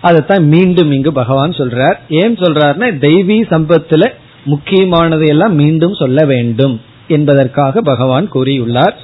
அதைத்தான் 0.00 0.44
மீண்டும் 0.44 0.92
இங்கு 0.92 1.12
பகவான் 1.12 1.50
சொல்றார். 1.50 1.98
ஏன் 2.08 2.34
சொல்றாருன்னா 2.34 2.88
தெய்வீ 3.06 3.38
சம்பத்துல 3.50 4.12
முக்கியமானது 4.44 5.26
எல்லாம் 5.26 5.54
மீண்டும் 5.54 5.94
சொல்ல 5.94 6.24
வேண்டும் 6.24 6.80
என்பதற்காக 7.08 7.80
பகவான் 7.80 8.32
கூறியுள்ளார். 8.32 8.94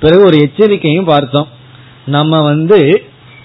பிறகு 0.00 0.22
ஒரு 0.24 0.38
எச்சரிக்கையும் 0.38 1.04
பார்த்தோம். 1.04 1.48
நம்ம 2.06 2.42
வந்து 2.42 3.02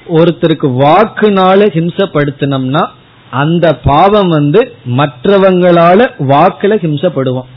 ஒருத்தருக்கு 0.08 0.68
வாக்குனால 0.84 1.68
ஹிம்சப்படுத்தினோம்னா 1.78 2.84
அந்த 3.32 3.66
பாவம் 3.84 4.28
வந்து 4.28 4.62
மற்றவங்களால 5.00 6.00
வாக்குல 6.32 6.76
ஹிம்சப்படுவோம். 6.86 7.50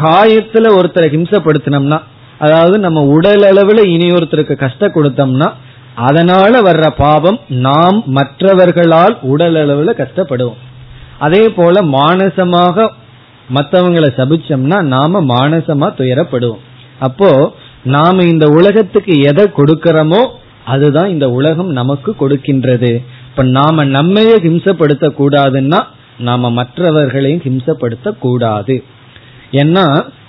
காயத்துல 0.00 0.70
ஒருத்தரை 0.78 1.08
ஹிம்சப்படுத்தினோம்னா 1.16 1.98
அதாவது 2.38 2.78
நம்ம 2.78 3.00
உடல் 3.16 3.44
அளவுல 3.50 3.86
இனி 3.86 4.08
ஒருத்தருக்கு 4.10 4.54
கஷ்டம் 4.56 4.94
கொடுத்தோம்னா 4.94 5.48
அதனால 5.94 6.62
வர்ற 6.62 6.86
பாவம் 6.96 7.38
நாம் 7.48 7.98
மற்றவர்களால் 8.06 9.14
உடல் 9.32 9.54
அளவுல 9.54 9.92
கஷ்டப்படுவோம். 10.02 10.60
அதே 11.18 11.48
போல 11.48 11.82
மானசமாக 11.82 12.86
மற்றவங்களை 13.54 14.08
சபிச்சோம்னா 14.16 14.78
நாம 14.94 15.20
மானசமா 15.34 15.88
துயரப்படுவோம். 16.00 16.64
அப்போ 16.98 17.54
நாம 17.82 18.24
இந்த 18.24 18.46
உலகத்துக்கு 18.48 19.12
எதை 19.30 19.44
கொடுக்கிறோமோ 19.58 20.22
அதுதான் 20.64 21.08
இந்த 21.08 21.30
உலகம் 21.30 21.70
நமக்கு 21.70 22.10
கொடுக்கின்றது. 22.20 22.90
இப்ப 23.30 23.42
நாம 23.42 23.84
நம்மையே 23.84 24.36
ஹிம்சப்படுத்த 24.46 25.06
கூடாதுன்னா 25.20 25.80
நாம 26.18 26.50
மற்றவர்களையும் 26.50 27.44
ஹிம்சப்படுத்த 27.46 28.08
கூடாது 28.18 28.76
ஏன்னா 29.62 29.84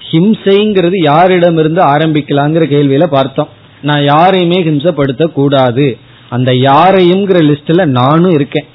ஹிம்சைங்கிறது 0.10 0.98
யாரிடமிருந்து 1.12 1.82
ஆரம்பிக்கலாங்கிற 1.94 2.64
கேள்வியில 2.74 3.06
பார்த்தோம். 3.08 3.50
நான் 3.82 4.04
யாரையுமே 4.04 4.60
ஹிம்சப்படுத்த 4.64 5.24
கூடாது 5.32 5.98
அந்த 6.30 6.52
யாரையும்ங்கிற 6.52 7.40
லிஸ்ட்ல 7.50 7.86
நானும் 8.00 8.32
இருக்கேன். 8.32 8.68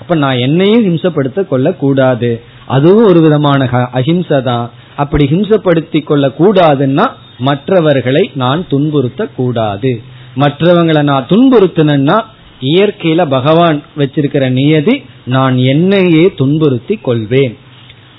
அப்ப 0.00 0.14
நான் 0.14 0.38
என்னையும் 0.38 0.84
ஹிம்சப்படுத்த 0.88 1.46
கொள்ள 1.46 1.68
கூடாது 1.72 2.30
அதுவும் 2.66 3.06
ஒரு 3.06 3.20
விதமான 3.20 3.68
அஹிம்சை 3.92 4.42
தான். 4.42 4.66
அப்படி 4.96 5.24
ஹிம்சப்படுத்தி 5.24 6.00
கொள்ள 6.02 6.26
கூடாதுன்னா 6.38 7.06
மற்றவர்களை 7.38 8.30
நான் 8.34 8.66
துன்புறுத்த 8.70 9.28
கூடாது 9.36 9.92
மற்றவங்களை 10.36 11.02
நான் 11.02 11.26
துன்புறுத்தினா 11.28 12.24
இயற்கையில 12.60 13.28
பகவான் 13.28 13.82
வச்சிருக்கிற 13.96 14.48
நியதி 14.48 15.04
நான் 15.24 15.56
என்னையே 15.56 16.34
துன்புறுத்தி 16.36 16.96
கொள்வேன். 16.96 17.58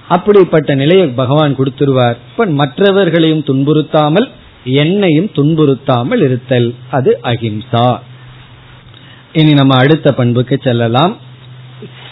அப்படிப்பட்ட 0.07 0.75
நிலையை 0.75 1.07
பகவான் 1.07 1.55
கொடுத்துருவார். 1.57 2.17
இப்ப 2.31 2.45
மற்றவர்களையும் 2.45 3.43
துன்புறுத்தாமல் 3.43 4.29
என்னையும் 4.63 5.29
துன்புறுத்தாமல் 5.35 6.23
இருத்தல் 6.23 6.75
அது 6.91 7.19
அகிம்சா 7.23 7.99
இனி 9.33 9.53
நம்ம 9.53 9.75
அடுத்த 9.75 10.11
பண்புக்கு 10.11 10.59
செல்லலாம். 10.63 11.17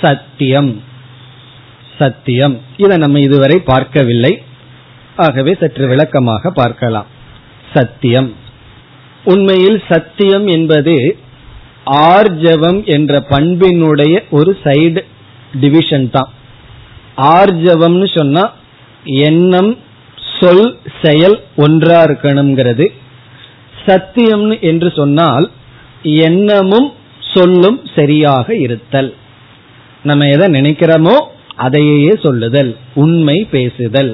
சத்தியம். 0.02 0.82
சத்தியம். 2.00 2.60
இதை 2.78 2.98
நம்ம 2.98 3.20
இதுவரை 3.20 3.60
பார்க்கவில்லை. 3.60 4.44
ஆகவே 5.16 5.56
சற்று 5.60 5.88
விளக்கமாக 5.88 6.52
பார்க்கலாம். 6.52 7.06
சத்தியம். 7.74 8.34
உண்மையில் 9.32 9.80
சத்தியம் 9.90 10.46
என்பது 10.56 10.96
ஆர்ஜவம் 12.12 12.80
என்ற 12.96 13.20
பண்பினுடைய 13.30 14.16
ஒரு 14.38 14.52
சைடு 14.64 15.02
டிவிஷன் 15.62 16.08
தான். 16.16 16.30
ஆர்ஜவம்னு 17.36 18.08
சொன்னா 18.18 18.44
எண்ணம் 19.28 19.72
சொல் 20.40 20.68
செயல் 21.04 21.38
ஒன்றா 21.56 22.00
இருக்கணுங்கிறது. 22.04 22.86
சத்தியம் 23.86 24.48
என்று 24.70 24.90
சொன்னால் 25.00 25.46
எண்ணமும் 26.28 26.90
சொல்லும் 27.34 27.80
சரியாக 27.96 28.56
இருத்தல். 28.66 29.12
நம்ம 30.04 30.26
எதை 30.36 30.48
நினைக்கிறோமோ 30.58 31.16
அதையே 31.66 32.12
சொல்லுதல் 32.24 32.72
உண்மை 33.04 33.38
பேசுதல். 33.54 34.12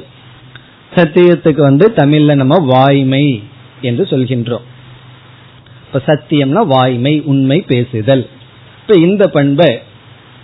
சத்தியத்துக்கு 0.96 1.62
வந்து 1.70 1.86
தமிழ்ல 1.96 2.36
நம்ம 2.42 2.58
வாய்மை 2.74 3.26
என்று 3.82 4.04
சொல்கின்றோம். 4.12 4.68
இப்ப 5.96 6.14
சத்தியம்னா 6.14 6.66
வாய்மை 6.66 7.22
உண்மை 7.26 7.62
பேசுதல். 7.62 8.30
இப்ப 8.82 8.96
இந்த 9.00 9.28
பண்பை 9.28 9.80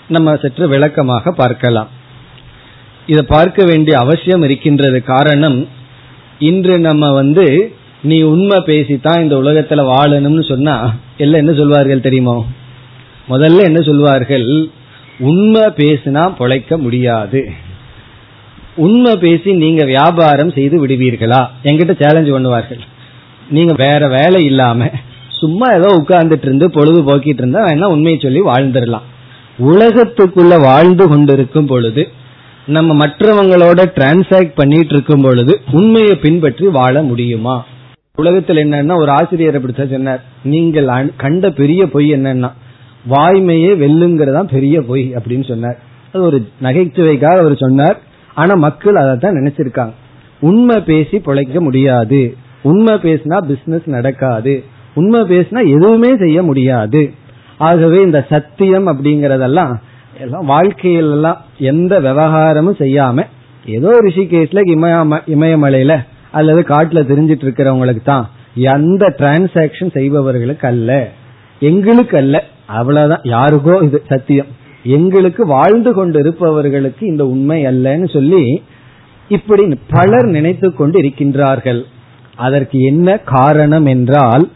நம்ம 0.08 0.36
சற்று 0.36 0.68
விளக்கமாக 0.68 1.32
பார்க்கலாம். 1.32 1.90
இதை 3.06 3.24
பார்க்க 3.28 3.64
வேண்டிய 3.66 3.98
அவசியம் 3.98 4.42
இருக்கின்றது. 4.42 5.04
காரணம் 5.04 5.68
இன்று 6.40 6.80
நம்ம 6.80 7.14
வந்து 7.14 7.76
நீ 8.02 8.22
உண்மை 8.22 8.58
பேசித்தான் 8.58 9.22
இந்த 9.22 9.36
உலகத்துல 9.36 9.82
வாழணும்னு 9.94 10.48
சொன்னா 10.48 10.94
எல்லாம் 11.18 11.42
என்ன 11.46 11.54
சொல்வார்கள் 11.54 12.02
தெரியுமோ? 12.02 12.46
முதல்ல 13.30 13.64
என்ன 13.64 13.82
சொல்வார்கள்? 13.82 14.70
உண்மை 15.20 15.62
பேசினா 15.62 16.24
பொழைக்க 16.40 16.78
முடியாது. 16.78 17.52
உண்மை 18.76 19.16
பேசி 19.16 19.54
நீங்க 19.54 19.86
வியாபாரம் 19.86 20.52
செய்து 20.52 20.88
விடுவீர்களா? 20.88 21.48
என்கிட்ட 21.64 21.94
சேலஞ்ச் 22.02 22.30
பண்ணுவார்கள். 22.30 22.80
நீங்க 23.50 23.74
வேற 23.74 24.08
வேலை 24.08 24.46
இல்லாம 24.46 24.92
சும்மா 25.40 25.68
ஏதோ 25.74 25.90
உட்கார்ந்துட்டு 26.00 26.46
இருந்து 26.48 26.68
பொழுது 26.72 27.00
போக்கிட்டு 27.04 27.42
இருந்தா 27.42 27.62
வேணா 27.66 27.92
உண்மையை 27.96 28.20
சொல்லி 28.22 28.42
வாழ்ந்துடலாம். 28.42 29.08
உலகத்துக்குள்ள 29.70 30.54
வாழ்ந்து 30.62 31.08
கொண்டிருக்கும் 31.08 31.70
பொழுது 31.72 32.04
நம்ம 32.66 33.06
மற்றவங்களோட 33.06 33.82
டிரான்சாக்ட் 33.98 34.52
பண்ணிட்டு 34.56 34.94
இருக்கும் 34.94 35.22
பொழுது 35.22 35.54
உண்மையை 35.72 36.16
பின்பற்றி 36.16 36.68
வாழ 36.68 37.02
முடியுமா? 37.02 37.56
உலகத்தில் 38.16 38.62
என்னன்னா 38.64 38.96
ஒரு 38.96 39.12
ஆசிரியர் 39.12 39.56
அப்படி 39.56 39.74
சொன்னார். 39.90 40.22
நீங்கள் 40.44 41.14
கண்ட 41.18 41.50
பெரிய 41.62 41.82
பொய் 41.94 42.14
என்னன்னா 42.14 42.52
வாய்மையே 43.10 43.72
வெல்லுங்கிறதா 43.84 44.42
பெரிய 44.54 44.82
பொய்? 44.82 45.06
அப்படின்னு 45.16 45.48
சொன்னார். 45.48 45.78
அது 46.14 46.24
ஒரு 46.24 46.40
நகைச்சுவைக்காக 46.62 47.40
அவர் 47.44 47.56
சொன்னார். 47.56 47.98
ஆனா 48.36 48.54
மக்கள் 48.66 48.96
அதை 48.96 49.16
தான் 49.18 49.38
நினைச்சிருக்காங்க. 49.38 49.94
உண்மை 50.40 50.78
பேசி 50.80 51.20
பிழைக்க 51.20 51.62
முடியாது. 51.62 52.22
உண்மை 52.62 52.94
பேசினா 52.96 53.38
பிசினஸ் 53.52 53.88
நடக்காது. 53.96 54.64
உண்மை 54.94 55.22
பேசினா 55.22 55.68
எதுவுமே 55.68 56.16
செய்ய 56.18 56.44
முடியாது. 56.44 57.14
ஆகவே 57.58 58.02
இந்த 58.02 58.26
சத்தியம் 58.30 58.88
அப்படிங்கறதெல்லாம் 58.88 59.74
எல்லாம் 60.20 60.50
வாழ்க்கையிலெல்லாம் 60.50 61.38
எந்த 61.58 62.00
விவகாரமும் 62.00 62.80
செய்யாம 62.80 63.26
ஏதோ 63.66 63.90
ரிஷிகேஷ்ல 64.02 64.68
இமயம 64.68 65.22
இமயமலையில 65.28 66.06
அல்லது 66.32 66.62
காட்டுல 66.62 67.02
தெரிஞ்சிட்டு 67.02 67.46
இருக்கிறவங்களுக்கு 67.46 68.02
தான் 68.04 68.30
எந்த 68.56 69.16
டிரான்சாக்சன் 69.18 69.94
செய்பவர்களுக்கு 69.94 70.68
அல்ல. 70.68 71.10
எங்களுக்கு 71.60 72.18
அல்ல. 72.18 72.44
அவ்வளவுதான். 72.66 73.20
யாருக்கோ 73.24 73.84
இது 73.84 74.04
சத்தியம். 74.08 74.46
எங்களுக்கு 74.84 75.46
வாழ்ந்து 75.46 75.94
கொண்டு 75.94 76.20
இருப்பவர்களுக்கு 76.20 77.08
இந்த 77.08 77.26
உண்மை 77.26 77.66
அல்லன்னு 77.66 78.14
சொல்லி 78.14 78.62
இப்படி 79.30 79.80
பலர் 79.90 80.26
நினைத்து 80.26 80.74
கொண்டு 80.74 81.02
இருக்கின்றார்கள் 81.02 81.84
அதற்கு 82.36 82.80
என்ன 82.80 83.18
காரணம் 83.18 83.86
என்றால் 83.86 84.50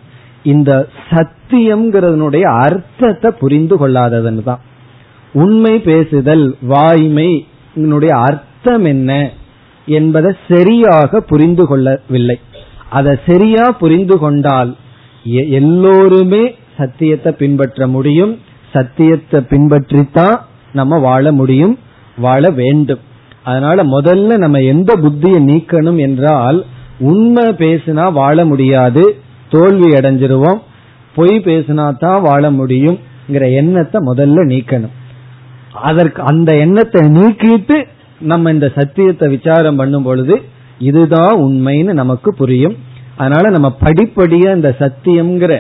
இந்த 0.44 0.88
சத்தியம்ங்கிறதனுடைய 1.10 2.46
அர்த்தத்தை 2.66 3.32
புரிந்து 3.32 3.76
கொள்ளாததுன்னு 3.76 4.44
தான் 4.44 4.60
உண்மை 5.34 5.80
பேசுதல் 5.80 6.56
வாய்மை 6.62 7.30
அர்த்தம் 8.12 8.86
என்ன 8.86 9.12
என்பதை 9.86 10.36
சரியாக 10.48 11.20
புரிந்து 11.20 11.68
கொள்ளவில்லை. 11.68 12.40
அதை 12.90 13.14
சரியா 13.26 13.72
புரிந்து 13.72 14.20
கொண்டால் 14.20 14.76
எல்லோருமே 15.50 16.56
சத்தியத்தை 16.78 17.32
பின்பற்ற 17.32 17.88
முடியும். 17.88 18.40
சத்தியத்தை 18.72 19.40
பின்பற்றித்தான் 19.50 20.38
நம்ம 20.72 21.00
வாழ 21.00 21.32
முடியும் 21.32 21.78
வாழ 22.18 22.50
வேண்டும். 22.50 23.02
அதனால 23.44 23.84
முதல்ல 23.84 24.38
நம்ம 24.38 24.60
எந்த 24.60 24.92
புத்தியை 24.96 25.40
நீக்கணும் 25.50 25.98
என்றால் 25.98 26.66
உண்மை 27.00 27.44
பேசினா 27.44 28.12
வாழ 28.14 28.46
முடியாது 28.46 29.04
தோல்வி 29.56 29.90
அடைஞ்சிருவோம். 29.98 30.60
பொய் 31.18 31.36
பேசினா 31.48 31.86
தான் 32.06 32.22
வாழ 32.28 32.44
முடியும் 32.60 33.00
எண்ணத்தை 33.60 34.00
முதல்ல 34.08 34.46
நீக்கணும். 34.52 34.96
அதற்கு 35.90 36.20
அந்த 36.32 36.52
எண்ணத்தை 36.64 37.02
நீக்கிட்டு 37.18 37.78
நம்ம 38.32 38.52
இந்த 38.56 38.68
சத்தியத்தை 38.78 39.28
விசாரம் 39.36 39.80
பண்ணும் 39.80 40.08
பொழுது 40.08 40.36
இதுதான் 40.90 41.36
உண்மைன்னு 41.46 41.94
நமக்கு 42.02 42.30
புரியும். 42.42 42.76
அதனால 43.20 43.50
நம்ம 43.56 43.70
படிப்படியா 43.84 44.50
இந்த 44.58 44.72
சத்தியம்ங்கிற 44.82 45.54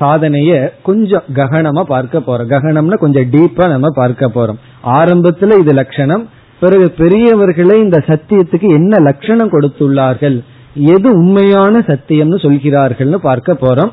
சாதனைய 0.00 0.50
கொஞ்சம் 0.88 1.26
ககனமா 1.38 1.82
பார்க்க 1.94 2.18
போறோம். 2.26 2.50
ககனம்னா 2.52 2.98
கொஞ்சம் 3.04 3.30
டீப்பா 3.34 3.64
நம்ம 3.74 3.88
பார்க்க 3.98 4.36
போறோம். 4.36 4.60
ஆரம்பத்துல 4.98 5.58
இது 5.62 5.72
லட்சணம். 5.80 6.24
பிறகு 6.62 6.86
பெரியவர்களே 7.00 7.76
இந்த 7.84 7.98
சத்தியத்துக்கு 8.08 8.68
என்ன 8.78 9.02
லட்சணம் 9.08 9.52
கொடுத்துள்ளார்கள்? 9.54 10.38
எது 10.74 11.08
உண்மையான 11.12 11.78
சத்தியம்னு 11.78 12.38
சொல்கிறார்கள்னு 12.42 13.14
பார்க்க 13.14 13.52
போறோம். 13.52 13.92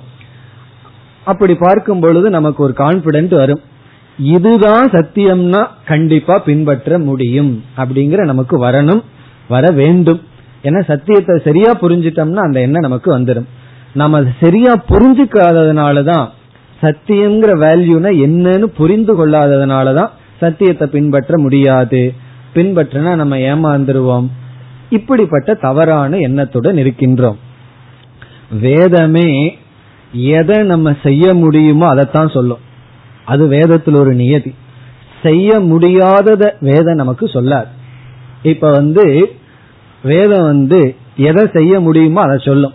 அப்படி 1.24 1.56
பார்க்கும் 1.56 2.00
பொழுது 2.00 2.30
நமக்கு 2.30 2.64
ஒரு 2.64 2.74
கான்பிடென்ட் 2.78 3.36
வரும். 3.36 3.62
இதுதான் 4.18 4.90
சத்தியம்னா 4.90 5.68
கண்டிப்பா 5.86 6.40
பின்பற்ற 6.40 7.00
முடியும் 7.00 7.64
அப்படிங்கிற 7.78 8.26
நமக்கு 8.26 8.66
வரணும் 8.66 9.02
வர 9.48 9.72
வேண்டும். 9.72 10.22
ஏன்னா 10.64 10.84
சத்தியத்தை 10.86 11.42
சரியா 11.44 11.74
புரிஞ்சிட்டோம்னா 11.82 12.46
அந்த 12.48 12.60
எண்ணம் 12.60 12.88
நமக்கு 12.88 13.18
வந்துடும் 13.18 13.46
நம்ம 13.94 14.24
சரியா 14.40 14.76
புரிஞ்சுக்காததுனாலதான் 14.90 16.26
சத்தியம்ங்கிற 16.82 17.52
வேல்யூனா 17.66 18.10
என்னன்னு 18.26 18.64
புரிந்து 18.64 19.14
கொள்ளாததுனாலதான் 19.20 20.10
சத்தியத்தை 20.38 20.88
பின்பற்ற 20.88 21.34
முடியாது. 21.38 22.14
பின்பற்றினா 22.54 23.16
நம்ம 23.16 23.38
ஏமாந்துருவோம். 23.38 24.28
இப்படிப்பட்ட 24.90 25.54
தவறான 25.54 26.18
எண்ணத்துடன் 26.18 26.76
இருக்கின்றோம். 26.76 27.36
வேதமே 28.62 29.58
எதை 30.12 30.58
நம்ம 30.58 30.96
செய்ய 31.04 31.34
முடியுமோ 31.34 31.88
அதைத்தான் 31.88 32.30
சொல்லும். 32.30 32.58
அது 33.26 33.48
வேதத்தில் 33.48 33.96
ஒரு 33.96 34.14
நியதி. 34.14 34.54
செய்ய 35.24 35.60
முடியாதத 35.60 36.52
வேதம் 36.60 36.96
நமக்கு 36.96 37.28
சொல்லாது. 37.28 37.68
இப்ப 38.44 38.72
வந்து 38.72 39.30
வேதம் 40.04 40.46
வந்து 40.46 40.96
எதை 41.18 41.50
செய்ய 41.54 41.80
முடியுமோ 41.80 42.22
அதை 42.22 42.38
சொல்லும். 42.38 42.74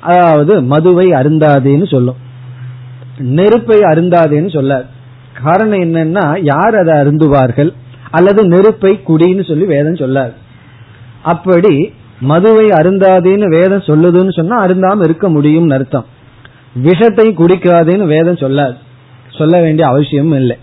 அதாவது 0.00 0.62
மதுவை 0.62 1.06
அருந்தாதேன்னு 1.06 1.90
சொல்லும். 1.90 2.16
நெருப்பை 3.18 3.78
அருந்தாதேன்னு 3.78 4.50
சொல்லாது. 4.50 4.84
காரணம் 5.42 5.78
என்னன்னா 5.78 6.38
யார் 6.42 6.74
அதை 6.74 6.94
அருந்துவார்கள்? 6.94 7.74
அல்லது 8.10 8.44
நெருப்பை 8.44 9.00
குடின்னு 9.08 9.46
சொல்லி 9.46 9.64
வேதம் 9.64 9.96
சொல்லாது. 9.96 10.32
அப்படி 11.32 11.74
மதுவை 12.30 12.66
அருந்தாதேன்னு 12.78 13.46
வேதம் 13.56 13.86
சொல்லுதுன்னு 13.88 14.32
சொன்னா 14.38 14.56
அருந்தாம 14.64 15.04
இருக்க 15.06 15.26
முடியும் 15.36 15.70
அர்த்தம். 15.76 16.06
விஷத்தை 16.86 17.26
குடிக்காதேன்னு 17.40 18.06
வேதம் 18.14 18.42
சொல்லாது 18.44 18.76
சொல்ல 19.38 19.54
வேண்டிய 19.64 19.84
அவசியம் 19.92 20.34
இல்லை. 20.40 20.56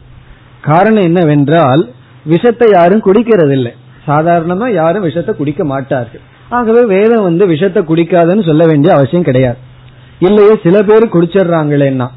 காரணம் 0.68 1.08
என்னவென்றால் 1.10 1.84
விஷத்தை 2.32 2.68
யாரும் 2.78 3.06
குடிக்கிறது 3.08 3.54
இல்லை 3.58 3.74
சாதாரணமா 4.08 4.68
யாரும் 4.82 5.06
விஷத்தை 5.08 5.34
குடிக்க 5.36 5.64
மாட்டார்கள். 5.74 6.24
ஆகவே 6.58 6.82
வேதம் 6.96 7.28
வந்து 7.28 7.44
விஷத்தை 7.54 7.82
குடிக்காதுன்னு 7.92 8.44
சொல்ல 8.50 8.64
வேண்டிய 8.72 8.92
அவசியம் 8.98 9.28
கிடையாது. 9.30 9.60
இல்லையே 10.28 10.54
சில 10.66 10.76
பேர் 10.90 11.14
குடிச்சிடுறாங்களேன்னா 11.16 12.08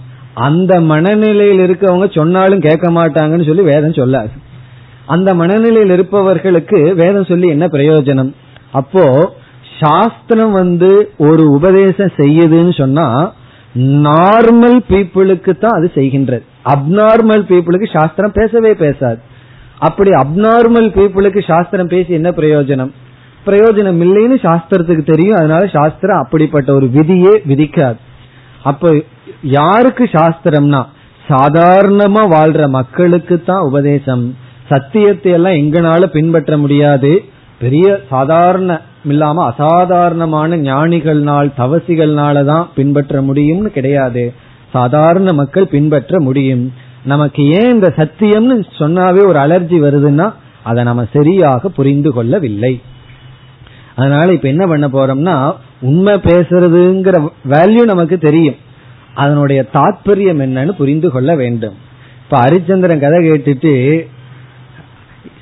அந்த 0.47 0.73
மனநிலையில் 0.91 1.63
இருக்கவங்க 1.67 2.07
சொன்னாலும் 2.19 2.65
கேட்க 2.67 2.87
மாட்டாங்கன்னு 2.99 3.49
சொல்லி 3.51 3.65
வேதம் 3.73 3.99
சொல்லாது. 4.01 4.33
அந்த 5.15 5.35
மனநிலையில் 5.41 5.95
இருப்பவர்களுக்கு 5.97 6.79
வேதம் 7.01 7.29
சொல்லி 7.31 7.49
என்ன 7.49 7.67
பிரயோஜனம்? 7.67 8.31
அப்போ 8.81 9.05
சாஸ்திரம் 9.81 10.53
வந்து 10.53 10.91
ஒரு 11.29 11.45
உபதேசம் 11.59 12.13
செய்யுதுன்னு 12.21 12.75
சொன்னா 12.83 13.07
நார்மல் 14.09 14.79
பீப்புளுக்கு 14.91 15.53
தான் 15.59 15.77
அது 15.79 15.89
செய்கின்றது. 15.95 16.45
அப்நார்மல் 16.75 17.45
பீப்புளுக்கு 17.51 17.89
சாஸ்திரம் 17.97 18.37
பேசவே 18.39 18.73
பேசாது. 18.85 19.19
அப்படி 19.79 20.11
அப்நார்மல் 20.23 20.89
பீப்புளுக்கு 20.97 21.41
சாஸ்திரம் 21.51 21.93
பேசி 21.95 22.13
என்ன 22.13 22.31
பிரயோஜனம்? 22.31 22.93
பிரயோஜனம் 23.47 24.01
இல்லைன்னு 24.07 24.37
சாஸ்திரத்துக்கு 24.47 25.05
தெரியும். 25.13 25.39
அதனால 25.41 25.67
சாஸ்திரம் 25.67 26.23
அப்படிப்பட்ட 26.23 26.69
ஒரு 26.73 26.87
விதியே 26.97 27.35
விதிக்காது. 27.51 27.99
அப்ப 28.71 28.93
யாருக்கு 29.59 30.05
சாஸ்திரம்னா 30.17 30.83
சாதாரணமா 31.25 32.23
வாழ்ற 32.37 32.69
மக்களுக்கு 32.79 33.37
தான் 33.43 33.67
உபதேசம். 33.71 34.25
சத்தியத்தை 34.69 35.33
எல்லாம் 35.33 35.53
எங்கனால 35.53 36.05
பின்பற்ற 36.07 36.59
முடியாது. 36.59 37.25
பெரிய 37.59 38.01
சாதாரண 38.09 38.81
இல்லாம 39.05 39.45
அசாதாரணமான 39.45 40.57
ஞானிகள்னால் 40.57 41.51
தவசிகள்னால 41.59 42.45
தான் 42.45 42.69
பின்பற்ற 42.75 43.21
முடியும்னு 43.21 43.71
கிடையாது. 43.77 44.35
சாதாரண 44.73 45.33
மக்கள் 45.33 45.67
பின்பற்ற 45.67 46.21
முடியும். 46.21 46.73
நமக்கு 47.05 47.43
ஏன் 47.49 47.71
இந்த 47.71 47.93
சத்தியம்னு 47.97 48.57
சொன்னாவே 48.79 49.23
ஒரு 49.27 49.39
அலர்ஜி 49.39 49.79
வருதுன்னா 49.87 50.33
அதை 50.63 50.85
நம்ம 50.85 51.07
சரியாக 51.13 51.69
புரிந்து 51.69 52.13
கொள்ளவில்லை. 52.13 52.81
அதனால 53.95 54.33
இப்ப 54.33 54.49
என்ன 54.49 54.67
பண்ண 54.67 54.87
போறோம்னா 54.87 55.53
உண்மை 55.81 56.15
பேசுறதுங்கிற 56.15 57.17
வேல்யூ 57.51 57.83
நமக்கு 57.83 58.19
தெரியும். 58.19 58.57
அதனுடைய 59.15 59.61
தாற்பயம் 59.75 60.43
என்னன்னு 60.47 60.73
புரிந்து 60.73 61.11
கொள்ள 61.11 61.35
வேண்டும். 61.35 61.75
இப்ப 62.23 62.39
ஹரிச்சந்திரன் 62.39 63.01
கதை 63.01 63.19
கேட்டுட்டு 63.29 63.75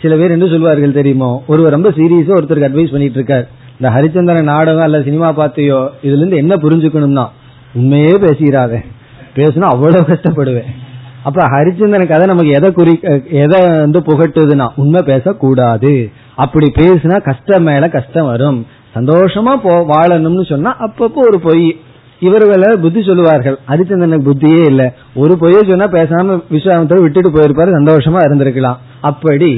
சில 0.05 0.17
பேர் 0.21 0.37
என்ன 0.37 0.47
சொல்வார்கள் 0.55 0.99
தெரியுமோ? 1.01 1.31
ஒருவர் 1.53 1.77
ரொம்ப 1.77 1.91
சீரியஸா 1.99 2.39
ஒருத்தருக்கு 2.39 2.71
அட்வைஸ் 2.71 2.95
பண்ணிட்டு 2.95 3.19
இருக்கார். 3.21 3.47
இந்த 3.77 3.89
ஹரிச்சந்திரன் 3.95 4.51
நாடகம் 4.53 4.87
அல்ல 4.87 4.99
சினிமா 5.07 5.29
பார்த்தியோ 5.39 5.79
இதுல 6.07 6.21
இருந்து 6.21 6.41
என்ன 6.43 6.55
புரிஞ்சுக்கணும்னா 6.65 7.25
உண்மையே 7.79 8.13
பேசுகிறாவே 8.25 8.81
பேசுனா 9.37 9.69
அவ்வளவு 9.75 10.05
கஷ்டப்படுவேன். 10.11 10.69
அப்ப 11.29 11.47
ஹரிச்சந்திரன் 11.53 12.11
கதை 12.11 12.25
நமக்கு 12.31 12.57
எதை 12.59 12.69
குறி 12.73 12.95
எதை 13.43 13.61
வந்து 13.79 14.01
புகட்டுதுன்னா 14.09 14.67
உண்மை 14.77 15.01
பேசக்கூடாது. 15.07 15.93
அப்படி 16.45 16.67
பேசுனா 16.77 17.17
கஷ்டம் 17.29 17.67
மேல 17.69 17.89
கஷ்டம் 17.89 18.31
வரும். 18.33 18.59
சந்தோஷமா 18.97 19.53
போ 19.63 19.73
வாழணும்னு 19.93 20.45
சொன்னா 20.53 20.73
அப்பப்போ 20.87 21.23
ஒரு 21.29 21.41
பொய். 21.47 21.67
இவர்களை 22.27 22.69
புத்தி 22.83 23.01
சொல்லுவார்கள். 23.03 23.57
ஹரிச்சந்திரனுக்கு 23.69 24.29
புத்தியே 24.29 24.63
இல்ல. 24.73 24.83
ஒரு 25.23 25.35
பொய்ய 25.41 25.59
சொன்னா 25.71 25.87
பேசாம 25.97 26.37
விஸ்வாமத்தை 26.53 26.99
விட்டுட்டு 27.01 27.31
போயிருப்பாரு 27.31 27.73
சந்தோஷமா 27.79 28.21
இருந்திருக்கலாம். 28.27 28.79
அப்படி 29.11 29.51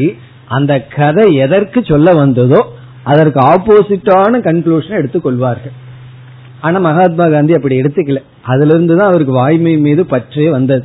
அந்த 0.49 0.81
கதை 0.81 1.35
எதற்கு 1.35 1.85
சொல்ல 1.85 2.15
வந்ததோ 2.15 2.61
அதற்கு 3.03 3.41
ஆப்போசிட்டான 3.41 4.41
கன்க்ளூஷன் 4.47 4.99
எடுத்துக்கொள்வார்கள். 5.01 5.75
ஆனா 6.61 6.79
மகாத்மா 6.79 7.29
காந்தி 7.29 7.55
அப்படி 7.55 7.81
எடுத்துக்கல. 7.81 8.23
அதுல 8.43 8.73
இருந்துதான் 8.75 9.09
அவருக்கு 9.09 9.33
வாய்மை 9.33 9.77
மீது 9.77 10.07
பற்றே 10.07 10.51
வந்தது. 10.51 10.85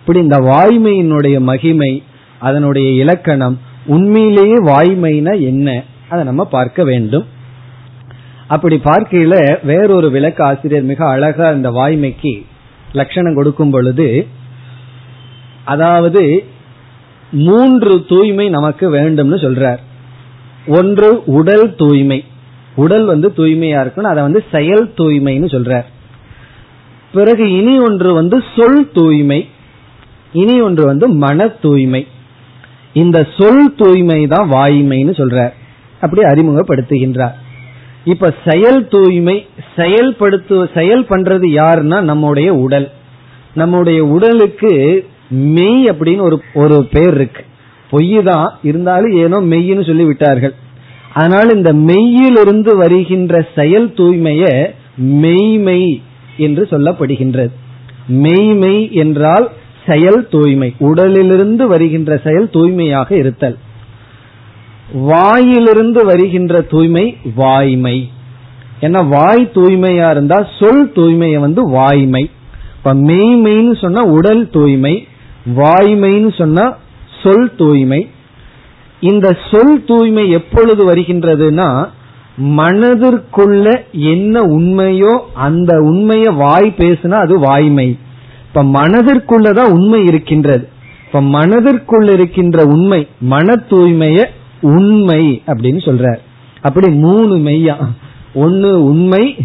இப்படி 0.00 0.18
இந்த 0.18 0.36
வாய்மையினுடைய 0.36 1.40
மகிமை 1.40 2.02
அதனுடைய 2.38 2.88
இலக்கணம் 2.90 3.58
உண்மையிலேயே 3.86 4.54
வாய்மைனா 4.54 5.40
என்ன? 5.40 5.82
அதை 6.08 6.24
நம்ம 6.24 6.44
பார்க்க 6.44 6.84
வேண்டும். 6.84 7.26
அப்படி 8.46 8.80
பார்க்கையில 8.84 9.58
வேறொரு 9.62 10.10
விளக்க 10.10 10.44
ஆசிரியர் 10.44 10.82
மிக 10.82 11.08
அழகா 11.08 11.50
இந்த 11.50 11.70
வாய்மைக்கு 11.70 12.42
லட்சணம் 12.92 13.34
கொடுக்கும் 13.34 13.70
பொழுது 13.70 14.26
அதாவது 15.64 16.44
மூன்று 17.30 18.04
தூய்மை 18.08 18.48
நமக்கு 18.48 18.92
வேண்டும்னு 18.92 19.36
சொல்றார். 19.36 19.78
ஒன்று 20.66 21.22
உடல் 21.24 21.74
தூய்மை. 21.76 22.24
உடல் 22.74 23.04
வந்து 23.04 23.32
தூய்மையா 23.36 23.80
இருக்கணும் 23.80 24.02
அதை 24.02 24.22
வந்து 24.22 24.44
செயல் 24.52 24.92
தூய்மைன்னு 24.98 25.46
சொல்றார். 25.46 25.84
பிறகு 27.12 27.52
இனி 27.52 27.78
ஒன்று 27.78 28.14
வந்து 28.14 28.44
சொல் 28.56 28.90
தூய்மை. 28.94 29.48
இனி 30.32 30.60
ஒன்று 30.60 30.84
வந்து 30.84 31.08
மன 31.08 31.48
தூய்மை. 31.48 32.06
இந்த 32.92 33.26
சொல் 33.38 33.74
தூய்மை 33.76 34.26
தான் 34.26 34.50
வாய்மைன்னு 34.50 35.10
சொல்றார். 35.10 35.52
அப்படி 36.00 36.22
அறிமுகப்படுத்துகின்றார். 36.22 37.32
இப்ப 38.04 38.34
செயல் 38.46 38.88
தூய்மை 38.88 39.46
செயல்படுத்து 39.76 40.68
செயல் 40.74 41.04
பண்றது 41.04 41.46
யாருன்னா 41.46 42.00
நம்முடைய 42.00 42.54
உடல். 42.54 42.90
நம்முடைய 43.54 44.04
உடலுக்கு 44.04 45.06
மெய் 45.30 45.84
அப்படின்னு 45.84 46.20
ஒரு 46.20 46.42
ஒரு 46.54 46.86
பேர் 46.92 47.14
இருக்கு. 47.14 47.44
பொய் 47.90 48.22
தான். 48.24 48.58
இருந்தாலும் 48.62 49.16
ஏனோ 49.16 49.38
மெய்ன்னு 49.40 49.86
சொல்லி 49.86 50.04
விட்டார்கள். 50.04 50.54
அதனால 51.14 51.52
இந்த 51.54 51.72
மெய்யிலிருந்து 51.72 52.76
வருகின்ற 52.76 53.48
செயல் 53.54 53.92
தூய்மைய 53.92 54.74
மெய்மை 54.96 56.02
என்று 56.36 56.68
சொல்லப்படுகின்றது. 56.70 57.50
மெய்மை 58.06 58.92
என்றால் 58.92 59.50
செயல் 59.86 60.28
தூய்மை. 60.28 60.74
உடலிலிருந்து 60.78 61.66
வருகின்ற 61.66 62.20
செயல் 62.24 62.50
தூய்மையாக 62.50 63.16
இருத்தல். 63.16 63.58
வாயிலிருந்து 64.92 66.04
வருகின்ற 66.04 66.60
தூய்மை 66.60 67.16
வாய்மை. 67.34 68.10
ஏன்னா 68.80 69.08
வாய் 69.08 69.50
தூய்மையா 69.54 70.10
இருந்தா 70.10 70.46
சொல் 70.58 70.92
தூய்மையை 70.94 71.38
வந்து 71.38 71.70
வாய்மை. 71.70 72.30
இப்ப 72.76 72.94
மெய்மைன்னு 72.94 73.80
சொன்னா 73.80 74.02
உடல் 74.02 74.50
தூய்மை 74.50 75.07
வாய்மைன்னு 75.56 76.38
சொன்னா 76.38 76.76
சொல் 77.22 77.52
தூய்மை. 77.56 78.08
இந்த 79.00 79.36
சொல் 79.50 79.84
தூய்மை 79.84 80.30
எப்பொழுது 80.30 80.92
வருகின்றதுன்னா 80.92 81.86
மனதிற்குள்ள 82.42 83.80
என்ன 83.92 84.40
உண்மையோ 84.40 85.18
அந்த 85.34 85.78
உண்மைய 85.78 86.36
வாய் 86.36 86.74
பேசுனா 86.76 87.10
அது 87.10 87.38
வாய்மை. 87.38 87.98
இப்ப 88.46 88.62
மனதிற்குள்ளதான் 88.62 89.70
உண்மை 89.70 90.04
இருக்கின்றது. 90.04 90.68
இப்ப 91.06 91.20
மனதிற்குள்ள 91.20 92.12
இருக்கின்ற 92.12 92.64
உண்மை 92.64 93.06
மன 93.20 93.54
தூய்மைய 93.70 94.24
உண்மை 94.60 95.42
அப்படின்னு 95.46 95.80
சொல்றார். 95.84 96.18
அப்படி 96.62 96.92
மூணு 96.92 97.36
மெய்யா. 97.36 97.74
ஒன்னு 98.34 98.84
உண்மை 98.84 99.36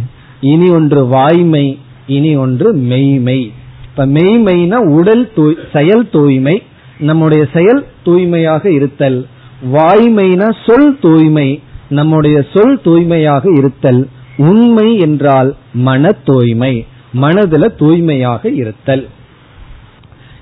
இனி 0.41 0.69
ஒன்று 0.69 1.07
வாய்மை 1.07 1.79
இனி 2.07 2.35
ஒன்று 2.35 2.73
மெய்மை. 2.73 3.51
இப்ப 3.95 4.05
மெய்மைனா 4.05 4.75
உடல் 4.75 5.33
தூய் 5.33 5.57
செயல் 5.73 6.09
தூய்மை 6.09 6.63
நம்முடைய 6.99 7.47
செயல் 7.53 7.85
தூய்மையாக 8.03 8.71
இருத்தல். 8.71 9.27
வாய்மைனா 9.73 10.53
சொல் 10.65 10.99
தூய்மை 10.99 11.61
நம்முடைய 11.89 12.45
சொல் 12.53 12.81
தூய்மையாக 12.81 13.51
இருத்தல். 13.51 14.07
உண்மை 14.37 14.97
என்றால் 14.97 15.55
மன 15.73 16.11
தூய்மை 16.11 16.85
மனதுல 17.21 17.65
தூய்மையாக 17.75 18.49
இருத்தல். 18.49 19.07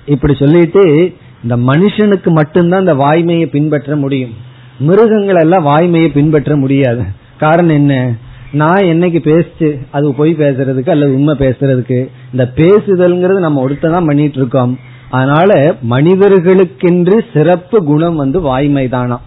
இப்படி 0.06 0.34
சொல்லிட்டு 0.34 1.14
இந்த 1.42 1.56
மனுஷனுக்கு 1.56 2.30
மட்டும்தான் 2.30 2.80
இந்த 2.80 2.94
வாய்மையை 2.94 3.46
பின்பற்ற 3.46 3.96
முடியும். 3.96 4.34
மிருகங்கள் 4.78 5.36
எல்லாம் 5.36 5.66
வாய்மையை 5.66 6.08
பின்பற்ற 6.08 6.56
முடியாது. 6.56 7.04
காரணம் 7.38 7.74
என்ன? 7.74 8.16
நான் 8.52 8.88
என்னைக்கு 8.92 9.20
பேசிச்சு 9.28 9.68
அது 9.90 10.14
பொய் 10.14 10.32
பேசுறதுக்கு 10.38 10.90
அல்லது 10.90 11.14
உண்மை 11.14 11.34
பேசுறதுக்கு 11.38 11.98
இந்த 12.32 12.44
பேசுதல்ங்கிறது 12.56 13.38
நம்ம 13.46 13.64
ஒருத்தான் 13.66 14.06
பண்ணிட்டு 14.06 14.38
இருக்கோம் 14.38 14.72
அதனால 15.10 15.74
மனிதர்களுக்கென்று 15.90 17.16
சிறப்பு 17.32 17.78
குணம் 17.84 18.16
வந்து 18.16 18.40
வாய்மை 18.40 18.88
தானா 18.88 19.20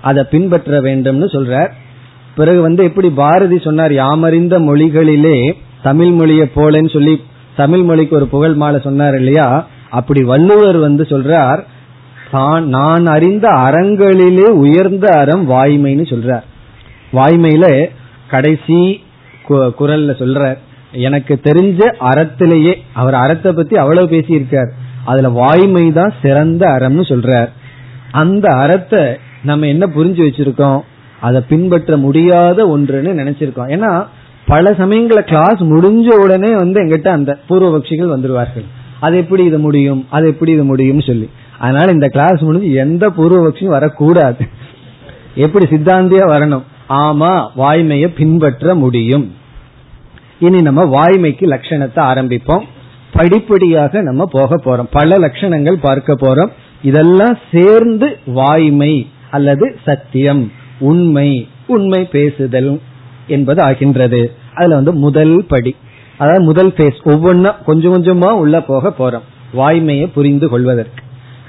அதை 0.00 0.24
பின்பற்ற 0.30 0.80
வேண்டும்னு 0.80 1.28
சொல்றார். 1.36 1.70
பிறகு 2.36 2.60
வந்து 2.60 2.82
எப்படி 2.84 3.08
பாரதி 3.10 3.58
சொன்னார் 3.58 3.92
யாமறிந்த 3.92 4.54
மொழிகளிலே 4.68 5.38
தமிழ் 5.82 6.10
மொழியை 6.10 6.46
போலன்னு 6.54 6.92
சொல்லி 6.92 7.14
தமிழ் 7.56 7.82
மொழிக்கு 7.82 8.16
ஒரு 8.16 8.26
புகழ் 8.26 8.54
மாலை 8.54 8.80
சொன்னார் 8.80 9.14
இல்லையா? 9.14 9.48
அப்படி 9.90 10.22
வள்ளுவர் 10.22 10.76
வந்து 10.76 11.04
சொல்றார் 11.10 11.60
நான் 12.74 13.06
அறிந்த 13.06 13.46
அறங்களிலே 13.66 14.48
உயர்ந்த 14.64 15.06
அறம் 15.18 15.44
வாய்மைன்னு 15.50 16.04
சொல்றார். 16.12 16.44
வாய்மையில 17.12 17.66
கடைசி 18.30 18.80
குரல்ல 19.48 20.12
சொல்ற 20.22 20.56
எனக்கு 21.06 21.34
தெரிஞ்ச 21.44 21.80
அறத்திலேயே 22.10 22.74
அவர் 22.92 23.16
அறத்தை 23.22 23.52
பத்தி 23.52 23.76
அவ்வளவு 23.76 24.06
பேசியிருக்கார். 24.14 24.70
அதுல 25.04 25.28
வாய்மை 25.28 25.92
தான் 25.92 26.12
சிறந்த 26.22 26.62
அறம்னு 26.68 27.04
சொல்றார். 27.12 27.50
அந்த 28.10 28.46
அறத்தை 28.56 29.02
நம்ம 29.42 29.66
என்ன 29.66 29.84
புரிஞ்சு 29.96 30.22
வச்சிருக்கோம்? 30.26 30.80
அதை 31.20 31.40
பின்பற்ற 31.48 31.96
முடியாத 31.96 32.58
ஒன்றுன்னு 32.76 33.12
நினைச்சிருக்கோம். 33.20 33.70
ஏன்னா 33.74 33.90
பல 34.46 34.70
சமயங்கள 34.70 35.20
கிளாஸ் 35.20 35.60
முடிஞ்ச 35.72 36.08
உடனே 36.24 36.50
வந்து 36.54 36.78
எங்கிட்ட 36.84 37.08
அந்த 37.08 37.38
பூர்வபக்ஷிகள் 37.48 38.14
வந்துருவார்கள். 38.14 38.66
அது 39.00 39.16
எப்படி 39.16 39.44
இது 39.44 39.58
முடியும்? 39.58 40.06
அது 40.10 40.26
எப்படி 40.28 40.52
இது 40.52 40.64
முடியும் 40.64 41.00
சொல்லி. 41.00 41.28
அதனால 41.58 41.92
இந்த 41.92 42.08
கிளாஸ் 42.08 42.40
முடிஞ்சு 42.40 42.72
எந்த 42.74 43.06
பூர்வபக்ஷியும் 43.16 43.76
வரக்கூடாது. 43.76 44.44
எப்படி 45.34 45.64
சித்தாந்தியா 45.64 46.24
வரணும்? 46.34 46.64
ஆமா 46.88 47.48
வாய்மையை 47.56 48.08
பின்பற்ற 48.08 48.74
முடியும். 48.74 49.34
இனி 50.38 50.62
நம்ம 50.62 50.84
வாய்மைக்கு 50.84 51.46
லட்சணத்தை 51.46 51.96
ஆரம்பிப்போம். 51.96 52.62
படிப்படியாக 53.12 54.02
நம்ம 54.02 54.26
போக 54.26 54.56
போறோம். 54.56 54.88
பல 54.90 55.16
லட்சணங்கள் 55.16 55.72
பார்க்க 55.72 56.14
போறோம். 56.14 56.50
இதெல்லாம் 56.82 57.38
சேர்ந்து 57.52 58.18
வாய்மை 58.26 59.08
அல்லது 59.30 59.78
சத்தியம் 59.84 60.52
உண்மை 60.78 61.48
உண்மை 61.66 62.04
பேசுதல் 62.04 62.80
என்பது 63.26 63.62
ஆகின்றது. 63.62 64.34
அதுல 64.54 64.74
வந்து 64.74 64.92
முதல் 64.92 65.44
படி. 65.48 65.76
அதாவது 66.16 66.42
முதல் 66.42 66.70
பேஸ் 66.70 66.98
ஒவ்வொன்னா 67.04 67.64
கொஞ்சம் 67.64 68.02
கொஞ்சமா 68.02 68.30
உள்ள 68.30 68.60
போக 68.60 68.94
போறோம். 68.98 69.54
வாய்மையை 69.56 70.12
புரிந்து 70.12 70.48
கொள்வதற்கு. 70.48 71.02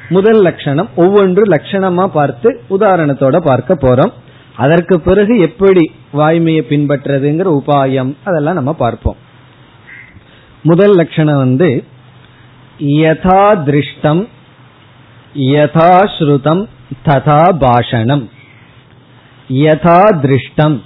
முதல் 0.09 0.41
லட்சணம் 0.41 0.89
ஒவ்வொன்று 0.97 1.41
லட்சணமா 1.45 2.07
பார்த்து 2.07 2.61
உதாரணத்தோட 2.69 3.37
பார்க்க 3.37 3.73
போறோம். 3.73 4.11
அதற்கு 4.57 4.95
பிறகு 4.99 5.33
எப்படி 5.39 5.83
வாய்மையை 6.13 6.63
பின்பற்றதுங்கிற 6.69 7.47
உபாயம் 7.59 8.11
அதெல்லாம் 8.23 8.59
நம்ம 8.59 8.73
பார்ப்போம். 8.73 9.17
முதல் 10.63 10.95
லட்சணம் 10.95 11.37
வந்து 11.37 11.83
யதா 12.79 13.43
திருஷ்டம் 13.67 14.27
யதா 15.35 15.91
ஸ்ருதம் 16.15 16.63
ததா 17.05 17.41
பாஷணம். 17.63 18.25
யதா 19.49 19.99
திருஷ்டம் 20.23 20.77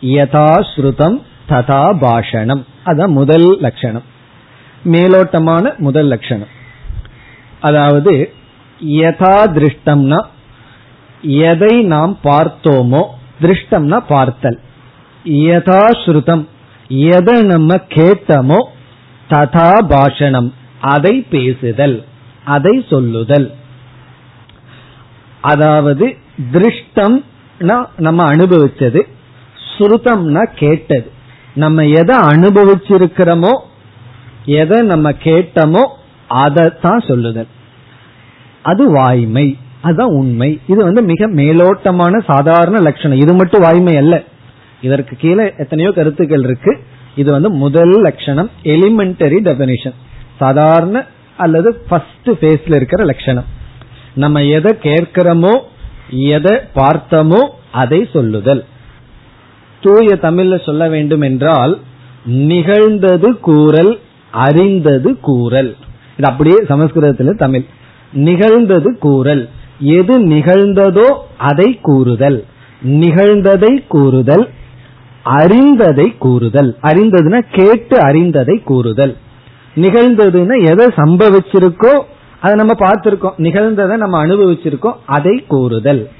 யதா 0.00 0.48
ஸ்ருதம் 0.70 1.18
ததா 1.48 1.82
பாஷணம். 2.04 2.62
அதான் 2.84 3.12
முதல் 3.20 3.48
லட்சணம். 3.60 4.06
மேலோட்டமான 4.84 5.76
முதல் 5.78 6.06
லட்சணம். 6.06 6.52
அதாவது 7.60 8.14
யதா 8.80 9.36
திருஷ்டம்னா 9.58 10.20
எதை 11.26 11.74
நாம் 11.84 12.18
பார்த்தோமோ 12.24 13.02
திருஷ்டம்னா 13.40 13.98
பார்த்தல். 14.08 14.58
யதாஸ்ருதம் 15.24 16.44
எதை 17.14 17.36
நம்ம 17.42 17.76
கேட்டமோ 17.88 18.58
ததா 19.30 19.70
பாஷணம். 19.92 20.50
அதை 20.80 21.14
பேசுதல். 21.30 22.04
அதை 22.44 22.74
சொல்லுதல். 22.90 23.48
அதாவது 25.40 26.06
திருஷ்டம் 26.52 27.18
நம்ம 27.96 28.20
அனுபவிச்சது 28.32 29.02
ஸ்ருதம்னா 29.66 30.42
கேட்டது. 30.54 31.08
நம்ம 31.54 31.84
எதை 32.00 32.16
அனுபவிச்சிருக்கிறோமோ 32.32 33.52
எதை 34.60 34.78
நம்ம 34.82 35.10
கேட்டமோ 35.26 35.84
தான் 36.82 37.06
சொல்லுதல். 37.06 37.50
அது 38.62 38.84
வாய்மை. 38.92 39.46
அதுதான் 39.80 40.08
உண்மை. 40.08 40.60
இது 40.66 40.84
வந்து 40.84 41.02
மிக 41.02 41.28
மேலோட்டமான 41.28 42.24
சாதாரண 42.26 42.80
லட்சணம். 42.80 43.20
இது 43.20 43.34
மட்டும் 43.34 43.62
வாய்மை 43.62 43.96
அல்ல. 43.96 44.22
இதற்கு 44.80 45.16
கீழே 45.16 45.52
எத்தனையோ 45.58 45.90
கருத்துக்கள் 45.90 46.42
இருக்கு. 46.42 46.78
இது 47.16 47.32
வந்து 47.32 47.50
முதல் 47.50 48.00
லட்சணம் 48.00 48.50
எலிமெண்டரி 48.62 49.38
டெபனிஷன் 49.42 49.94
சாதாரண 50.38 51.04
அல்லது 51.36 51.74
ஃபர்ஸ்ட் 51.74 52.28
ஃபேஸ்ல 52.28 52.74
இருக்கிற 52.74 53.04
லட்சணம். 53.04 53.44
நம்ம 54.14 54.44
எதை 54.44 54.76
கேட்கிறோமோ 54.82 55.60
எதை 56.10 56.58
பார்த்தோமோ 56.74 57.48
அதை 57.72 58.08
சொல்லுதல். 58.12 58.64
தூய 59.80 60.18
தமிழ்ல 60.22 60.64
சொல்ல 60.64 60.88
வேண்டும் 60.88 61.20
என்றால் 61.20 61.78
நிகழ்ந்தது 62.24 63.40
கூறல் 63.40 63.98
அறிந்தது 64.30 65.20
கூறல். 65.20 65.76
இது 66.18 66.28
அப்படியே 66.28 66.56
சமஸ்கிருதத்தில் 66.68 67.36
தமிழ். 67.36 67.64
நிகழ்ந்தது 68.12 68.98
கூறல். 68.98 69.48
எது 69.78 70.26
நிகழ்ந்ததோ 70.26 71.14
அதை 71.38 71.78
கூறுதல். 71.82 72.44
நிகழ்ந்ததை 72.86 73.84
கூறுதல் 73.88 74.48
அறிந்ததை 75.22 76.18
கூறுதல். 76.18 76.76
அறிந்ததுன்னா 76.82 77.42
கேட்டு 77.50 78.00
அறிந்ததை 78.00 78.62
கூறுதல். 78.64 79.16
நிகழ்ந்ததுன்னா 79.76 80.64
எதை 80.64 80.86
சம்பவிச்சிருக்கோ 80.86 82.00
அதை 82.40 82.54
நம்ம 82.54 82.72
பார்த்திருக்கோம். 82.72 83.32
நிகழ்ந்ததை 83.36 83.96
நம்ம 83.96 84.26
அனுபவிச்சிருக்கோம் 84.26 84.94
அதை 85.06 85.44
கூறுதல். 85.48 86.10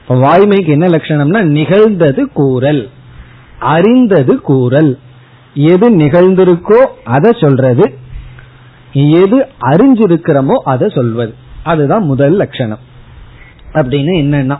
இப்ப 0.00 0.14
வாய்மைக்கு 0.14 0.66
என்ன 0.66 0.86
லட்சணம்னா 0.86 1.42
நிகழ்ந்தது 1.42 2.32
கூறல். 2.32 2.88
அறிந்தது 3.58 4.40
கூறல். 4.40 4.98
எது 5.54 5.96
நிகழ்ந்திருக்கோ 5.96 6.86
அதை 7.04 7.32
சொல்றது. 7.40 7.94
எது 8.92 9.46
அறிஞ்சிருக்கிறோமோ 9.60 10.54
அதை 10.64 10.88
சொல்வது. 10.88 11.34
அதுதான் 11.62 12.04
முதல் 12.04 12.32
லட்சணம். 12.32 12.78
அப்படின்னு 13.74 14.12
என்னன்னா 14.22 14.58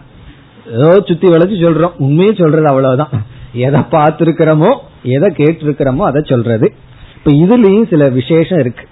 ஏதோ 0.72 1.02
சுத்தி 1.04 1.28
வளைச்சு 1.28 1.56
சொல்றோம். 1.64 1.96
உண்மையே 1.98 2.32
சொல்றது 2.34 2.66
அவ்வளவுதான். 2.66 3.12
எதை 3.52 3.80
பார்த்திருக்கிறோமோ 3.90 4.70
எதை 5.02 5.28
கேட்டிருக்கிறோமோ 5.36 6.04
அதை 6.10 6.22
சொல்றது. 6.24 6.74
இப்ப 7.16 7.30
இதுலயும் 7.30 7.88
சில 7.88 8.08
விசேஷம் 8.08 8.58
இருக்கு. 8.58 8.84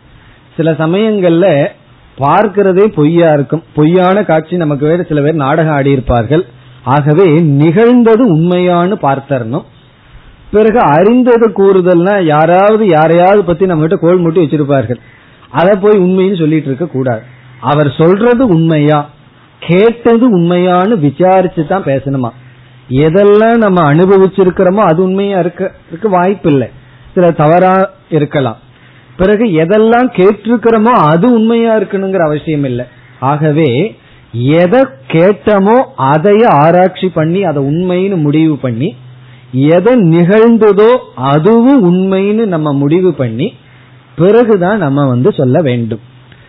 சில 0.57 0.71
சமயங்கள்ல 0.73 1.47
பார்க்கிறதே 2.19 2.85
பொய்யா 2.95 3.29
இருக்கும். 3.33 3.63
பொய்யான 3.75 4.25
காட்சி 4.25 4.57
நமக்கு 4.57 4.87
வேறு 4.87 5.05
சில 5.09 5.21
பேர் 5.21 5.35
நாடகம் 5.35 5.75
ஆடி 5.75 5.91
இருப்பார்கள் 5.91 6.45
ஆகவே 6.85 7.27
நிகழ்ந்தது 7.41 8.25
உண்மையானு 8.37 8.95
பார்த்தரணும். 9.03 9.67
பிறகு 10.51 10.81
அறிந்தது 10.81 11.47
கூறுதல்னா 11.51 12.15
யாராவது 12.25 12.87
யாரையாவது 12.89 13.43
பத்தி 13.45 13.67
நம்ம 13.67 13.87
கிட்ட 13.87 14.07
கோல் 14.07 14.23
மூட்டி 14.23 14.41
வச்சிருப்பார்கள். 14.45 15.01
அதை 15.51 15.75
போய் 15.81 15.99
உண்மைன்னு 15.99 16.39
சொல்லிட்டு 16.39 16.67
இருக்க 16.67 16.87
கூடாது. 16.87 17.23
அவர் 17.61 17.91
சொல்றது 17.97 18.47
உண்மையா? 18.47 18.99
கேட்டது 19.69 20.25
உண்மையானு 20.39 20.95
விசாரிச்சு 20.99 21.63
தான் 21.67 21.89
பேசணுமா? 21.91 22.31
எதெல்லாம் 23.05 23.57
நம்ம 23.57 23.81
அனுபவிச்சிருக்கிறோமோ 23.93 24.83
அது 24.91 25.01
உண்மையா 25.03 25.39
இருக்க 25.39 26.09
வாய்ப்பு 26.17 26.51
இல்லை 26.53 26.69
சில 27.15 27.31
தவறா 27.41 27.75
இருக்கலாம். 28.11 28.59
பிறகு 29.17 29.45
எதெல்லாம் 29.63 30.09
கேட்டிருக்கிறோமோ 30.19 30.93
அது 31.11 31.27
உண்மையா 31.33 31.73
இருக்கணுங்கிற 31.79 32.23
அவசியம் 32.25 32.65
இல்லை. 32.65 32.85
ஆகவே 33.31 33.71
எதை 34.61 34.81
கேட்டமோ 35.09 35.77
அதைய 36.13 36.45
ஆராய்ச்சி 36.63 37.09
பண்ணி 37.09 37.41
அதை 37.45 37.61
உண்மைன்னு 37.71 38.17
முடிவு 38.17 38.55
பண்ணி 38.57 38.89
எதை 39.77 39.93
நிகழ்ந்ததோ 40.13 40.91
அதுவும் 41.31 41.83
உண்மைன்னு 41.89 42.45
நம்ம 42.47 42.69
முடிவு 42.73 43.11
பண்ணி 43.15 43.49
பிறகுதான் 44.17 44.79
நம்ம 44.79 45.05
வந்து 45.07 45.31
சொல்ல 45.33 45.57
வேண்டும். 45.63 46.03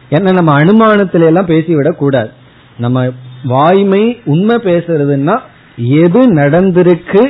ஏன்னா 0.09 0.32
நம்ம 0.39 0.51
அனுமானத்தில 0.59 1.30
எல்லாம் 1.32 1.51
பேசிவிடக் 1.51 2.01
கூடாது 2.03 2.32
நம்ம 2.78 3.05
வாய்மை 3.43 4.03
உண்மை 4.26 4.55
பேசுறதுன்னா 4.55 5.36
எது 6.03 6.21
நடந்திருக்கு 6.34 7.24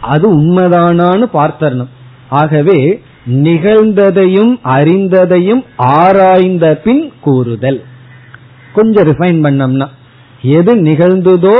அது 0.00 0.26
உண்மைதானான்னு 0.40 1.26
பார்த்தரணும். 1.32 1.90
ஆகவே 2.28 2.78
நிகழ்ந்ததையும் 3.26 4.52
அறிந்ததையும் 4.76 5.64
ஆராய்ந்த 5.76 6.66
பின் 6.84 7.12
கூறுதல். 7.20 7.80
கொஞ்சம் 8.72 9.06
ரிஃபைன் 9.10 9.40
பண்ணோம்னா 9.46 9.88
எது 10.42 10.72
நிகழ்ந்ததோ 10.76 11.56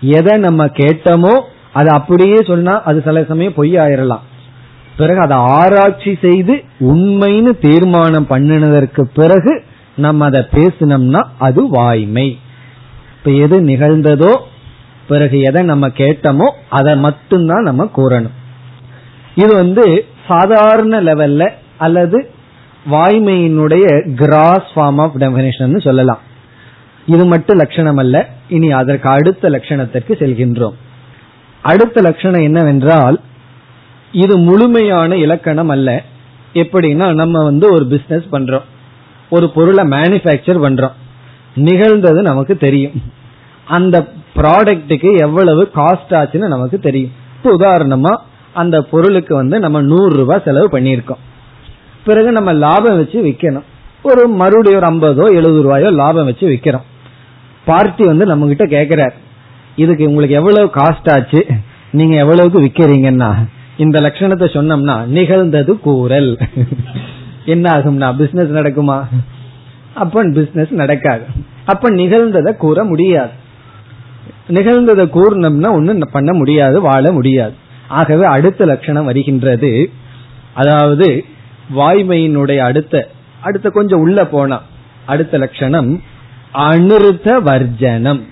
எதை 0.00 0.38
நம்ம 0.38 0.66
கேட்டோமோ 0.66 1.34
அது 1.72 1.88
அப்படியே 1.90 2.38
சொன்னா 2.42 2.74
அது 2.82 3.02
சில 3.02 3.22
சமயம் 3.22 3.54
பொய் 3.54 3.74
ஆயிரலாம் 3.74 4.26
பிறகு 4.96 5.20
அதை 5.20 5.36
ஆராய்ச்சி 5.36 6.12
செய்து 6.20 6.54
உண்மைன்னு 6.80 7.52
தீர்மானம் 7.58 8.26
பண்ணினதற்கு 8.30 9.02
பிறகு 9.14 9.62
நம்ம 9.96 10.24
அதை 10.24 10.40
பேசினோம்னா 10.52 11.22
அது 11.38 11.68
வாய்மை. 11.68 12.38
இப்ப 13.28 13.40
எது 13.46 13.56
நிகழ்ந்ததோ 13.60 14.30
பிறகு 15.08 15.40
எதை 15.40 15.62
நம்ம 15.62 15.86
கேட்டோமோ 15.88 16.46
அதை 16.68 16.92
மட்டும்தான் 16.96 17.66
நம்ம 17.68 17.82
கூறணும். 17.96 18.36
இது 19.34 19.54
வந்து 19.54 19.84
சாதாரண 20.26 21.00
லெவல்ல 21.02 21.48
அல்லது 21.76 22.18
வாய்மையினுடைய 22.90 23.86
கிராஸ் 24.20 24.68
ஃபார்ம் 24.74 25.00
ஆஃப் 25.04 25.16
டெபினேஷன் 25.16 25.74
சொல்லலாம். 25.78 26.22
இது 27.06 27.24
மட்டும் 27.24 27.56
லட்சணம் 27.56 27.96
அல்ல 27.96 28.16
இனி 28.48 28.70
அதற்கு 28.70 29.08
அடுத்த 29.10 29.50
லட்சணத்திற்கு 29.50 30.16
செல்கின்றோம். 30.22 30.78
அடுத்த 31.62 32.00
லட்சணம் 32.00 32.42
என்னவென்றால் 32.42 33.18
இது 34.12 34.36
முழுமையான 34.38 35.16
இலக்கணம் 35.16 35.68
அல்ல. 35.68 36.02
எப்படின்னா 36.54 37.10
நம்ம 37.14 37.44
வந்து 37.44 37.68
ஒரு 37.74 37.86
பிசினஸ் 37.86 38.32
பண்றோம். 38.32 38.66
ஒரு 39.30 39.48
பொருளை 39.50 39.86
மேனுபேக்சர் 39.88 40.64
பண்றோம். 40.66 40.96
நிகழ்ந்தது 41.68 42.22
நமக்கு 42.22 42.56
தெரியும். 42.56 42.98
அந்த 43.76 43.96
ப்ராடக்ட்டுக்கு 44.36 45.10
எவ்வளவு 45.26 45.62
காஸ்ட் 45.78 46.12
ஆச்சுன்னு 46.20 46.52
நமக்கு 46.54 46.78
தெரியும். 46.78 47.14
இப்போ 47.36 47.50
உதாரணமா 47.58 48.12
அந்த 48.52 48.76
பொருளுக்கு 48.90 49.34
வந்து 49.34 49.56
நம்ம 49.64 49.80
நூறு 49.90 50.12
ரூபாய் 50.20 50.44
செலவு 50.44 50.68
பண்ணியிருக்கோம். 50.78 51.22
பிறகு 52.04 52.32
நம்ம 52.32 52.52
லாபம் 52.52 52.96
வச்சு 52.96 53.18
விற்கணும் 53.26 53.66
ஒரு 54.02 54.22
மறுபடியும் 54.40 54.78
ஒரு 54.80 54.88
ஐம்பதோ 54.92 55.24
எழுபது 55.38 55.62
ரூபாயோ 55.62 55.88
லாபம் 55.90 56.24
வச்சு 56.24 56.46
விற்கிறோம் 56.48 56.86
பார்ட்டி 57.64 58.04
வந்து 58.04 58.24
நம்ம 58.26 58.46
கிட்ட 58.46 58.64
கேட்கிறார் 58.64 59.16
இதுக்கு 59.82 60.04
உங்களுக்கு 60.10 60.34
எவ்வளவு 60.34 60.70
காஸ்ட் 60.74 61.10
ஆச்சு? 61.14 61.40
நீங்க 61.92 62.14
எவ்வளவுக்கு 62.16 62.60
விக்கிறீங்கன்னா? 62.62 63.30
இந்த 63.76 63.96
லட்சணத்தை 64.04 64.46
சொன்னோம்னா 64.54 64.96
நிகழ்ந்தது 65.16 65.72
கூறல். 65.80 66.30
என்ன 67.44 67.66
ஆகும்னா 67.76 68.08
பிசினஸ் 68.16 68.56
நடக்குமா? 68.58 68.96
அப்ப 69.94 70.22
பிசினஸ் 70.38 70.72
நடக்காது. 70.82 71.24
அப்ப 71.64 71.90
நிகழ்ந்ததை 71.90 72.52
கூற 72.56 72.84
முடியாது. 72.84 73.34
நிகழ்ந்ததை 74.48 75.08
கூறினோம்னா 75.08 75.72
ஒண்ணு 75.72 76.06
பண்ண 76.12 76.32
முடியாது 76.32 76.80
வாழ 76.80 77.12
முடியாது. 77.12 77.54
ஆகவே 77.88 78.24
அடுத்த 78.24 78.64
லட்சணம் 78.64 79.04
வருகின்றது. 79.04 79.90
அதாவது 80.54 81.24
வாய்மையினுடைய 81.76 82.56
அடுத்த 82.56 83.08
அடுத்த 83.40 83.70
கொஞ்சம் 83.70 84.00
உள்ள 84.00 84.26
போனா 84.26 84.62
அடுத்த 85.06 85.38
லட்சணம் 85.38 86.02
அனிருத்த 86.54 87.42
வர்ஜனம். 87.42 88.24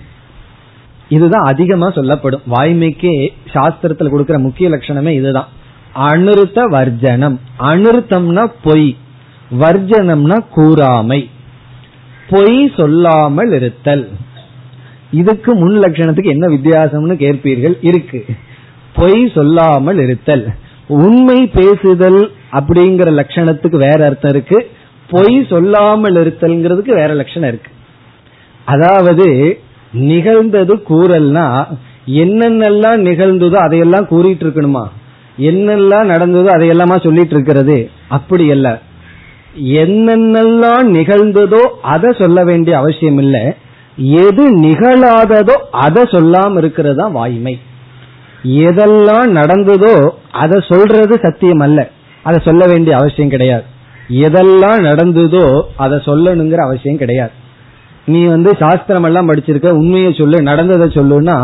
இதுதான் 1.09 1.43
அதிகமா 1.43 1.89
சொல்லப்படும். 1.89 2.41
வாய்மைக்கே 2.51 3.27
சாஸ்திரத்துல 3.53 4.09
கொடுக்கிற 4.09 4.39
முக்கிய 4.39 4.69
லட்சணமே 4.69 5.07
இதுதான். 5.07 5.47
அனிருத்த 5.95 6.69
வர்ஜனம். 6.69 7.39
அனிருத்தம்னா 7.59 8.51
பொய். 8.63 8.97
வர்ஜனம்னா 9.59 10.43
கூறாமை. 10.55 11.29
பொய் 12.29 12.73
சொல்லாமல் 12.77 13.51
இருத்தல். 13.51 14.09
இதுக்கு 15.11 15.55
முன் 15.55 15.77
லட்சணத்துக்கு 15.79 16.29
என்ன 16.29 16.47
வித்தியாசம்னு 16.47 17.15
கேட்பீர்கள்? 17.15 17.77
இருக்கு. 17.81 18.25
பொய் 18.93 19.31
சொல்லாமல் 19.33 19.99
இருத்தல். 19.99 20.47
உண்மை 20.87 21.47
பேசுதல் 21.47 22.31
அப்படிங்கிற 22.51 23.11
லட்சணத்துக்கு 23.11 23.77
வேற 23.77 24.05
அர்த்தம் 24.05 24.31
இருக்கு. 24.31 24.67
பொய் 25.09 25.45
சொல்லாமல் 25.49 26.15
இருத்தல்ங்கிறதுக்கு 26.15 26.93
வேற 26.95 27.13
லட்சணம் 27.13 27.49
இருக்கு. 27.49 27.71
அதாவது 28.65 29.57
நிகழ்ந்தது 29.91 30.75
கூறல்னா 30.75 31.65
என்னென்னலாம் 32.05 33.01
நிகழ்ந்ததோ 33.01 33.53
அதையெல்லாம் 33.53 34.07
கூறிட்டு 34.07 34.45
இருக்கணுமா? 34.45 34.85
என்னெல்லாம் 35.37 36.05
நடந்ததோ 36.05 36.49
அதையெல்லாமா 36.57 37.03
சொல்லிட்டு 37.03 37.35
இருக்கிறது? 37.35 37.89
அப்படி 38.07 38.51
அல்ல. 38.51 38.81
என்னென்னலாம் 39.57 40.83
நிகழ்ந்ததோ 40.83 41.61
அதை 41.81 42.09
சொல்ல 42.11 42.43
வேண்டிய 42.43 42.77
அவசியம் 42.77 43.17
இல்லை 43.17 43.55
எது 43.97 44.43
நிகழாததோ 44.65 45.55
அதை 45.85 46.03
சொல்லாம 46.13 46.57
இருக்கிறது 46.57 46.95
தான் 46.95 47.11
வாய்மை. 47.11 47.53
எதெல்லாம் 48.67 49.29
நடந்ததோ 49.39 49.93
அதை 50.41 50.57
சொல்றது 50.71 51.15
சத்தியம் 51.25 51.59
அல்ல. 51.59 51.79
அதை 52.23 52.37
சொல்ல 52.39 52.65
வேண்டிய 52.67 52.93
அவசியம் 52.97 53.33
கிடையாது. 53.35 53.65
எதெல்லாம் 54.25 54.81
நடந்ததோ 54.81 55.45
அதை 55.75 55.97
சொல்லணுங்கிற 56.09 56.61
அவசியம் 56.67 57.01
கிடையாது. 57.03 57.33
நீ 58.05 58.19
வந்து 58.25 58.51
சாஸ்திரம் 58.55 59.03
எல்லாம் 59.03 59.29
படிச்சிருக்க 59.29 59.69
உண்மையை 59.71 60.11
சொல்லு 60.13 60.37
நடந்ததை 60.41 60.87
சொல்லுன்னா 60.97 61.37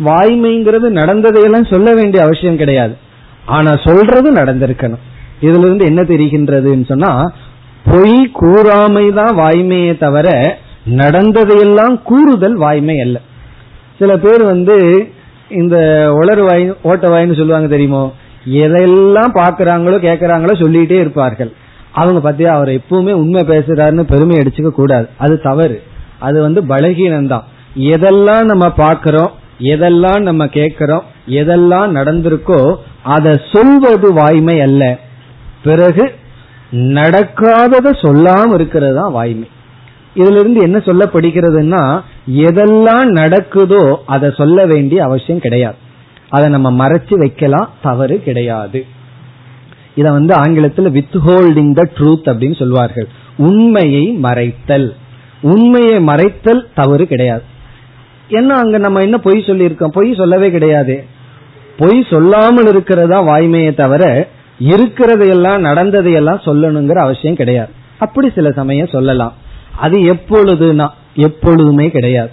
வாய்மைங்கிறது 0.00 0.88
நடந்ததையெல்லாம் 1.00 1.70
சொல்ல 1.72 1.88
வேண்டிய 1.94 2.20
அவசியம் 2.24 2.60
கிடையாது. 2.62 2.94
ஆனா 3.46 3.72
சொல்றது 3.86 4.28
நடந்திருக்கணும். 4.32 5.02
இதுல 5.40 5.66
இருந்து 5.68 5.84
என்ன 5.84 6.02
தெரிகின்றதுன்னு 6.02 6.86
சொன்னா 6.92 7.12
பொய் 7.84 8.20
கூறாமை 8.40 9.06
தான் 9.20 9.34
வாய்மையே 9.40 9.92
தவிர 10.04 10.28
நடந்ததையெல்லாம் 10.86 12.02
கூறுதல் 12.02 12.56
வாய்மை 12.56 13.00
அல்ல. 13.00 13.20
சில 13.98 14.16
பேர் 14.16 14.44
வந்து 14.44 15.06
இந்த 15.48 15.76
உளறு 16.14 16.44
வாய் 16.44 16.76
ஓட்ட 16.82 17.08
வாயின்னு 17.08 17.36
சொல்லுவாங்க 17.36 17.68
தெரியுமோ? 17.68 18.12
எதையெல்லாம் 18.46 19.32
பாக்குறாங்களோ 19.34 19.98
கேட்கறாங்களோ 19.98 20.54
சொல்லிட்டே 20.60 20.98
இருப்பார்கள். 21.00 21.52
அவங்க 21.92 22.32
பத்தியா 22.32 22.46
அவர் 22.46 22.68
எப்பவுமே 22.68 23.12
உண்மை 23.12 23.42
பேசுறாருன்னு 23.42 24.00
பெருமை 24.00 24.36
அடிச்சுக்க 24.36 24.70
கூடாது. 24.70 25.08
அது 25.18 25.40
தவறு. 25.40 25.82
அது 26.18 26.40
வந்து 26.40 26.66
பலகீனம் 26.66 27.26
தான் 27.26 27.44
எதெல்லாம் 27.76 28.44
நம்ம 28.44 28.66
பாக்கிறோம் 28.76 29.30
எதெல்லாம் 29.58 30.22
நம்ம 30.22 30.46
கேட்கிறோம் 30.46 31.02
எதெல்லாம் 31.28 31.90
நடந்திருக்கோ 31.90 32.76
அதை 33.02 33.40
சொல்வது 33.52 34.12
வாய்மை 34.12 34.60
அல்ல. 34.60 34.98
பிறகு 35.62 36.14
நடக்காததை 36.72 37.92
சொல்லாம 38.02 38.54
இருக்கிறது 38.54 38.94
தான் 38.94 39.12
வாய்மை. 39.12 39.48
இதுல 40.14 40.38
இருந்து 40.38 40.60
என்ன 40.60 40.78
சொல்லப்படுகிறதுனா 40.78 42.00
எதெல்லாம் 42.30 43.08
நடக்குதோ 43.20 43.96
அதை 44.06 44.30
சொல்ல 44.36 44.66
வேண்டிய 44.66 45.02
அவசியம் 45.02 45.40
கிடையாது. 45.40 45.74
அதை 46.28 46.48
நம்ம 46.48 46.88
மறைச்சு 46.88 47.14
வைக்கலாம் 47.14 47.70
தவறு 47.82 48.22
கிடையாது. 48.22 48.84
இத 49.94 50.10
வந்து 50.10 50.34
ஆங்கிலத்தில் 50.34 50.90
வித் 50.90 51.14
ஹோல்டிங் 51.26 51.72
த 51.72 51.90
ட்ரூத் 51.94 52.28
அப்படின்னு 52.28 52.58
சொல்வார்கள். 52.58 53.08
உண்மையை 53.36 54.18
மறைத்தல். 54.22 54.92
உண்மையை 55.40 55.98
மறைத்தல் 56.04 56.66
தவறு 56.74 57.06
கிடையாது. 57.06 57.42
ஏன்னா 58.28 58.48
அங்க 58.48 58.78
நம்ம 58.78 59.00
என்ன 59.00 59.18
பொய் 59.18 59.44
சொல்லியிருக்கோம்? 59.46 59.88
பொய் 59.88 60.14
சொல்லவே 60.14 60.50
கிடையாது. 60.50 61.04
பொய் 61.76 62.06
சொல்லாமல் 62.10 62.66
இருக்கிறதா 62.66 63.22
வாய்மையை 63.22 63.74
தவிர 63.74 64.28
இருக்கிறதையெல்லாம் 64.58 65.58
நடந்ததையெல்லாம் 65.58 66.40
சொல்லணுங்கிற 66.44 66.94
அவசியம் 66.94 67.36
கிடையாது. 67.36 67.70
அப்படி 67.98 68.30
சில 68.34 68.50
சமயம் 68.50 68.86
சொல்லலாம். 68.86 69.32
அது 69.76 69.98
எப்பொழுதுனா 69.98 70.88
எப்பொழுதுமே 71.14 71.90
கிடையாது. 71.90 72.30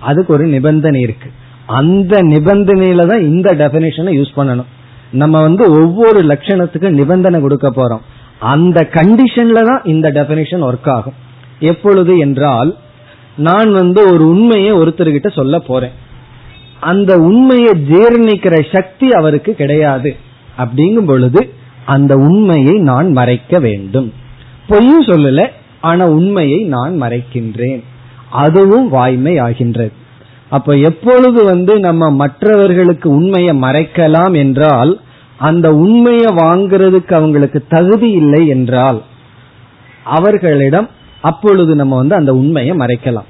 அதுக்கு 0.00 0.32
ஒரு 0.32 0.46
நிபந்தனை 0.46 1.00
இருக்கு. 1.00 1.30
அந்த 1.66 2.22
நிபந்தனையில 2.22 3.06
தான் 3.06 3.20
இந்த 3.20 3.54
டெபினேஷனை 3.54 4.22
யூஸ் 4.22 4.32
பண்ணணும். 4.36 4.70
நம்ம 5.10 5.40
வந்து 5.40 5.70
ஒவ்வொரு 5.70 6.20
லட்சணத்துக்கு 6.20 6.90
நிபந்தனை 6.90 7.40
கொடுக்க 7.40 7.70
போறோம். 7.70 8.00
அந்த 8.38 8.88
கண்டிஷன்ல 8.90 9.62
தான் 9.64 9.80
இந்த 9.84 10.10
டெபினேஷன் 10.10 10.72
ஒர்க் 10.72 10.88
ஆகும். 10.88 11.14
எப்பொழுது 11.58 12.18
என்றால் 12.18 12.76
நான் 13.36 13.72
வந்து 13.72 14.12
ஒரு 14.12 14.28
உண்மையை 14.28 14.72
ஒருத்தர்கிட்ட 14.72 15.32
சொல்ல 15.32 15.58
போறேன். 15.58 15.90
அந்த 16.80 17.16
உண்மையை 17.16 17.72
ஜீர்ணிக்கிற 17.90 18.74
சக்தி 18.74 19.10
அவருக்கு 19.10 19.54
கிடையாது. 19.54 20.16
அப்படிங்கும் 20.58 21.06
பொழுது 21.06 21.52
அந்த 21.84 22.14
உண்மையை 22.14 22.78
நான் 22.78 23.10
மறைக்க 23.10 23.58
வேண்டும். 23.58 24.12
பொய்யும் 24.68 25.04
சொல்லல. 25.04 25.48
ஆனா 25.82 26.04
உண்மையை 26.18 26.58
நான் 26.74 26.94
மறைக்கின்றேன். 27.02 27.82
அதுவும் 28.44 28.88
வாய்மை 28.88 29.34
ஆகின்றது. 29.38 29.92
அப்ப 30.48 30.76
எப்பொழுது 30.88 31.40
வந்து 31.44 31.74
நம்ம 31.80 32.10
மற்றவர்களுக்கு 32.10 33.08
உண்மையை 33.10 33.52
மறைக்கலாம் 33.60 34.34
என்றால் 34.36 34.92
அந்த 35.36 35.66
உண்மையை 35.84 36.28
வாங்குறதுக்கு 36.36 37.12
அவங்களுக்கு 37.14 37.60
தகுதி 37.68 38.10
இல்லை 38.10 38.42
என்றால் 38.48 38.98
அவர்களிடம் 40.04 40.88
அப்பொழுது 41.20 41.72
நம்ம 41.74 41.96
வந்து 41.96 42.14
அந்த 42.14 42.32
உண்மையை 42.34 42.76
மறைக்கலாம். 42.76 43.28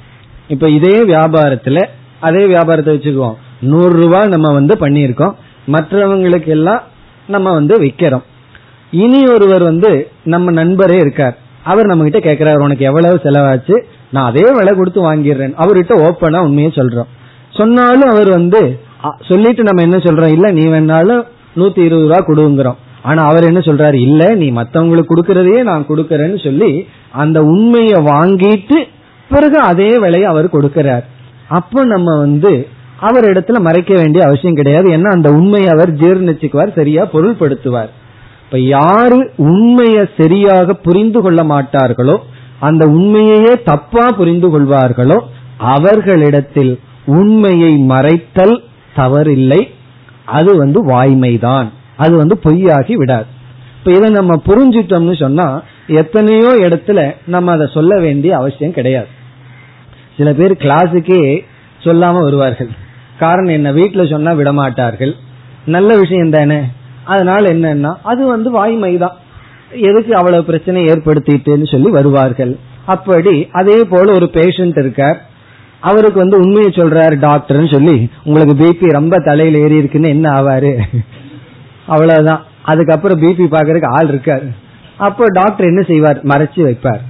இப்ப 0.49 0.69
இதே 0.69 0.97
வியாபாரத்துல 1.05 1.79
அதே 2.21 2.43
வியாபாரத்தை 2.47 2.93
வச்சுக்குவோம். 2.95 3.39
நூறு 3.61 3.95
ரூபாய் 4.03 4.33
நம்ம 4.35 4.49
வந்து 4.53 4.75
பண்ணியிருக்கோம். 4.81 5.35
மற்றவங்களுக்கு 5.73 6.53
எல்லாம் 6.57 6.83
நம்ம 7.27 7.53
வந்து 7.53 7.75
விற்கிறோம் 7.83 8.27
இனி 8.91 9.21
ஒருவர் 9.35 9.63
வந்து 9.63 9.91
நம்ம 10.25 10.65
நண்பரே 10.65 10.97
இருக்கார். 10.97 11.37
அவர் 11.65 11.87
நம்ம 11.87 12.03
கிட்ட 12.03 12.19
கேட்கிறார் 12.19 12.63
உனக்கு 12.63 12.85
எவ்வளவு 12.85 13.21
செலவாச்சு? 13.25 13.83
நான் 14.11 14.29
அதே 14.31 14.51
விலை 14.53 14.77
கொடுத்து 14.77 15.01
வாங்கிடுறேன். 15.13 15.55
அவர்கிட்ட 15.63 15.93
ஓப்பனா 16.07 16.39
உண்மையை 16.39 16.73
சொல்றோம். 16.75 17.11
சொன்னாலும் 17.51 18.11
அவர் 18.11 18.31
வந்து 18.31 18.81
சொல்லிட்டு 19.29 19.63
நம்ம 19.63 19.83
என்ன 19.83 19.97
சொல்றோம்? 19.97 20.33
இல்ல 20.33 20.51
நீ 20.51 20.65
வேணாலும் 20.67 21.23
நூத்தி 21.57 21.85
இருபது 21.85 22.09
ரூபா 22.09 22.19
கொடுங்கிறோம். 22.27 22.81
ஆனா 23.03 23.23
அவர் 23.25 23.45
என்ன 23.45 23.59
சொல்றாரு? 23.59 23.95
இல்ல 23.95 24.35
நீ 24.35 24.51
மத்தவங்களுக்கு 24.51 25.13
கொடுக்கறதையே 25.13 25.63
நான் 25.63 25.87
கொடுக்கறேன்னு 25.89 26.45
சொல்லி 26.45 26.87
அந்த 27.11 27.43
உண்மையை 27.43 28.01
வாங்கிட்டு 28.01 28.79
பிறகு 29.29 29.59
அதே 29.59 29.99
விலையை 29.99 30.29
அவர் 30.29 30.55
கொடுக்கிறார். 30.55 31.05
அப்போ 31.49 31.85
நம்ம 31.85 32.19
வந்து 32.19 32.69
அவர் 33.01 33.25
இடத்துல 33.25 33.61
மறைக்க 33.61 33.95
வேண்டிய 33.95 34.25
அவசியம் 34.25 34.55
கிடையாது. 34.55 34.89
ஏன்னா 34.91 35.11
அந்த 35.17 35.31
உண்மையை 35.31 35.69
அவர் 35.69 35.93
ஜீர்ணிச்சுக்குவார் 35.93 36.75
சரியா 36.75 37.09
பொருள்படுத்துவார். 37.13 37.91
இப்ப 38.53 38.65
யாரு 38.65 39.31
உண்மையை 39.37 40.09
சரியாக 40.19 40.75
புரிந்து 40.75 41.21
கொள்ள 41.21 41.43
மாட்டார்களோ 41.43 42.19
அந்த 42.61 42.87
உண்மையையே 42.87 43.63
தப்பா 43.65 44.09
புரிந்து 44.09 44.49
கொள்வார்களோ 44.49 45.21
அவர்களிடத்தில் 45.57 46.81
உண்மையை 47.07 47.77
மறைத்தல் 47.89 48.59
தவறில்லை. 48.97 49.71
அது 50.25 50.57
வந்து 50.57 50.87
வாய்மைதான். 50.87 51.69
அது 51.97 52.17
வந்து 52.17 52.41
பொய்யாகி 52.45 52.93
விடாது. 52.93 53.25
இப்ப 53.79 53.91
இதை 53.91 54.11
நம்ம 54.11 54.43
புரிஞ்சிட்டோம்னு 54.47 55.21
சொன்னா 55.21 55.63
எத்தனையோ 55.87 56.49
இடத்துல 56.49 57.15
நம்ம 57.27 57.53
அதை 57.53 57.67
சொல்ல 57.75 58.01
வேண்டிய 58.01 58.37
அவசியம் 58.37 58.73
கிடையாது. 58.73 59.09
சில 60.17 60.33
பேர் 60.33 60.53
கிளாஸுக்கே 60.53 61.45
சொல்லாம 61.83 62.23
வருவார்கள். 62.23 62.71
காரணம் 63.19 63.53
என்ன? 63.53 63.73
வீட்டுல 63.73 64.11
சொன்னா 64.11 64.33
விடமாட்டார்கள். 64.33 65.13
நல்ல 65.65 65.97
விஷயம் 65.97 66.31
தானே? 66.31 66.61
அதனால 67.05 67.53
என்னன்னா 67.55 67.95
அது 68.03 68.27
வந்து 68.27 68.51
வாய்மை 68.51 68.97
தான் 68.97 69.13
எதுக்கு 69.71 70.17
அவ்வளவு 70.17 70.45
பிரச்சனை 70.45 70.85
ஏற்படுத்திட்டுன்னு 70.85 71.71
சொல்லி 71.71 71.91
வருவார்கள். 71.91 72.59
அப்படி 72.85 73.49
அதே 73.53 73.85
போல 73.85 74.13
ஒரு 74.13 74.31
பேஷண்ட் 74.33 74.79
இருக்கார். 74.79 75.31
அவருக்கு 75.81 76.19
வந்து 76.19 76.39
உண்மையை 76.39 76.73
சொல்றாரு 76.75 77.15
டாக்டர்னு 77.29 77.73
சொல்லி 77.73 78.09
உங்களுக்கு 78.25 78.55
பிபி 78.65 78.93
ரொம்ப 78.93 79.19
தலையில 79.19 79.59
ஏறி 79.59 79.77
இருக்குன்னு 79.77 80.09
என்ன 80.09 80.31
ஆவாரு? 80.31 80.79
அவ்வளவுதான். 81.87 82.45
அதுக்கப்புறம் 82.63 83.21
பிபி 83.21 83.47
பாக்குறதுக்கு 83.55 83.91
ஆள் 83.91 84.07
இருக்காரு. 84.07 84.49
அப்போ 84.97 85.25
டாக்டர் 85.33 85.67
என்ன 85.67 85.83
செய்வார்? 85.83 86.21
மறைச்சு 86.23 86.61
வைப்பார். 86.69 87.01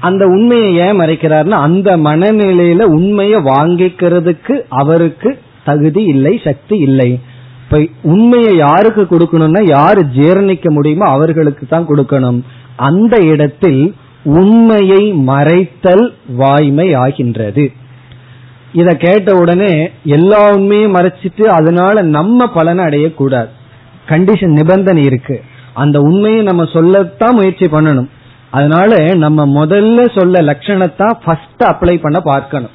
அந்த 0.00 0.26
உண்மையை 0.26 0.76
ஏன் 0.76 1.00
மறைக்கிறார்னா 1.00 1.58
அந்த 1.68 1.96
மனநிலையில 1.96 2.82
உண்மையை 2.82 3.40
வாங்கிக்கிறதுக்கு 3.40 4.62
அவருக்கு 4.68 5.38
தகுதி 5.64 6.02
இல்லை 6.02 6.40
சக்தி 6.44 6.76
இல்லை. 6.78 7.20
இப்ப 7.72 7.82
உண்மையை 8.02 8.56
யாருக்கு 8.56 9.02
கொடுக்கணும்னா 9.02 9.60
யாரு 9.70 10.00
ஜீரணிக்க 10.14 10.68
முடியுமோ 10.70 11.04
அவர்களுக்கு 11.08 11.64
தான் 11.66 11.86
கொடுக்கணும். 11.88 12.38
அந்த 12.76 13.16
இடத்தில் 13.32 13.94
உண்மையை 14.24 15.12
மறைத்தல் 15.12 16.02
வாய்மை 16.40 16.94
ஆகின்றது. 16.94 17.64
இத 18.72 18.94
கேட்ட 18.94 19.36
உடனே 19.36 19.70
எல்லா 20.04 20.40
உண்மையும் 20.54 20.96
மறைச்சிட்டு 20.96 21.44
அதனால 21.58 22.02
நம்ம 22.02 22.46
பலனை 22.46 22.84
அடையக்கூடாது. 22.84 23.50
கண்டிஷன் 24.08 24.56
நிபந்தனை 24.60 25.02
இருக்கு. 25.02 25.42
அந்த 25.74 26.00
உண்மையை 26.00 26.42
நம்ம 26.42 26.66
சொல்லத்தான் 26.72 27.34
முயற்சி 27.34 27.66
பண்ணணும். 27.66 28.10
அதனால 28.50 29.14
நம்ம 29.14 29.46
முதல்ல 29.46 30.08
சொல்ல 30.18 30.40
லட்சணத்தான் 30.40 31.16
ஃபர்ஸ்ட் 31.24 31.64
அப்ளை 31.70 31.96
பண்ண 32.00 32.20
பார்க்கணும். 32.20 32.74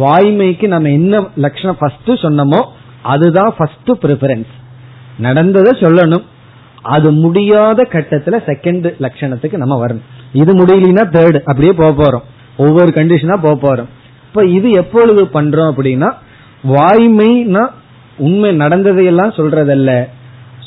வாய்மைக்கு 0.00 0.66
நம்ம 0.66 0.88
என்ன 0.88 1.22
லட்சணம் 1.46 1.80
ஃபர்ஸ்ட் 1.80 2.12
சொன்னமோ 2.24 2.62
அதுதான் 3.14 3.52
ஃபர்ஸ்ட் 3.56 3.90
ப்ரிஃபரன்ஸ் 4.02 4.52
நடந்ததை 5.26 5.72
சொல்லணும். 5.80 6.24
அது 6.94 7.08
முடியாத 7.22 7.86
கட்டத்துல 7.92 8.36
செகண்ட் 8.48 8.86
லட்சணத்துக்கு 9.04 9.56
நம்ம 9.62 9.76
வரணும். 9.84 10.06
இது 10.40 10.52
முடியலனா 10.60 11.04
தேர்டு 11.16 11.38
அப்படியே 11.50 11.72
போக 11.80 11.92
போறோம். 12.00 12.26
ஒவ்வொரு 12.64 12.90
கண்டிஷனா 12.98 13.36
போக 13.44 13.56
போறோம். 13.64 13.90
இப்ப 14.28 14.44
இது 14.56 14.68
எப்பொழுது 14.82 15.22
பண்றோம் 15.36 15.70
அப்படின்னா 15.72 16.10
வாய்மைனா 16.74 17.64
உண்மை 18.26 18.50
நடந்ததையெல்லாம் 18.62 19.36
சொல்றதல்ல. 19.38 19.90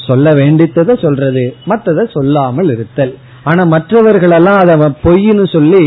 சொல்ல 0.07 0.29
வேண்டித்ததை 0.39 0.93
சொல்றது 1.01 1.43
மற்றதை 1.69 2.03
சொல்லாமல் 2.13 2.69
இருத்தல். 2.75 3.13
ஆனா 3.49 3.63
மற்றவர்களெல்லாம் 3.73 4.59
அதை 4.63 4.75
பொய்ன்னு 5.03 5.45
சொல்லி 5.53 5.83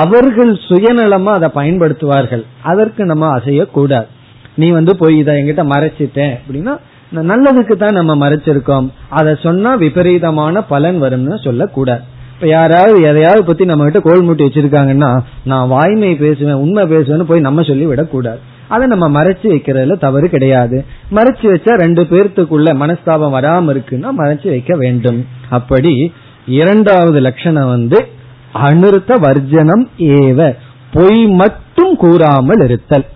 அவர்கள் 0.00 0.52
சுயநலமா 0.68 1.32
அதை 1.38 1.48
பயன்படுத்துவார்கள். 1.58 2.44
அதற்கு 2.70 3.02
நம்ம 3.04 3.30
அசையக்கூடாது. 3.38 4.08
நீ 4.56 4.70
வந்து 4.70 4.96
போய் 4.96 5.18
இதை 5.18 5.34
எங்கிட்ட 5.42 5.64
மறைச்சிட்டேன் 5.74 6.34
அப்படின்னா 6.38 6.74
நல்லதுக்கு 7.12 7.74
தான் 7.76 7.98
நம்ம 7.98 8.12
மறைச்சிருக்கோம். 8.22 8.86
அதை 9.08 9.32
சொன்னா 9.42 9.74
விபரீதமான 9.74 10.62
பலன் 10.62 11.02
வரும்னு 11.02 11.36
சொல்லக்கூடாது. 11.44 12.02
இப்ப 12.34 12.46
யாராவது 12.46 13.02
எதையாவது 13.02 13.42
பத்தி 13.44 13.64
நம்ம 13.64 13.84
கிட்ட 13.84 14.00
கோல் 14.00 14.24
மூட்டி 14.28 14.44
வச்சிருக்காங்கன்னா 14.46 15.10
நான் 15.44 15.68
வாய்மை 15.68 16.14
பேசுவேன் 16.14 16.62
உண்மை 16.64 16.84
பேசுவேன்னு 16.84 17.22
போய் 17.22 17.40
நம்ம 17.40 17.62
சொல்லி 17.62 17.86
விடக்கூடாது. 17.86 18.40
அதை 18.68 18.86
நம்ம 18.86 19.22
மறைச்சு 19.22 19.46
வைக்கிறதுல 19.52 19.98
தவறு 19.98 20.28
கிடையாது. 20.28 20.84
மறைச்சு 21.10 21.46
வச்சா 21.52 21.72
ரெண்டு 21.74 22.02
பேர்த்துக்குள்ள 22.02 22.68
மனஸ்தாபம் 22.82 23.34
வராம 23.36 23.72
இருக்குன்னா 23.74 24.10
மறைச்சு 24.20 24.48
வைக்க 24.48 24.76
வேண்டும். 24.76 25.26
அப்படி 25.48 26.12
இரண்டாவது 26.46 27.20
லட்சணம் 27.20 27.68
வந்து 27.68 28.06
அனுர்த்த 28.52 29.14
வர்ஜனம் 29.16 29.88
ஏவ 29.98 30.56
பொய் 30.92 31.26
மட்டும் 31.26 31.96
கூறாமல் 31.96 32.64
இருத்தல். 32.64 33.06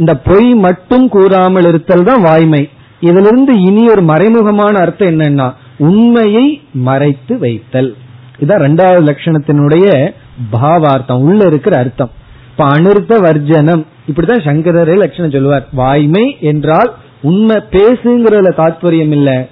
இந்த 0.00 0.16
பொய் 0.16 0.54
மட்டும் 0.54 1.08
கூறாமல் 1.08 1.64
இருத்தல் 1.64 2.04
தான் 2.04 2.22
வாய்மை. 2.22 2.68
இதிலிருந்து 3.00 3.60
இனி 3.60 3.88
ஒரு 3.88 4.02
மறைமுகமான 4.02 4.72
அர்த்தம் 4.72 5.08
என்னன்னா 5.08 5.52
உண்மையை 5.78 6.62
மறைத்து 6.72 7.38
வைத்தல். 7.38 7.96
இதான் 8.40 8.62
ரெண்டாவது 8.66 9.10
லட்சணத்தினுடைய 9.10 10.12
பாவார்த்தம். 10.52 11.20
உள்ள 11.20 11.46
இருக்கிற 11.46 11.78
அர்த்தம். 11.78 12.10
இப்ப 12.50 12.68
அனிர்த்த 12.68 13.20
வர்ஜனம் 13.20 13.86
இப்படிதான் 14.08 14.46
சங்கரரே 14.46 14.96
லட்சணம் 14.96 15.30
சொல்லுவார். 15.30 15.68
வாய்மை 15.72 16.36
என்றால் 16.40 16.94
உண்மை 17.22 17.56
பேசுங்கிறதுல 17.56 18.50
தாத்பரியம் 18.56 19.10
இல்ல. 19.10 19.46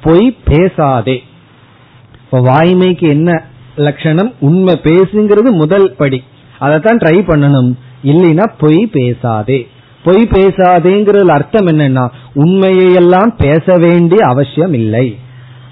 பொய் 0.00 0.36
பேசாதே. 0.44 1.22
வாய்மைக்கு 2.32 3.08
என்ன 3.08 3.44
லட்சணம்? 3.76 4.32
உண்மை 4.40 4.80
பேசுங்கிறது 4.82 5.50
முதல் 5.50 5.94
படி. 5.98 6.22
அதைத்தான் 6.58 6.98
ட்ரை 6.98 7.18
பண்ணணும். 7.28 7.74
இல்லைன்னா 8.04 8.52
பொய் 8.58 8.88
பேசாதே. 8.92 9.68
பொய் 10.06 10.24
பேசாதேங்கிறது 10.32 11.30
அர்த்தம் 11.36 11.68
என்னன்னா 11.72 12.04
உண்மையெல்லாம் 12.44 13.30
பேச 13.42 13.76
வேண்டிய 13.84 14.20
அவசியம் 14.32 14.74
இல்லை 14.80 15.06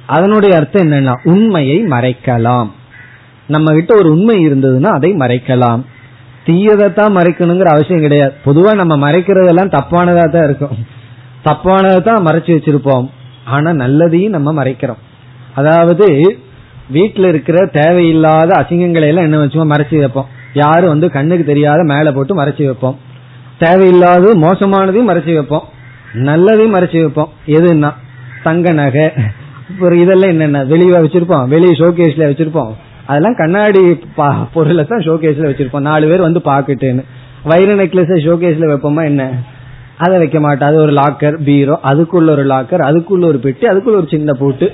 அதனுடைய 0.07 0.53
அர்த்தம் 0.59 0.85
என்னன்னா 0.87 1.14
உண்மையை 1.33 1.78
மறைக்கலாம். 1.95 2.70
நம்ம 3.55 3.72
கிட்ட 3.72 3.93
ஒரு 4.01 4.09
உண்மை 4.16 4.37
இருந்ததுன்னா 4.47 4.91
அதை 4.99 5.11
மறைக்கலாம். 5.22 5.83
தீயதைத்தான் 6.47 7.16
மறைக்கணுங்கிற 7.18 7.68
அவசியம் 7.74 8.05
கிடையாது. 8.05 8.35
பொதுவா 8.47 8.70
நம்ம 8.80 8.95
மறைக்கிறதெல்லாம் 9.05 9.74
தப்பானதா 9.76 10.24
தான் 10.30 10.47
இருக்கும். 10.49 10.74
தப்பானதை 11.47 12.01
தான் 12.09 12.26
மறைச்சு 12.26 12.51
வச்சிருப்போம். 12.57 13.07
ஆனா 13.55 13.70
நல்லதையும் 13.85 14.35
நம்ம 14.37 14.64
மறைக்கிறோம். 14.64 15.01
அதாவது 15.61 16.07
வீட்டில் 16.97 17.28
இருக்கிற 17.33 17.59
தேவையில்லாத 17.78 18.51
அசிங்கங்களை 18.61 19.07
எல்லாம் 19.11 19.26
என்ன 19.28 19.39
வச்சுமோ 19.45 19.66
மறைச்சு 19.74 19.97
வைப்போம். 19.99 20.28
யாரும் 20.62 20.93
வந்து 20.95 21.09
கண்ணுக்கு 21.16 21.45
தெரியாத 21.45 21.80
மேலே 21.93 22.11
போட்டு 22.16 22.35
மறைச்சு 22.41 22.64
வைப்போம். 22.68 22.99
தேவையில்லாத 23.59 24.35
மோசமானதையும் 24.35 25.11
மறைச்சு 25.11 25.35
வைப்போம். 25.35 25.63
நல்லதையும் 26.15 26.75
மறைச்சு 26.75 27.01
வைப்போம். 27.01 27.29
எதுன்னா 27.47 27.91
தங்க 28.43 28.73
நகை. 28.73 29.11
ஒரு 29.81 30.01
இதெல்லாம் 30.01 30.31
என்னென்ன? 30.31 30.65
வெளியே 30.65 30.91
வச்சிருப்போம். 30.91 31.49
வெளியே 31.49 31.73
ஷோகேஸ்ல 31.73 32.27
வச்சிருப்போம். 32.31 32.73
அதெல்லாம் 33.07 33.35
கண்ணாடி 33.35 33.99
பொருளை 34.53 34.85
தான் 34.85 34.99
ஷோகேஸ்ல 34.99 35.49
வச்சிருப்போம். 35.51 35.81
நாலு 35.81 36.09
பேர் 36.09 36.21
வந்து 36.21 36.41
பாக்கட்டுன்னு 36.45 37.05
வைர 37.45 37.75
நெக்லஸ் 37.75 38.27
ஷோகேஸ்ல 38.27 38.71
வைப்போமா 38.73 39.05
என்ன? 39.05 39.33
அதை 39.97 40.19
வைக்க 40.19 40.41
மாட்டோம். 40.41 40.69
அது 40.69 40.81
ஒரு 40.81 40.93
லாக்கர் 40.93 41.37
பீரோ 41.45 41.79
அதுக்குள்ள 41.85 42.31
ஒரு 42.31 42.45
லாக்கர் 42.45 42.83
அதுக்குள்ள 42.91 43.25
ஒரு 43.25 43.39
பெட்டி 43.39 43.67
அதுக்குள்ள 43.67 43.99
ஒரு 44.01 44.07
சின்ன 44.11 44.33
பூட்டு. 44.33 44.73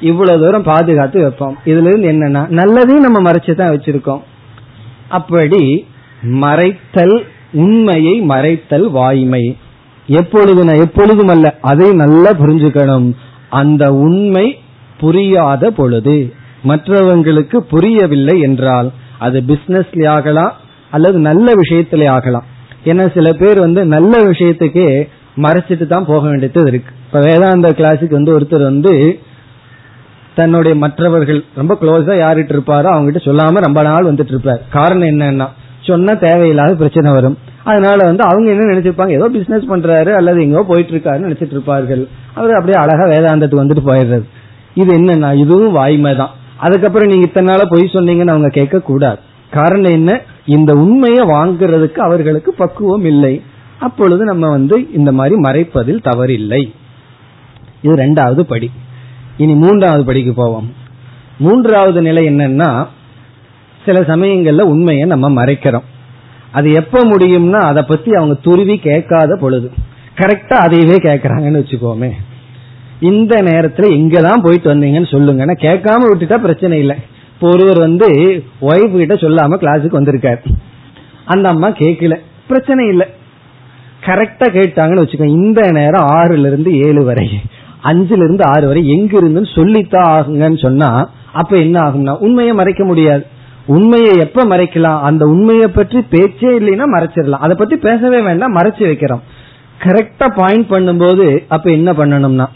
இவ்வளவு 0.00 0.40
தூரம் 0.44 0.62
பாதுகாத்து 0.62 1.20
வைப்போம். 1.22 1.58
இதுல 1.64 1.98
இருந்து 1.98 2.10
என்னன்னா 2.12 2.42
நல்லதையும் 2.60 3.06
நம்ம 3.06 3.30
மறைச்சு 3.30 3.54
தான் 3.54 3.70
வச்சிருக்கோம். 3.70 4.20
அப்படி 5.08 5.86
மறைத்தல் 6.22 7.24
உண்மையை 7.52 8.22
மறைத்தல் 8.22 8.90
வாய்மை. 8.90 9.56
எப்பொழுது 10.08 10.78
எப்பொழுதும் 10.78 11.28
அல்ல 11.28 11.56
அதை 11.60 11.92
நல்லா 11.92 12.30
புரிஞ்சுக்கணும். 12.30 13.14
அந்த 13.48 13.94
உண்மை 13.94 14.58
புரியாத 14.98 15.70
பொழுது 15.70 16.32
மற்றவங்களுக்கு 16.68 17.56
புரியவில்லை 17.56 18.40
என்றால் 18.40 18.90
அது 19.18 19.42
பிசினஸ்ல 19.48 20.08
ஆகலாம் 20.08 20.52
அல்லது 20.90 21.18
நல்ல 21.18 21.52
விஷயத்திலே 21.52 22.08
ஆகலாம். 22.08 22.44
ஏன்னா 22.84 23.14
சில 23.14 23.32
பேர் 23.32 23.58
வந்து 23.60 23.84
நல்ல 23.84 24.22
விஷயத்துக்கே 24.24 25.06
மறைச்சிட்டு 25.36 25.86
தான் 25.86 26.04
போக 26.04 26.28
வேண்டியது 26.28 26.70
இருக்கு. 26.70 26.92
இப்ப 27.06 27.20
வேதாந்த 27.20 27.68
கிளாஸுக்கு 27.70 28.10
வந்து 28.10 28.38
ஒருத்தர் 28.38 28.62
வந்து 28.62 29.20
தன்னுடைய 30.34 30.78
மற்றவர்கள் 30.78 31.44
ரொம்ப 31.54 31.78
க்ளோஸா 31.80 32.14
யாருட்டு 32.24 32.54
இருப்பாரோ 32.56 32.88
அவங்ககிட்ட 32.94 33.22
சொல்லாம 33.24 33.60
ரொம்ப 33.60 33.82
நாள் 33.82 34.12
வந்துட்டு 34.12 34.28
இருப்பார். 34.28 34.62
காரணம் 34.70 35.08
என்னன்னா 35.08 35.48
சொன்னா 35.86 36.12
தேவையில்லாத 36.12 36.74
பிரச்சனை 36.74 37.12
வரும். 37.12 37.36
அதனால 37.64 37.98
வந்து 38.04 38.22
அவங்க 38.24 38.50
என்ன 38.50 38.66
நினைச்சிருப்பாங்க? 38.72 39.10
ஏதோ 39.10 39.28
பிசினஸ் 39.28 39.70
பண்றாரு 39.70 40.12
அல்லது 40.18 40.38
எங்கோ 40.42 40.62
போயிட்டு 40.62 40.92
இருக்காருன்னு 40.94 41.28
நினைச்சிட்டு 41.28 41.56
இருப்பார்கள். 41.56 42.08
அவர் 42.34 42.56
அப்படியே 42.58 42.78
அழகா 42.82 43.06
வேதாந்தத்துக்கு 43.12 43.62
வந்துட்டு 43.64 43.88
போயிடுறது 43.88 44.26
இது 44.74 44.90
என்னன்னா 44.98 45.30
இதுவும் 45.34 45.72
வாய்மை 45.72 46.16
தான். 46.16 46.30
அதுக்கப்புறம் 46.58 47.08
நீங்க 47.08 47.26
இத்தனை 47.26 47.48
நாள 47.50 47.64
பொய் 47.68 47.92
சொன்னீங்கன்னு 47.92 48.34
அவங்க 48.34 48.48
கேட்க 48.48 48.78
கூடாது 48.80 49.20
காரணம் 49.50 49.92
என்ன? 49.92 50.20
இந்த 50.46 50.72
உண்மையை 50.72 51.22
வாங்குறதுக்கு 51.26 51.98
அவர்களுக்கு 51.98 52.50
பக்குவம் 52.52 53.04
இல்லை. 53.04 53.42
அப்பொழுது 53.78 54.24
நம்ம 54.24 54.48
வந்து 54.48 54.76
இந்த 54.92 55.12
மாதிரி 55.12 55.36
மறைப்பதில் 55.40 56.04
தவறில்லை. 56.04 56.62
இது 57.82 57.94
ரெண்டாவது 57.96 58.40
படி. 58.40 58.70
இனி 59.36 59.54
மூன்றாவது 59.54 60.04
படிக்கு 60.04 60.32
போவோம். 60.32 60.68
மூன்றாவது 61.38 62.02
நிலை 62.02 62.22
என்னன்னா 62.26 62.70
சில 63.84 64.00
சமயங்கள்ல 64.00 64.60
உண்மையை 64.60 65.06
நம்ம 65.06 65.44
மறைக்கிறோம். 65.44 65.82
அது 66.52 66.72
எப்ப 66.72 67.04
முடியும்னா 67.04 67.60
அதை 67.60 67.82
பத்தி 67.82 68.10
அவங்க 68.10 68.38
துருவி 68.42 68.78
கேட்காத 68.78 69.36
பொழுது. 69.36 69.70
கரெக்டா 70.16 70.52
அதையவே 70.52 70.96
கேட்கறாங்கன்னு 71.02 71.62
வச்சுக்கோமே. 71.62 72.10
இந்த 73.00 73.42
நேரத்துல 73.42 73.92
எங்கதான் 73.92 74.42
போயிட்டு 74.42 74.74
வந்தீங்கன்னு 74.74 75.12
சொல்லுங்கன்னா 75.14 75.56
கேட்காம 75.60 76.04
விட்டுட்டா 76.10 76.38
பிரச்சனை 76.38 76.78
இல்லை. 76.78 76.96
இப்போ 77.34 77.48
ஒருவர் 77.48 77.78
வந்து 77.78 78.08
ஒய்ஃப் 78.60 78.96
கிட்ட 78.96 79.14
சொல்லாம 79.14 79.54
கிளாஸுக்கு 79.60 80.00
வந்திருக்காரு. 80.00 80.44
அந்த 81.24 81.48
அம்மா 81.48 81.68
கேட்கல. 81.68 82.16
பிரச்சனை 82.48 82.88
இல்லை. 82.88 83.06
கரெக்டா 84.04 84.48
கேட்டாங்கன்னு 84.48 85.02
வச்சுக்கோங்க. 85.02 85.28
இந்த 85.28 85.70
நேரம் 85.70 86.06
ஆறுல 86.06 86.46
இருந்து 86.46 86.78
ஏழு 86.78 87.04
வரை. 87.04 87.40
அஞ்சுல 87.84 88.24
இருந்து 88.24 88.44
ஆறு 88.44 88.66
வரை 88.66 88.88
எங்க 88.88 89.20
இருந்துன்னு 89.20 89.54
சொல்லித்தான் 89.54 90.22
ஆகுங்கன்னு 90.22 90.58
சொன்னா 90.58 91.10
அப்ப 91.32 91.56
என்ன 91.56 91.80
ஆகும்னா 91.80 92.16
உண்மையை 92.16 92.54
மறைக்க 92.54 92.84
முடியாது. 92.84 93.26
உண்மையை 93.74 94.12
எப்ப 94.24 94.44
மறைக்கலாம்? 94.52 95.00
அந்த 95.08 95.22
உண்மையை 95.32 95.68
பற்றி 95.78 95.98
பேச்சே 96.14 96.50
இல்லைன்னா 96.60 96.86
மறைச்சிடலாம். 96.94 97.44
அதை 97.46 97.54
பத்தி 97.60 97.76
பேசவே 97.86 98.20
வேண்டாம் 98.28 98.56
மறைச்சு 98.58 98.82
வைக்கிறோம். 98.90 99.22
கரெக்டா 99.84 100.26
பாயிண்ட் 100.40 100.66
பண்ணும்போது 100.72 101.26
அப்ப 101.54 101.66
என்ன 101.78 101.90
பண்ணணும்னா 102.00 102.46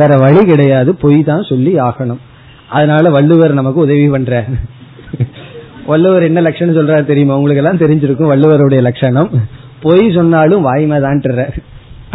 வேற 0.00 0.12
வழி 0.24 0.42
கிடையாது 0.50 0.90
பொய் 1.02 1.18
தான் 1.30 1.48
சொல்லி 1.50 1.72
ஆகணும். 1.88 2.20
அதனால 2.76 3.10
வள்ளுவர் 3.16 3.58
நமக்கு 3.60 3.80
உதவி 3.86 4.06
பண்ற 4.14 4.44
வள்ளுவர் 5.90 6.26
என்ன 6.28 6.40
லட்சணம் 6.46 6.76
சொல்றாரு 6.76 7.04
தெரியுமா? 7.10 7.36
உங்களுக்கு 7.38 7.62
எல்லாம் 7.62 7.82
தெரிஞ்சிருக்கும் 7.82 8.32
வள்ளுவருடைய 8.32 8.80
லட்சணம். 8.88 9.30
பொய் 9.84 10.04
சொன்னாலும் 10.16 10.66
வாய்மை 10.68 10.98
தான் 11.06 11.22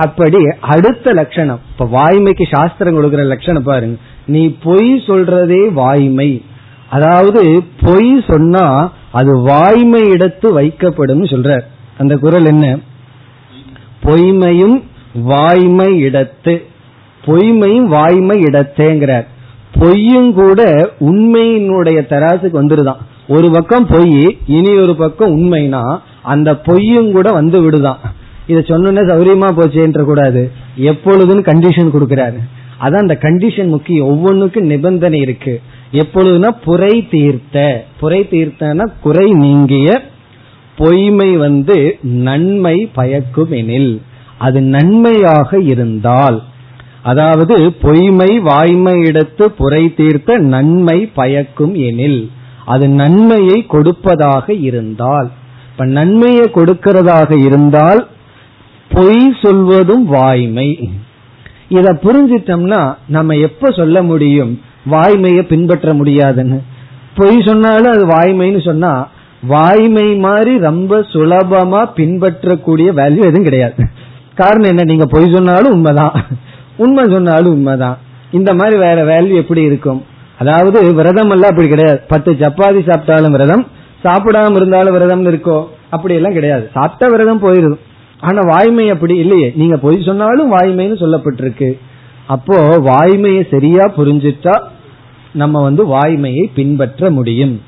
அப்படி 0.05 0.39
அடுத்த 0.73 1.11
லட்சணம் 1.19 1.61
இப்ப 1.71 1.85
வாய்மைக்கு 1.97 2.45
சாஸ்திரம் 2.55 2.97
கொடுக்கிற 2.97 3.23
லட்சணம் 3.31 3.67
பாருங்க. 3.69 3.97
நீ 4.33 4.41
பொய் 4.65 4.91
சொல்றதே 5.07 5.61
வாய்மை. 5.79 6.29
அதாவது 6.89 7.63
பொய் 7.81 8.23
சொன்னா 8.27 8.91
அது 9.11 9.41
வாய்மை 9.41 10.01
இடத்து 10.01 10.47
வைக்கப்படும் 10.59 11.23
சொல்ற 11.23 11.59
அந்த 11.97 12.17
குரல் 12.17 12.45
என்ன? 12.45 12.77
பொய்மையும் 14.03 14.83
வாய்மை 15.13 16.03
இடத்து 16.03 16.63
பொய்மையும் 17.25 17.85
வாய்மை 17.85 18.43
இடத்தேங்கிறார் 18.43 19.25
பொய்யும் 19.79 20.33
கூட 20.33 20.89
உண்மையினுடைய 20.99 21.99
தராசுக்கு 22.11 22.57
வந்துருதான். 22.61 23.01
ஒரு 23.27 23.51
பக்கம் 23.51 23.87
பொய் 23.87 24.37
இனி 24.47 24.77
ஒரு 24.77 24.95
பக்கம் 24.95 25.37
உண்மைனா 25.37 25.99
அந்த 26.21 26.57
பொய்யும் 26.57 27.11
கூட 27.11 27.31
வந்து 27.31 27.61
விடுதான். 27.61 27.97
இதை 28.47 28.63
சொன்னோன்னே 28.67 29.03
சௌரியமா 29.09 29.49
போச்சேன்ற 29.57 30.03
கூடாது. 30.03 30.51
எப்பொழுதுன்னு 30.77 31.47
கண்டிஷன் 31.49 31.93
கொடுக்கிறாரு. 31.95 32.39
அதான் 32.79 33.03
அந்த 33.03 33.17
கண்டிஷன் 33.21 33.67
முக்கியம். 33.67 34.07
ஒவ்வொன்றுக்கும் 34.07 34.65
நிபந்தனை 34.65 35.19
இருக்கு. 35.19 35.61
எப்பொழுதுனா 35.91 36.51
புரை 36.63 37.07
தீர்த்த. 37.09 37.85
புரை 37.99 38.27
தீர்த்தனா 38.31 38.87
குறை 39.01 39.31
நீங்கிய 39.31 40.01
பொய்மை 40.77 41.37
வந்து 41.37 41.97
நன்மை 42.01 42.89
பயக்கும் 42.93 43.51
எனில் 43.51 44.01
அது 44.37 44.61
நன்மையாக 44.61 45.59
இருந்தால். 45.59 46.43
அதாவது 47.03 47.73
பொய்மை 47.73 48.39
வாய்மை 48.39 49.01
எடுத்து 49.01 49.51
புரை 49.51 49.93
தீர்த்த 49.93 50.37
நன்மை 50.37 51.05
பயக்கும் 51.05 51.75
எனில். 51.75 52.31
அது 52.65 52.87
நன்மையை 52.87 53.65
கொடுப்பதாக 53.65 54.53
இருந்தால். 54.53 55.31
இப்ப 55.71 55.85
நன்மையை 55.85 56.45
கொடுக்கிறதாக 56.53 57.45
இருந்தால் 57.45 58.07
பொய் 58.89 59.35
சொல்வதும் 59.41 60.05
வாய்மை. 60.05 60.89
இத 61.67 61.93
புரிஞ்சிட்டோம்னா 61.93 62.95
நம்ம 63.07 63.35
எப்ப 63.35 63.71
சொல்ல 63.71 64.03
முடியும்? 64.03 64.61
வாய்மையை 64.91 65.41
பின்பற்ற 65.41 65.93
முடியாதுன்னு. 65.93 66.61
பொய் 67.15 67.43
சொன்னாலும் 67.45 67.91
அது 67.91 68.05
வாய்மைன்னு 68.07 68.65
சொன்னா 68.65 69.07
வாய்மை 69.41 70.15
மாதிரி 70.15 70.59
ரொம்ப 70.59 70.99
சுலபமா 70.99 71.89
பின்பற்றக்கூடிய 71.95 72.93
வேல்யூ 72.93 73.19
எதுவும் 73.19 73.43
கிடையாது. 73.43 73.75
காரணம் 74.35 74.69
என்ன? 74.69 74.83
நீங்க 74.83 75.05
பொய் 75.05 75.33
சொன்னாலும் 75.33 75.71
உண்மைதான். 75.71 76.13
உண்மை 76.77 77.03
சொன்னாலும் 77.11 77.53
உண்மைதான். 77.53 77.97
இந்த 78.31 78.53
மாதிரி 78.53 78.77
வேற 78.77 79.03
வேல்யூ 79.03 79.33
எப்படி 79.33 79.61
இருக்கும்? 79.61 80.05
அதாவது 80.39 80.93
விரதம் 80.93 81.29
எல்லாம் 81.29 81.49
அப்படி 81.49 81.67
கிடையாது. 81.67 82.01
பத்து 82.07 82.31
சப்பாத்தி 82.31 82.81
சாப்பிட்டாலும் 82.87 83.31
விரதம் 83.31 83.67
சாப்பிடாம 84.03 84.55
இருந்தாலும் 84.55 84.93
விரதம் 84.93 85.25
இருக்கோ? 85.25 85.65
அப்படி 85.89 86.13
எல்லாம் 86.13 86.33
கிடையாது. 86.33 86.69
சாப்பிட்ட 86.73 87.07
விரதம் 87.07 87.43
போயிருது 87.43 87.77
ஆனா 88.19 88.39
வாய்மை 88.43 88.89
அப்படி 88.89 89.17
இல்லையே. 89.17 89.53
நீங்க 89.55 89.77
பொய் 89.77 90.03
சொன்னாலும் 90.05 90.51
வாய்மைன்னு 90.57 91.01
சொல்லப்பட்டிருக்கு. 91.03 91.79
அப்போ 92.27 92.77
வாய்மையை 92.77 93.43
சரியா 93.51 93.83
புரிஞ்சிட்டா 93.97 94.55
நம்ம 95.37 95.61
வந்து 95.61 95.83
வாய்மையை 95.87 96.45
பின்பற்ற 96.55 97.09
முடியும். 97.11 97.61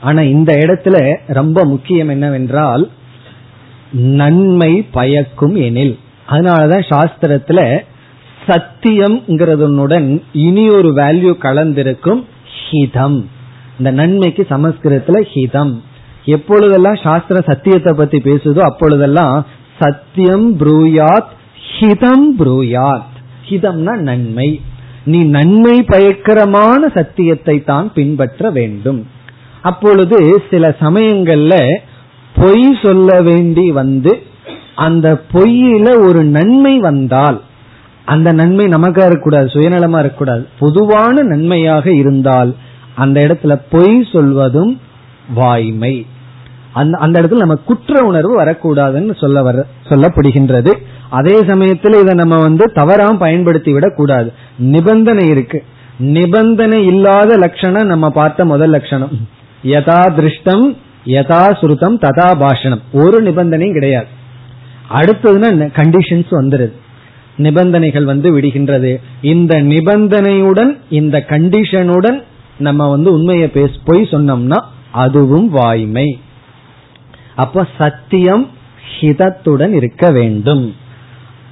ஆனா 0.00 0.22
இந்த 0.22 0.54
இடத்துல 0.56 1.18
ரொம்ப 1.26 1.64
முக்கியம் 1.64 2.08
என்னவென்றால் 2.08 2.90
நன்மை 3.92 4.82
பயக்கும் 4.82 5.54
எனில். 5.54 5.98
அதனாலதான் 6.28 6.84
சாஸ்திரத்துல 6.88 7.78
சத்தியம்ங்கிறதுனுடன் 8.46 10.22
இனி 10.32 10.68
ஒரு 10.68 10.92
வேல்யூ 10.92 11.34
கலந்திருக்கும் 11.42 12.24
ஹிதம். 12.70 13.24
இந்த 13.78 13.90
நன்மைக்கு 13.90 14.46
சமஸ்கிருதத்துல 14.50 15.26
ஹிதம். 15.34 15.74
எப்பொழுதெல்லாம் 16.24 16.98
சாஸ்திர 17.02 17.40
சத்தியத்தை 17.46 17.92
பத்தி 17.96 18.18
பேசுதோ 18.18 18.58
அப்பொழுதெல்லாம் 18.58 19.46
சத்தியம் 19.78 20.58
ப்ரூயாத் 20.58 21.30
ஹிதம் 21.80 22.26
ப்ரூயாத். 22.38 23.10
ஹிதம்னா 23.48 23.96
நன்மை. 23.96 24.60
நீ 25.04 25.18
நன்மை 25.24 25.82
பயக்கரமான 25.82 26.88
சத்தியத்தை 26.94 27.64
தான் 27.64 27.92
பின்பற்ற 27.92 28.50
வேண்டும். 28.50 29.06
அப்பொழுது 29.62 30.42
சில 30.50 30.76
சமயங்கள்ல 30.80 31.80
பொய் 32.36 32.78
சொல்ல 32.82 33.22
வேண்டி 33.22 33.70
வந்து 33.70 34.22
அந்த 34.74 35.22
பொய்யில 35.32 36.06
ஒரு 36.08 36.24
நன்மை 36.24 36.78
வந்தால் 36.78 37.40
அந்த 38.04 38.32
நன்மை 38.32 38.66
நமக்கா 38.66 39.04
இருக்கக்கூடாது 39.04 39.46
சுயநலமா 39.46 39.98
இருக்கக்கூடாது. 39.98 40.48
பொதுவான 40.58 41.22
நன்மையாக 41.22 41.92
இருந்தால் 41.92 42.54
அந்த 42.94 43.20
இடத்துல 43.20 43.60
பொய் 43.70 44.08
சொல்வதும் 44.12 44.80
வாய்மை. 45.34 46.06
அந்த 46.72 46.98
அந்த 46.98 47.20
இடத்துல 47.20 47.36
நம்ம 47.36 47.54
குற்ற 47.54 48.04
உணர்வு 48.04 48.44
வரக்கூடாதுன்னு 48.44 49.20
சொல்ல 49.20 49.42
வர 49.42 49.66
சொல்லப்படுகின்றது. 49.88 50.72
அதே 51.10 51.42
சமயத்தில் 51.46 52.00
இதை 52.00 52.14
நம்ம 52.14 52.36
வந்து 52.36 52.72
தவறாம 52.72 53.16
பயன்படுத்தி 53.16 53.72
விட 53.72 53.92
கூடாது. 53.96 54.32
நிபந்தனை 54.58 55.26
இருக்கு. 55.26 55.64
நிபந்தனை 55.98 56.86
இல்லாத 56.86 57.36
லட்சணம் 57.36 57.86
நம்ம 57.86 58.10
பார்த்த 58.10 58.44
முதல் 58.44 58.70
லட்சணம். 58.70 59.28
யதா 59.64 60.00
திருஷ்டம் 60.18 60.76
யதா 61.06 61.58
சுருத்தம் 61.58 61.98
ததா 61.98 62.28
பாஷணம். 62.38 62.80
ஒரு 62.92 63.22
நிபந்தனையும் 63.22 63.72
கிடையாது. 63.72 64.06
அடுத்ததுன்னா 64.90 65.68
கண்டிஷன்ஸ் 65.76 66.30
வந்துருது. 66.30 66.72
நிபந்தனைகள் 67.36 68.04
வந்து 68.04 68.40
விடுகின்றது. 68.40 69.00
இந்த 69.22 69.62
நிபந்தனையுடன் 69.62 70.78
இந்த 70.90 71.24
கண்டிஷனுடன் 71.28 72.22
நம்ம 72.58 72.88
வந்து 72.88 73.12
உண்மையை 73.12 73.48
பேச 73.48 73.70
போய் 73.84 74.08
சொன்னோம்னா 74.10 74.58
அதுவும் 74.90 75.50
வாய்மை. 75.50 76.20
அப்ப 77.36 77.66
சத்தியம் 77.78 78.50
ஹிதத்துடன் 79.00 79.72
இருக்க 79.72 80.10
வேண்டும். 80.10 80.74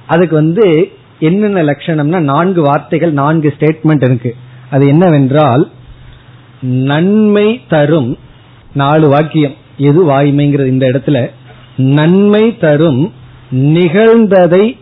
அதுக்கு 0.09 0.35
வந்து 0.35 0.67
என்னென்ன 1.19 1.63
லட்சணம்னா 1.63 2.19
நான்கு 2.19 2.61
வார்த்தைகள் 2.61 3.11
நான்கு 3.11 3.53
ஸ்டேட்மெண்ட் 3.59 4.05
இருக்கு. 4.05 4.35
அது 4.69 4.87
என்னவென்றால் 4.87 5.63
நன்மை 6.61 7.61
தரும் 7.69 8.17
நாலு 8.73 9.07
வாக்கியம். 9.07 9.55
எது 9.77 9.99
வாய்மைங்கிறது 10.09 10.65
இந்த 10.65 10.85
இடத்துல? 10.87 11.29
நன்மை 11.75 12.57
தரும் 12.57 13.13
நிகழ்ந்ததை 13.51 14.77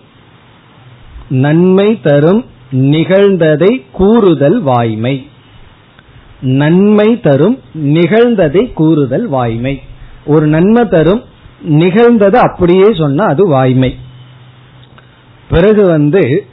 நன்மை 1.29 2.01
தரும் 2.01 2.45
நிகழ்ந்ததை 2.71 3.81
கூறுதல் 3.91 4.59
வாய்மை. 4.61 5.27
நன்மை 6.39 7.19
தரும் 7.19 7.57
நிகழ்ந்ததை 7.73 8.73
கூறுதல் 8.73 9.27
வாய்மை. 9.27 9.81
ஒரு 10.25 10.47
நன்மை 10.47 10.83
தரும் 10.87 11.23
நிகழ்ந்ததை 11.69 12.35
அப்படியே 12.35 12.93
சொன்னா 12.93 13.25
அது 13.25 13.47
வாய்மை. 13.47 13.95
பிறகு 15.49 15.83
வந்து 15.87 16.45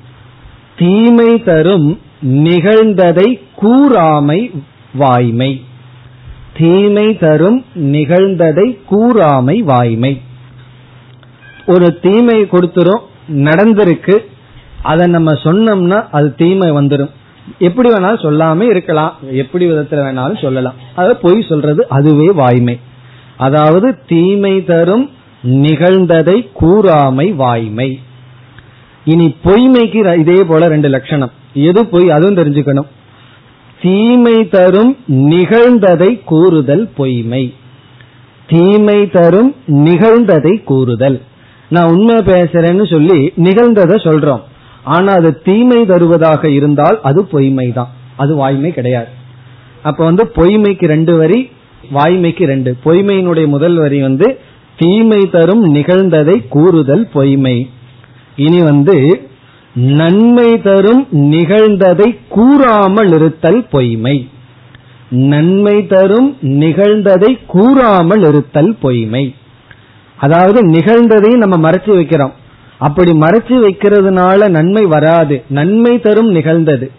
தீமை 0.77 1.43
தரும் 1.43 2.01
நிகழ்ந்ததை 2.23 3.41
கூறாமை 3.63 4.63
வாய்மை. 4.95 5.65
தீமை 6.59 7.19
தரும் 7.19 7.65
நிகழ்ந்ததை 7.75 8.79
கூறாமை 8.91 9.59
வாய்மை. 9.59 10.21
ஒரு 11.67 11.99
தீமை 11.99 12.43
கொடுத்துரும் 12.43 13.03
நடந்திருக்கு 13.29 14.19
அதை 14.83 15.07
நம்ம 15.07 15.33
சொன்னோம்னா 15.33 16.09
அது 16.11 16.35
தீமை 16.35 16.73
வந்துடும் 16.73 17.11
எப்படி 17.59 17.89
வேணாலும் 17.89 18.25
சொல்லாம 18.25 18.63
இருக்கலாம். 18.63 19.17
எப்படி 19.31 19.67
விதத்துல 19.67 20.03
வேணாலும் 20.07 20.43
சொல்லலாம். 20.43 20.75
அதை 20.95 21.17
பொய் 21.23 21.47
சொல்றது 21.49 21.89
அதுவே 21.89 22.31
வாய்மை. 22.31 22.81
அதாவது 23.37 23.99
தீமை 24.07 24.65
தரும் 24.65 25.11
நிகழ்ந்ததை 25.43 26.49
கூறாமை 26.61 27.35
வாய்மை. 27.35 28.01
இனி 29.05 29.35
பொய்மைக்கு 29.45 30.19
இதே 30.19 30.45
போல 30.45 30.69
ரெண்டு 30.69 30.89
லட்சணம். 30.89 31.33
எது 31.53 31.87
பொய் 31.87 32.11
அதுவும் 32.11 32.37
தெரிஞ்சுக்கணும். 32.37 32.87
தீமை 33.83 34.49
தரும் 34.49 34.97
நிகழ்ந்ததை 35.09 36.21
கூறுதல் 36.25 36.89
பொய்மை. 36.97 37.55
தீமை 38.47 39.11
தரும் 39.11 39.55
நிகழ்ந்ததை 39.67 40.65
கூறுதல். 40.65 41.21
நான் 41.69 41.91
உண்மை 41.91 42.15
பேசுறேன்னு 42.15 42.93
சொல்லி 42.93 43.33
நிகழ்ந்ததை 43.37 43.97
சொல்றோம். 44.07 44.41
ஆனா 44.85 45.13
அது 45.13 45.43
தீமை 45.43 45.87
தருவதாக 45.87 46.49
இருந்தால் 46.49 47.01
அது 47.03 47.25
பொய்மை 47.25 47.73
தான் 47.73 47.89
அது 48.17 48.35
வாய்மை 48.35 48.71
கிடையாது. 48.71 49.07
அப்ப 49.83 50.05
வந்து 50.05 50.33
பொய்மைக்கு 50.37 50.87
ரெண்டு 50.87 51.17
வரி 51.17 51.51
வாய்மைக்கு 51.95 52.45
ரெண்டு. 52.45 52.77
பொய்மையினுடைய 52.85 53.47
முதல் 53.47 53.75
வரி 53.75 54.01
வந்து 54.01 54.39
தீமை 54.77 55.21
தரும் 55.31 55.75
நிகழ்ந்ததை 55.75 56.49
கூறுதல் 56.49 57.09
பொய்மை. 57.13 57.71
இனி 58.37 58.63
வந்து 58.63 59.29
நன்மை 59.75 60.63
தரும் 60.63 61.07
நிகழ்ந்ததை 61.13 62.19
கூறாமல் 62.29 63.13
இருத்தல் 63.13 63.67
பொய்மை. 63.71 64.29
நன்மை 65.11 65.87
தரும் 65.87 66.37
நிகழ்ந்ததை 66.43 67.39
கூறாமல் 67.47 68.23
இருத்தல் 68.23 68.77
பொய்மை. 68.81 69.35
அதாவது 70.17 70.69
நிகழ்ந்ததையும் 70.69 71.47
நம்ம 71.47 71.71
மறைச்சு 71.71 71.75
வைக்கிறோம். 71.75 72.33
அப்படி 72.79 73.11
மறைச்சு 73.13 73.67
வைக்கிறதுனால 73.67 74.49
நன்மை 74.49 74.85
வராது. 74.85 75.43
நன்மை 75.49 76.01
தரும் 76.01 76.31
நிகழ்ந்தது. 76.31 76.91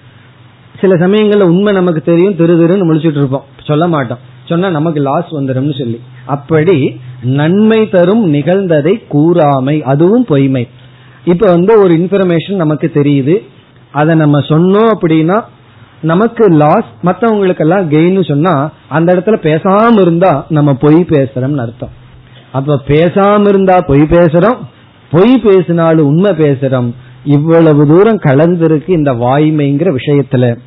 சில 0.81 0.95
சமயங்கள்ல 0.95 1.41
உண்மை 1.41 1.73
நமக்கு 1.73 2.01
தெரியும் 2.01 2.35
திரு 2.35 2.57
திருன்னு 2.57 2.85
முழிச்சிட்டு 2.85 3.17
இருப்போம். 3.17 3.45
சொல்ல 3.63 3.87
மாட்டோம். 3.87 4.17
சொன்னா 4.45 4.69
நமக்கு 4.69 4.99
லாஸ் 4.99 5.33
வந்துடும் 5.33 5.77
சொல்லி. 5.77 6.01
அப்படி 6.25 6.99
நன்மை 7.23 7.89
தரும் 7.89 8.33
நிகழ்ந்ததை 8.33 9.03
கூறாமை. 9.13 9.81
அதுவும் 9.81 10.25
பொய்மை. 10.25 10.67
இப்ப 11.25 11.51
வந்து 11.51 11.79
ஒரு 11.79 11.93
இன்ஃபர்மேஷன் 11.93 12.55
நமக்கு 12.55 12.91
தெரியுது. 12.93 13.45
அதை 13.91 14.15
நம்ம 14.15 14.39
சொன்னோம் 14.39 14.91
அப்படின்னா 15.01 15.41
நமக்கு 16.01 16.47
லாஸ் 16.47 16.89
மற்றவங்களுக்கெல்லாம் 17.03 17.87
கெயின் 17.87 18.27
சொன்னா 18.27 18.71
அந்த 18.89 19.15
இடத்துல 19.15 19.35
பேசாம 19.41 20.01
இருந்தா 20.01 20.45
நம்ம 20.49 20.73
பொய் 20.73 21.05
பேசுறோம்னு 21.09 21.57
அர்த்தம். 21.57 21.89
அப்ப 22.51 22.81
பேசாம 22.87 23.47
இருந்தா 23.47 23.79
பொய் 23.79 24.01
பேசுறோம் 24.01 24.57
பொய் 25.11 25.41
பேசினாலும் 25.43 26.05
உண்மை 26.05 26.31
பேசுறோம். 26.31 26.93
இவ்வளவு 27.23 27.87
தூரம் 27.87 28.19
கலந்திருக்கு 28.19 28.89
இந்த 28.89 29.13
வாய்மைங்கிற 29.13 29.95
விஷயத்துல. 29.95 30.57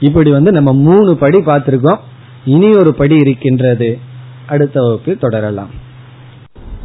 இப்படி 0.00 0.30
வந்து 0.30 0.52
நம்ம 0.52 0.72
மூணு 0.72 1.16
படி 1.16 1.38
பார்த்திருக்கோம். 1.38 1.98
இனி 2.44 2.70
ஒரு 2.70 2.94
படி 2.94 3.16
இருக்கின்றது. 3.16 3.98
அடுத்த 4.46 4.80
வகுப்பில் 4.80 5.18
தொடரலாம். 5.18 5.70